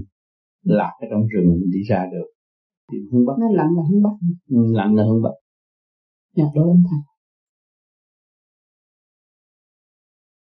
lạc 0.62 0.92
ở 1.00 1.06
trong 1.10 1.26
rừng 1.26 1.48
mình 1.48 1.70
đi 1.72 1.82
ra 1.82 2.08
được 2.12 2.30
hướng 3.12 3.26
bắc. 3.26 3.33
Nó 3.40 3.46
lạnh 3.50 3.70
là 3.76 3.83
hướng 3.90 4.03
bắc. 4.03 4.14
Ừ, 4.48 4.57
lạnh 4.72 4.94
là 4.94 5.05
hướng 5.05 5.22
bắc. 5.22 5.35
Dạ 6.37 6.44
đối 6.55 6.68
ơn 6.68 6.83
thầy. 6.90 7.00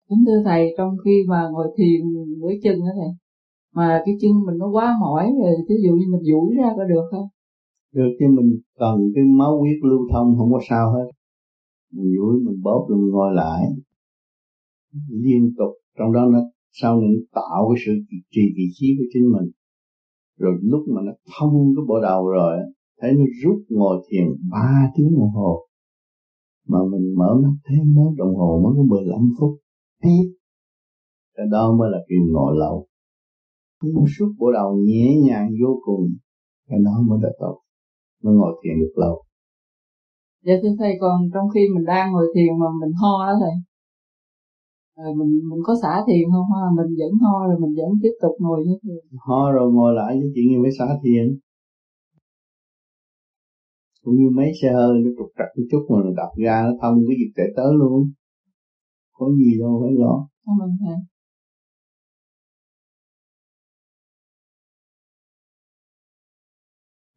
Kính 0.09 0.23
thưa 0.27 0.41
Thầy, 0.45 0.73
trong 0.77 0.97
khi 1.05 1.23
mà 1.27 1.49
ngồi 1.51 1.67
thiền 1.77 2.01
nửa 2.39 2.53
chân 2.63 2.79
đó 2.79 2.91
Thầy, 2.95 3.09
mà 3.73 4.01
cái 4.05 4.15
chân 4.21 4.31
mình 4.45 4.57
nó 4.57 4.67
quá 4.67 4.97
mỏi 5.01 5.31
rồi, 5.41 5.55
ví 5.69 5.75
dụ 5.83 5.91
như 5.91 6.05
mình 6.11 6.23
duỗi 6.23 6.55
ra 6.57 6.73
có 6.77 6.83
được 6.83 7.07
không? 7.11 7.27
được 7.95 8.11
chứ 8.19 8.25
mình 8.37 8.59
cần 8.79 8.95
cái 9.15 9.23
máu 9.23 9.59
huyết 9.59 9.77
lưu 9.83 9.99
thông 10.11 10.37
không 10.37 10.51
có 10.51 10.59
sao 10.69 10.93
hết. 10.93 11.11
Mình 11.91 12.15
duỗi 12.17 12.39
mình 12.45 12.61
bóp 12.63 12.85
rồi 12.89 12.97
mình 12.97 13.11
ngồi 13.11 13.33
lại. 13.33 13.61
Liên 15.09 15.53
tục 15.57 15.73
trong 15.97 16.13
đó 16.13 16.25
nó 16.33 16.39
sau 16.71 17.01
này 17.01 17.15
tạo 17.33 17.69
cái 17.69 17.83
sự 17.85 17.91
trì 18.31 18.41
vị 18.57 18.63
trí 18.73 18.87
của 18.97 19.05
chính 19.13 19.31
mình 19.31 19.51
rồi 20.37 20.53
lúc 20.61 20.83
mà 20.95 21.01
nó 21.01 21.11
thông 21.37 21.73
cái 21.75 21.83
bộ 21.87 21.99
đầu 22.01 22.27
rồi, 22.27 22.57
thấy 23.01 23.11
nó 23.13 23.25
rút 23.43 23.59
ngồi 23.69 24.05
thiền 24.09 24.27
ba 24.51 24.91
tiếng 24.95 25.11
đồng 25.19 25.29
hồ, 25.29 25.67
mà 26.67 26.79
mình 26.91 27.15
mở 27.17 27.35
mắt 27.43 27.53
thấy 27.63 27.77
mới 27.85 28.07
đồng 28.17 28.35
hồ 28.35 28.61
mới 28.63 28.73
có 28.77 28.83
15 28.83 29.19
phút. 29.39 29.59
Tiếp 30.01 30.35
cái 31.37 31.45
đó 31.51 31.75
mới 31.79 31.89
là 31.91 31.97
kiểu 32.09 32.19
ngồi 32.31 32.53
lâu. 32.57 32.87
Suốt 34.17 34.33
bộ 34.39 34.51
đầu 34.51 34.77
nhẹ 34.85 35.15
nhàng 35.27 35.49
vô 35.63 35.79
cùng, 35.85 36.01
cái 36.67 36.79
đó 36.85 36.91
mới 37.07 37.19
là 37.21 37.29
tốt, 37.39 37.61
mới 38.23 38.33
ngồi 38.33 38.61
thiền 38.63 38.79
được 38.79 38.93
lâu. 38.95 39.23
Dạ 40.45 40.53
thưa 40.63 40.69
thầy, 40.79 40.93
còn 41.01 41.21
trong 41.33 41.49
khi 41.53 41.61
mình 41.75 41.85
đang 41.85 42.11
ngồi 42.11 42.25
thiền 42.35 42.59
mà 42.59 42.65
mình 42.81 42.93
ho 43.01 43.25
á 43.25 43.33
thầy 43.41 43.53
rồi 44.97 45.15
mình 45.19 45.31
mình 45.49 45.59
có 45.63 45.73
xả 45.81 45.93
thiền 46.07 46.23
không? 46.31 46.47
Ha 46.55 46.63
mình 46.77 46.95
vẫn 46.99 47.11
ho 47.21 47.47
rồi 47.47 47.57
mình 47.59 47.73
vẫn 47.77 47.89
tiếp 48.03 48.15
tục 48.21 48.31
ngồi 48.39 48.65
như 48.65 48.75
thế? 48.83 48.95
Ho 49.27 49.51
rồi 49.51 49.71
ngồi 49.73 49.93
lại 49.93 50.11
chứ 50.21 50.31
chuyện 50.35 50.45
gì 50.49 50.57
mới 50.57 50.71
xả 50.79 50.85
thiền. 51.03 51.25
Cũng 54.03 54.15
như 54.15 54.29
mấy 54.37 54.51
xe 54.61 54.73
hơi 54.73 54.99
nó 55.03 55.09
trục 55.17 55.29
trặc 55.37 55.47
một 55.57 55.63
chút 55.71 55.85
mà 55.89 55.97
nó 56.05 56.11
đập 56.19 56.31
ra 56.45 56.63
nó 56.65 56.71
thông 56.81 56.95
cái 57.07 57.15
việc 57.19 57.31
chạy 57.35 57.47
tới 57.55 57.71
luôn. 57.79 58.11
Có 59.13 59.25
gì 59.39 59.59
đâu 59.59 59.79
phải 59.83 59.93
lo. 60.01 60.27
Cảm 60.45 60.55
ơn 60.61 60.69
thầy. 60.81 60.95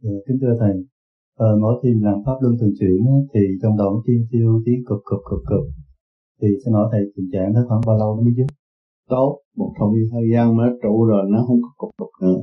Dạ, 0.03 0.11
kính 0.27 0.39
thưa 0.41 0.55
thầy, 0.61 0.75
ờ, 1.37 1.59
mỗi 1.61 1.81
khi 1.83 1.89
làm 2.03 2.15
pháp 2.27 2.37
luân 2.41 2.55
thường 2.61 2.73
chuyển 2.81 3.05
thì 3.35 3.41
trong 3.63 3.77
đầu 3.77 4.03
tiên 4.07 4.27
tiêu 4.31 4.63
tiếng 4.65 4.85
cực 4.89 5.03
cực 5.11 5.21
cực 5.31 5.43
cực 5.51 5.88
thì 6.43 6.49
xin 6.65 6.73
hỏi 6.75 6.89
thầy 6.93 7.01
tình 7.17 7.29
trạng 7.33 7.53
nó 7.53 7.61
khoảng 7.69 7.81
bao 7.87 7.99
lâu 7.99 8.17
nó 8.17 8.23
mới 8.23 8.35
dứt 8.37 8.47
tốt 9.09 9.41
một 9.57 9.73
thời 9.79 9.89
thời 10.13 10.27
gian 10.33 10.57
mà 10.57 10.67
nó 10.67 10.73
trụ 10.83 11.05
rồi 11.05 11.23
nó 11.31 11.45
không 11.47 11.61
có 11.63 11.69
cục 11.77 11.91
cục 11.97 12.11
nữa. 12.23 12.39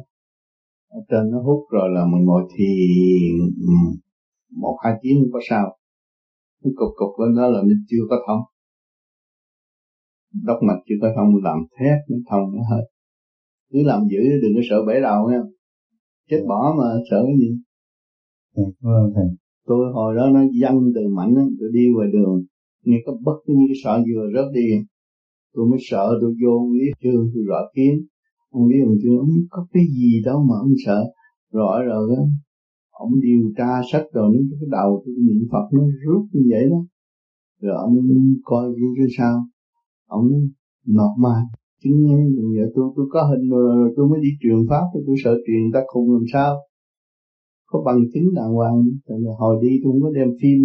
Ở 0.89 0.99
trên 1.09 1.31
nó 1.31 1.41
hút 1.41 1.65
rồi 1.71 1.89
là 1.95 2.05
mình 2.11 2.23
ngồi 2.25 2.43
thiền. 2.57 3.35
Một 4.51 4.77
hai 4.83 4.93
tiếng 5.01 5.15
không 5.19 5.31
có 5.33 5.39
sao. 5.49 5.77
Cái 6.63 6.73
cục 6.75 6.89
cục 6.95 7.09
đó 7.37 7.47
là 7.47 7.61
mình 7.63 7.85
chưa 7.87 8.03
có 8.09 8.17
thông. 8.27 8.41
Đốc 10.43 10.57
mạch 10.63 10.81
chưa 10.87 10.95
có 11.01 11.07
thông 11.15 11.43
làm 11.43 11.57
thét 11.79 11.97
nó 12.09 12.17
thông 12.29 12.55
nó 12.55 12.61
hết. 12.71 12.83
Cứ 13.71 13.79
làm 13.83 14.01
giữ 14.11 14.19
đừng 14.41 14.51
có 14.55 14.61
sợ 14.69 14.75
bể 14.87 14.93
đầu 15.01 15.29
nha. 15.29 15.41
Chết 16.29 16.45
bỏ 16.47 16.75
mà 16.77 16.83
sợ 17.09 17.23
cái 17.25 17.35
gì? 17.39 17.49
Ừ, 18.55 18.63
vâng 18.81 19.11
thầy. 19.15 19.25
Tôi 19.65 19.93
hồi 19.93 20.15
đó 20.15 20.29
nó 20.33 20.39
văng 20.61 20.79
từ 20.95 21.01
mạnh 21.15 21.35
đó, 21.35 21.41
tôi 21.59 21.69
đi 21.73 21.89
ngoài 21.95 22.07
đường 22.13 22.43
nghe 22.85 22.97
có 23.05 23.11
bất 23.23 23.37
cứ 23.45 23.53
như 23.53 23.65
cái 23.69 23.77
sợ 23.83 24.03
vừa 24.07 24.23
rớt 24.35 24.47
đi 24.53 24.67
tôi 25.53 25.65
mới 25.69 25.79
sợ 25.89 26.05
tôi 26.21 26.31
vô 26.41 26.51
ông 26.63 26.73
lý 26.73 26.85
chưa 27.03 27.17
tôi 27.33 27.43
rõ 27.49 27.59
kiến 27.75 27.93
ông 28.55 28.67
lý 28.69 28.77
ông 28.87 28.95
chưa 29.03 29.17
ông 29.19 29.29
có 29.49 29.67
cái 29.73 29.83
gì 29.97 30.21
đâu 30.25 30.39
mà 30.49 30.55
ông 30.65 30.73
sợ. 30.85 30.99
Rõ 31.51 31.83
rồi 31.89 32.15
đó 32.15 32.21
ông 32.91 33.11
điều 33.21 33.41
tra 33.57 33.71
sách 33.91 34.05
rồi 34.13 34.27
những 34.33 34.47
cái 34.51 34.67
đầu 34.71 35.03
tôi 35.05 35.15
niệm 35.27 35.43
phật 35.51 35.65
nó 35.73 35.83
rút 36.05 36.23
như 36.33 36.41
vậy 36.51 36.63
đó. 36.71 36.81
Rồi 37.61 37.75
ông 37.85 37.95
coi 38.43 38.63
như 38.97 39.07
sao. 39.17 39.35
Ông 40.07 40.25
nọt 40.87 41.13
mà 41.19 41.35
chứng 41.83 42.03
nhân 42.05 42.21
vậy. 42.55 42.67
Tôi 42.75 42.85
tôi 42.95 43.05
có 43.09 43.19
hình 43.29 43.49
rồi, 43.49 43.75
rồi 43.77 43.93
tôi 43.95 44.09
mới 44.09 44.19
đi 44.21 44.29
truyền 44.41 44.59
pháp 44.69 44.85
tôi 44.93 45.15
sợ 45.23 45.33
truyền 45.47 45.63
ta 45.73 45.79
khùng 45.87 46.11
làm 46.11 46.25
sao. 46.33 46.55
Có 47.65 47.83
bằng 47.85 47.99
chứng 48.13 48.33
đàng 48.35 48.53
hoàng. 48.53 48.77
Rồi 49.07 49.19
hồi 49.39 49.55
đi 49.61 49.79
tôi 49.83 49.91
không 49.91 50.01
có 50.01 50.09
đem 50.15 50.29
phim 50.41 50.59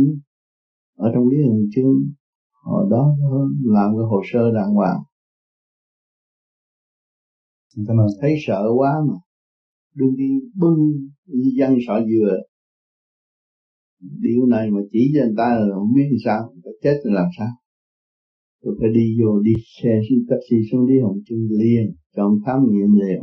ở 1.04 1.10
trong 1.14 1.28
lý 1.28 1.36
hình 1.36 1.68
chương, 1.74 1.96
họ 2.64 2.88
đó 2.90 3.16
làm 3.64 3.90
cái 3.96 4.04
hồ 4.10 4.22
sơ 4.32 4.52
đàng 4.54 4.74
hoàng. 4.74 5.00
Thấy 8.20 8.34
sợ 8.46 8.62
quá 8.76 8.92
mà. 9.08 9.14
Đương 9.94 10.16
đi 10.16 10.30
bưng 10.54 10.78
dân 11.58 11.76
sợ 11.86 12.06
dừa 12.08 12.36
điều 14.00 14.46
này 14.46 14.70
mà 14.70 14.80
chỉ 14.92 15.12
cho 15.14 15.20
người 15.24 15.34
ta 15.36 15.54
là 15.54 15.74
không 15.74 15.94
biết 15.94 16.08
làm 16.10 16.18
sao 16.24 16.54
chết 16.82 17.00
là 17.04 17.14
làm 17.14 17.28
sao. 17.38 17.48
Tôi 18.62 18.76
phải 18.80 18.90
đi 18.94 19.16
vô, 19.20 19.40
đi 19.40 19.52
xe 19.82 20.00
xuống, 20.08 20.18
taxi 20.28 20.56
xuống 20.70 20.88
đi 20.88 21.00
hồng 21.00 21.18
trưng 21.26 21.48
liền 21.50 21.94
cho 22.16 22.22
ông 22.22 22.38
khám 22.46 22.60
nghiệm 22.70 22.92
liền. 23.00 23.22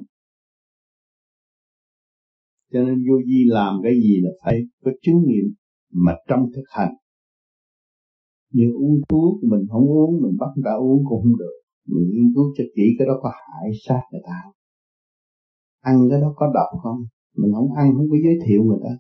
Cho 2.74 2.80
nên 2.84 2.96
vô 3.10 3.16
di 3.26 3.46
làm 3.46 3.76
cái 3.84 3.94
gì 3.94 4.22
là 4.22 4.30
phải 4.44 4.62
có 4.84 4.92
chứng 5.02 5.22
nghiệm 5.28 5.54
mà 5.92 6.12
trong 6.28 6.40
thực 6.56 6.64
hành 6.70 6.94
như 8.54 8.68
uống 8.84 8.96
thuốc 9.10 9.44
mình 9.44 9.64
không 9.72 9.86
uống 9.98 10.22
mình 10.24 10.36
bắt 10.40 10.52
người 10.56 10.66
ta 10.66 10.74
uống 10.88 11.00
cũng 11.08 11.22
không 11.24 11.38
được. 11.42 11.56
Mình 11.92 12.06
nghiên 12.12 12.28
cứu 12.36 12.46
cho 12.58 12.64
kỹ 12.76 12.86
cái 12.98 13.08
đó 13.08 13.14
có 13.22 13.30
hại 13.30 13.70
sát 13.86 14.02
người 14.12 14.22
ta. 14.26 14.40
Ăn 15.82 15.96
cái 16.10 16.22
đó 16.22 16.34
có 16.36 16.46
độc 16.54 16.72
không? 16.84 17.00
Mình 17.38 17.52
không 17.56 17.74
ăn 17.82 17.88
không 17.96 18.08
có 18.12 18.18
giới 18.24 18.38
thiệu 18.46 18.64
người 18.64 18.82
ta. 18.84 18.94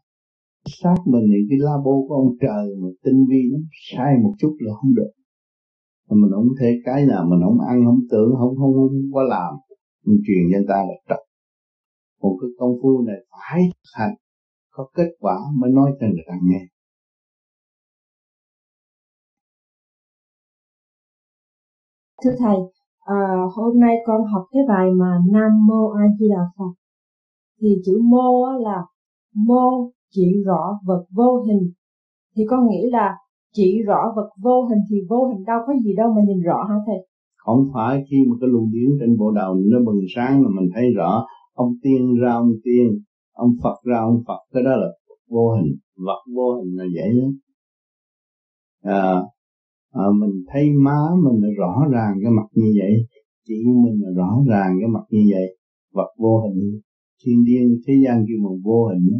Sát 0.80 0.98
mình 1.06 1.26
thì 1.32 1.40
cái 1.50 1.60
labo 1.66 1.94
của 2.08 2.16
ông 2.22 2.32
trời 2.42 2.66
mà 2.82 2.88
tinh 3.04 3.20
vi 3.30 3.42
lắm 3.52 3.64
sai 3.90 4.12
một 4.24 4.34
chút 4.40 4.54
là 4.60 4.74
không 4.82 4.94
được. 4.96 5.12
Mà 6.08 6.16
mình 6.22 6.32
không 6.36 6.52
thể 6.60 6.70
cái 6.86 7.06
nào 7.06 7.22
mình 7.30 7.42
không 7.46 7.60
ăn 7.72 7.78
không 7.86 8.02
tưởng 8.12 8.32
không 8.40 8.56
không, 8.60 8.74
không 8.74 9.12
có 9.14 9.22
làm. 9.24 9.54
Mình 10.06 10.20
truyền 10.26 10.44
cho 10.52 10.58
người 10.58 10.70
ta 10.72 10.80
là 10.88 10.96
trật. 11.10 11.22
Một 12.22 12.38
cái 12.42 12.50
công 12.60 12.74
phu 12.82 13.02
này 13.08 13.20
phải 13.32 13.62
hành. 13.98 14.16
Có 14.72 14.90
kết 14.96 15.10
quả 15.20 15.38
mới 15.60 15.70
nói 15.72 15.92
cho 16.00 16.06
người 16.08 16.26
ta 16.28 16.36
nghe. 16.44 16.62
Thưa 22.24 22.32
thầy 22.40 22.58
à, 23.00 23.20
hôm 23.56 23.80
nay 23.80 23.96
con 24.06 24.22
học 24.26 24.46
cái 24.52 24.62
bài 24.68 24.92
mà 24.92 25.20
nam 25.32 25.68
mô 25.68 25.90
a 25.90 26.04
di 26.20 26.30
đà 26.30 26.44
phật. 26.58 26.74
Thì 27.62 27.76
chữ 27.86 28.02
mô 28.04 28.60
là 28.60 28.86
mô 29.36 29.92
chỉ 30.12 30.44
rõ 30.46 30.80
vật 30.86 31.06
vô 31.16 31.44
hình. 31.48 31.72
Thì 32.36 32.44
con 32.50 32.68
nghĩ 32.70 32.90
là 32.92 33.18
chỉ 33.54 33.82
rõ 33.86 34.14
vật 34.16 34.30
vô 34.44 34.66
hình 34.70 34.80
thì 34.90 34.98
vô 35.10 35.28
hình 35.28 35.46
đâu 35.46 35.60
có 35.68 35.74
gì 35.84 35.96
đâu 35.96 36.14
mà 36.14 36.22
nhìn 36.28 36.42
rõ 36.42 36.66
hả 36.70 36.76
thầy? 36.86 37.08
Không 37.38 37.70
phải 37.74 38.04
khi 38.10 38.18
mà 38.30 38.36
cái 38.42 38.50
luồng 38.50 38.72
điển 38.72 38.90
trên 39.00 39.18
bộ 39.18 39.32
đầu 39.32 39.56
nó 39.56 39.78
bừng 39.86 40.02
sáng 40.16 40.44
là 40.44 40.50
mình 40.50 40.70
thấy 40.74 40.94
rõ 40.96 41.26
ông 41.54 41.74
tiên 41.84 42.16
ra 42.22 42.34
ông 42.34 42.52
tiên 42.64 43.00
ông 43.34 43.52
phật 43.64 43.76
ra 43.84 43.98
ông 44.00 44.24
phật 44.28 44.40
cái 44.54 44.64
đó 44.64 44.72
là 44.72 44.88
vô 45.30 45.56
hình. 45.56 45.76
Vật 45.96 46.22
vô 46.36 46.56
hình 46.56 46.78
là 46.78 46.86
vậy 46.96 47.10
đó. 47.22 47.28
À, 48.82 49.22
à, 49.92 50.06
mình 50.20 50.44
thấy 50.48 50.72
má 50.86 50.98
mình 51.24 51.44
là 51.44 51.50
rõ 51.58 51.86
ràng 51.92 52.14
cái 52.24 52.32
mặt 52.32 52.48
như 52.54 52.74
vậy 52.80 52.94
chỉ 53.48 53.56
mình 53.84 54.02
là 54.04 54.10
rõ 54.16 54.44
ràng 54.50 54.78
cái 54.80 54.90
mặt 54.90 55.06
như 55.10 55.24
vậy 55.32 55.58
vật 55.94 56.12
vô 56.18 56.42
hình 56.42 56.80
thiên 57.24 57.44
điên 57.46 57.82
thế 57.88 57.94
gian 58.06 58.26
kêu 58.28 58.38
bằng 58.46 58.60
vô 58.64 58.88
hình 58.88 59.08
đó. 59.12 59.18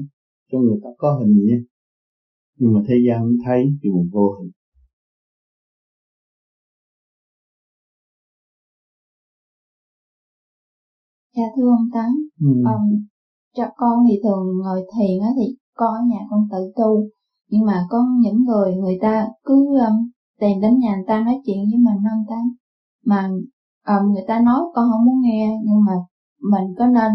cho 0.52 0.58
người 0.60 0.80
ta 0.84 0.90
có 0.98 1.20
hình 1.20 1.34
nhé 1.48 1.58
nhưng 2.58 2.74
mà 2.74 2.82
thế 2.88 2.96
gian 3.08 3.20
không 3.22 3.38
thấy 3.46 3.64
kêu 3.82 3.94
bằng 3.96 4.10
vô 4.12 4.36
hình 4.40 4.52
Dạ 11.38 11.44
thưa 11.56 11.70
ông 11.70 11.90
Tấn, 11.94 12.12
ừ. 12.40 12.64
um, 12.72 13.06
cho 13.58 13.64
con 13.78 14.06
thì 14.10 14.20
thường 14.24 14.58
ngồi 14.64 14.82
thiền 14.94 15.20
á 15.22 15.30
thì 15.38 15.56
con 15.74 15.94
ở 15.94 16.02
nhà 16.10 16.20
con 16.30 16.48
tự 16.52 16.72
tu, 16.76 17.10
nhưng 17.50 17.66
mà 17.66 17.88
có 17.90 18.06
những 18.22 18.44
người 18.44 18.76
người 18.76 18.98
ta 19.02 19.28
cứ 19.44 19.56
um, 19.56 20.10
tìm 20.40 20.62
đến 20.62 20.80
nhà 20.80 20.96
người 20.96 21.06
ta 21.08 21.24
nói 21.26 21.42
chuyện 21.46 21.58
với 21.58 21.78
mình 21.78 22.04
không 22.10 22.24
ta 22.30 22.42
mà 23.06 23.30
um, 23.88 24.14
người 24.14 24.24
ta 24.28 24.40
nói 24.40 24.62
con 24.74 24.90
không 24.92 25.06
muốn 25.06 25.22
nghe, 25.22 25.60
nhưng 25.64 25.84
mà 25.86 25.94
mình 26.42 26.76
có 26.78 26.86
nên 26.86 27.12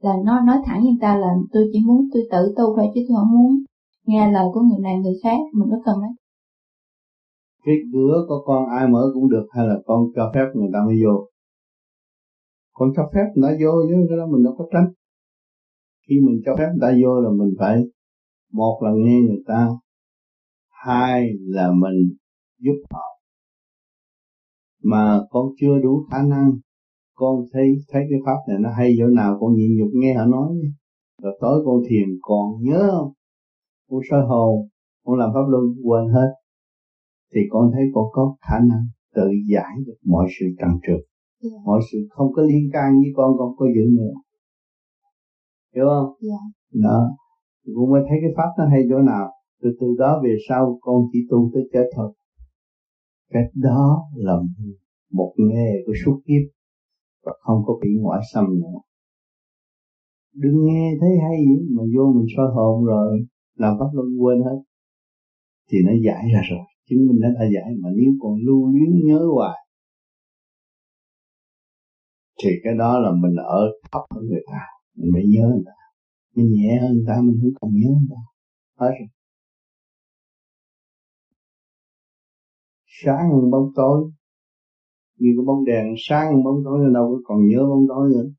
là 0.00 0.14
nó 0.24 0.40
nói 0.40 0.56
thẳng 0.64 0.80
với 0.80 0.90
người 0.90 1.00
ta 1.00 1.16
là 1.16 1.34
tôi 1.52 1.70
chỉ 1.72 1.78
muốn 1.86 2.08
tôi 2.12 2.22
tự 2.30 2.54
tu 2.56 2.76
thôi 2.76 2.86
chứ 2.94 3.00
tôi 3.08 3.16
không 3.16 3.30
muốn 3.30 3.64
nghe 4.06 4.32
lời 4.32 4.46
của 4.54 4.60
người 4.60 4.78
này 4.82 4.98
người 4.98 5.14
khác, 5.22 5.38
mình 5.52 5.68
có 5.70 5.76
cần 5.84 6.00
đấy. 6.02 6.10
Cái 7.64 7.74
cửa 7.92 8.24
của 8.28 8.42
con 8.46 8.66
ai 8.68 8.88
mở 8.88 9.10
cũng 9.14 9.30
được 9.30 9.46
hay 9.50 9.66
là 9.66 9.74
con 9.86 10.00
cho 10.16 10.32
phép 10.34 10.46
người 10.54 10.70
ta 10.72 10.78
mới 10.86 10.96
vô? 11.04 11.28
Con 12.72 12.88
cho 12.96 13.10
phép 13.14 13.24
người 13.34 13.50
ta 13.50 13.56
vô 13.64 13.72
chứ 13.88 13.94
cái 14.08 14.18
đó 14.18 14.26
mình 14.26 14.44
đâu 14.44 14.54
có 14.58 14.64
tránh 14.72 14.92
khi 16.08 16.20
mình 16.26 16.40
cho 16.44 16.56
phép 16.58 16.68
người 16.72 16.80
ta 16.80 16.98
vô 17.02 17.20
là 17.20 17.30
mình 17.30 17.54
phải 17.58 17.82
một 18.52 18.80
là 18.82 18.90
nghe 18.94 19.20
người 19.20 19.42
ta 19.46 19.68
hai 20.70 21.28
là 21.40 21.72
mình 21.72 22.16
giúp 22.64 22.86
họ. 22.90 23.14
Mà 24.82 25.20
con 25.30 25.46
chưa 25.60 25.78
đủ 25.82 26.06
khả 26.10 26.22
năng. 26.22 26.50
Con 27.14 27.44
thấy 27.52 27.66
thấy 27.88 28.02
cái 28.10 28.18
pháp 28.26 28.38
này 28.48 28.58
nó 28.60 28.70
hay 28.76 28.94
chỗ 28.98 29.06
nào 29.06 29.36
con 29.40 29.54
nhịn 29.54 29.70
nhục 29.78 29.90
nghe 29.94 30.14
họ 30.14 30.24
nói. 30.24 30.48
Rồi 31.22 31.38
tối 31.40 31.62
con 31.66 31.82
thiền 31.88 32.08
còn 32.22 32.46
nhớ 32.60 32.88
không? 32.92 33.12
Con 33.90 34.00
soi 34.10 34.20
hồn 34.28 34.68
con 35.04 35.18
làm 35.18 35.30
pháp 35.34 35.46
luân 35.48 35.64
quên 35.84 36.14
hết. 36.14 36.30
Thì 37.34 37.40
con 37.50 37.70
thấy 37.72 37.82
con 37.94 38.04
có 38.12 38.36
khả 38.40 38.58
năng 38.58 38.84
tự 39.14 39.28
giải 39.52 39.74
được 39.86 39.96
mọi 40.04 40.26
sự 40.40 40.46
trần 40.58 40.70
trượt. 40.86 41.00
Yeah. 41.42 41.52
Dạ. 41.52 41.58
mọi 41.64 41.80
sự 41.92 41.98
không 42.10 42.32
có 42.32 42.42
liên 42.42 42.70
can 42.72 42.92
với 42.92 43.10
con 43.16 43.32
con 43.38 43.56
có 43.56 43.66
giữ 43.74 43.84
nữa. 43.98 44.14
Hiểu 45.74 45.84
không? 45.88 46.14
Yeah. 46.28 46.40
Dạ. 46.72 46.80
đó. 46.84 47.10
Cũng 47.74 47.90
mới 47.90 48.02
thấy 48.08 48.18
cái 48.22 48.30
pháp 48.36 48.50
nó 48.58 48.64
hay 48.70 48.82
chỗ 48.90 48.98
nào. 48.98 49.30
Từ 49.62 49.76
từ 49.80 49.86
đó 49.98 50.20
về 50.24 50.36
sau 50.48 50.78
con 50.80 50.96
chỉ 51.12 51.18
tu 51.30 51.50
tới 51.54 51.62
chết 51.72 51.86
thôi 51.96 52.12
cái 53.34 53.42
đó 53.54 54.02
là 54.14 54.34
một 55.12 55.34
nghề 55.36 55.70
của 55.86 55.92
suốt 56.04 56.20
kiếp 56.26 56.44
và 57.24 57.32
không 57.40 57.62
có 57.66 57.78
bị 57.82 57.88
ngoại 58.00 58.20
xâm 58.32 58.44
nữa. 58.60 58.78
Đừng 60.34 60.64
nghe 60.66 60.92
thấy 61.00 61.10
hay 61.22 61.36
gì 61.38 61.56
mà 61.76 61.82
vô 61.96 62.12
mình 62.16 62.26
soi 62.36 62.46
hồn 62.54 62.84
rồi 62.84 63.26
làm 63.54 63.76
pháp 63.78 63.90
luân 63.92 64.08
quên 64.20 64.38
hết. 64.42 64.58
Thì 65.70 65.78
nó 65.86 65.92
giải 66.06 66.24
ra 66.34 66.40
rồi, 66.50 66.66
chứng 66.88 67.06
minh 67.06 67.18
nó 67.20 67.28
đã 67.28 67.44
giải 67.54 67.74
mà 67.82 67.88
nếu 67.96 68.12
còn 68.20 68.32
lưu 68.46 68.72
luyến 68.72 69.06
nhớ 69.06 69.20
hoài, 69.34 69.58
thì 72.42 72.50
cái 72.64 72.74
đó 72.78 72.98
là 72.98 73.10
mình 73.22 73.36
ở 73.36 73.62
thấp 73.92 74.02
hơn 74.14 74.24
người 74.24 74.44
ta, 74.46 74.60
mình 74.96 75.12
mới 75.12 75.22
nhớ 75.26 75.48
người 75.54 75.62
ta. 75.66 75.72
Mình 76.34 76.52
nhẹ 76.52 76.78
hơn 76.82 76.92
người 76.92 77.04
ta, 77.08 77.14
mình 77.24 77.36
không 77.42 77.50
còn 77.60 77.70
nhớ 77.74 77.88
người 77.88 78.08
ta. 78.10 78.20
Hết 78.80 78.92
rồi. 78.98 79.08
Sáng 83.02 83.30
hơn 83.32 83.50
bóng 83.50 83.72
tối. 83.74 84.10
Như 85.18 85.30
cái 85.36 85.44
bóng 85.46 85.64
đèn 85.64 85.94
sáng 86.08 86.26
hơn 86.32 86.44
bóng 86.44 86.64
tối 86.64 86.78
đâu 86.94 87.06
có 87.12 87.20
còn 87.24 87.46
nhớ 87.46 87.58
bóng 87.58 87.84
tối 87.88 88.10
nữa. 88.14 88.30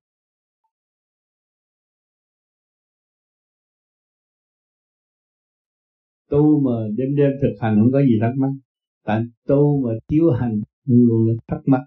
Tu 6.29 6.61
mà 6.61 6.71
đêm 6.97 7.15
đêm 7.15 7.31
thực 7.41 7.55
hành 7.61 7.77
không 7.81 7.91
có 7.91 8.01
gì 8.01 8.17
thắc 8.21 8.33
mắc. 8.37 8.51
Tại 9.03 9.21
tu 9.47 9.81
mà 9.83 9.89
thiếu 10.07 10.31
hành 10.39 10.61
luôn 10.85 10.99
luôn 11.07 11.27
là 11.27 11.33
thắc 11.47 11.61
mắc. 11.65 11.81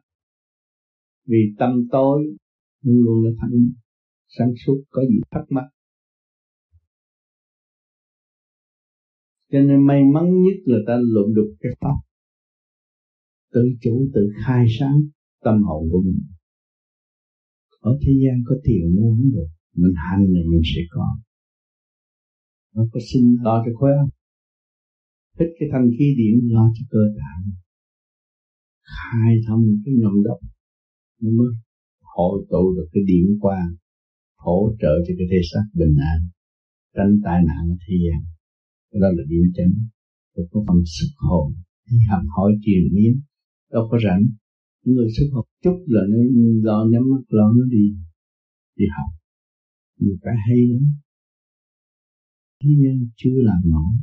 Vì 1.27 1.55
tâm 1.59 1.89
tối 1.91 2.37
luôn 2.83 2.97
luôn 3.05 3.25
là 3.25 3.31
mắc. 3.41 3.49
Sáng 4.29 4.53
suốt 4.67 4.83
có 4.91 5.03
gì 5.03 5.21
thắc 5.31 5.45
mắc. 5.51 5.65
Cho 9.53 9.59
nên 9.59 9.87
may 9.87 10.03
mắn 10.15 10.43
nhất 10.43 10.57
là 10.65 10.79
ta 10.87 10.99
lộn 11.03 11.35
được 11.35 11.55
cái 11.61 11.73
pháp 11.81 12.08
tự 13.53 13.63
chủ 13.83 14.11
tự 14.15 14.21
khai 14.45 14.67
sáng 14.79 14.99
tâm 15.45 15.63
hồn 15.63 15.89
của 15.91 16.03
mình. 16.05 16.21
Ở 17.81 17.99
thế 18.03 18.13
gian 18.23 18.43
có 18.47 18.55
tiền 18.65 18.95
mua 18.97 19.11
không 19.11 19.31
được? 19.33 19.49
Mình 19.75 19.95
hành 19.97 20.25
là 20.35 20.41
mình 20.51 20.63
sẽ 20.65 20.81
có. 20.91 21.07
Nó 22.75 22.83
có 22.93 23.01
xin 23.13 23.37
lo 23.43 23.65
cho 23.67 23.73
khối 23.79 23.91
óc 24.03 24.09
thích 25.39 25.53
cái 25.59 25.69
thanh 25.73 25.89
khí 25.99 26.15
điểm 26.21 26.49
lo 26.55 26.65
cho 26.75 26.85
cơ 26.91 27.03
thể 27.15 27.53
khai 28.95 29.33
thông 29.47 29.63
cái 29.85 29.95
nhâm 29.99 30.23
đốc 30.25 30.39
nó 31.21 31.31
mới 31.39 31.51
hội 32.15 32.47
tụ 32.51 32.75
được 32.77 32.89
cái 32.93 33.03
điểm 33.07 33.27
quang, 33.41 33.71
hỗ 34.37 34.59
trợ 34.81 34.93
cho 35.05 35.13
cái 35.19 35.27
thể 35.31 35.41
xác 35.51 35.65
bình 35.79 35.97
an, 36.13 36.19
tránh 36.97 37.13
tai 37.25 37.39
nạn 37.49 37.63
ở 37.75 37.77
thế 37.85 37.95
gian. 38.05 38.21
Đó 38.93 39.09
là 39.17 39.25
điểm 39.29 39.45
chánh. 39.57 39.75
Rồi 40.35 40.47
có 40.51 40.65
phần 40.69 40.81
sức 40.97 41.13
hồn. 41.17 41.53
Đi 41.91 41.97
học 42.11 42.23
hỏi 42.37 42.53
truyền 42.65 42.85
miến 42.95 43.15
đâu 43.73 43.89
có 43.91 43.99
rảnh. 44.05 44.23
Người 44.85 45.09
xuất 45.17 45.27
học 45.33 45.45
chút 45.63 45.85
là 45.87 46.01
nó 46.11 46.19
lo 46.63 46.87
nhắm 46.91 47.03
mắt, 47.11 47.23
lo 47.29 47.53
nó 47.57 47.65
đi 47.65 47.85
đi 48.77 48.85
học. 48.97 49.11
Nhiều 49.99 50.17
cái 50.23 50.35
hay 50.49 50.67
lắm. 50.73 50.93
Thế 52.63 52.71
nhưng 52.79 53.09
chưa 53.17 53.37
làm 53.37 53.61
nổi. 53.65 53.95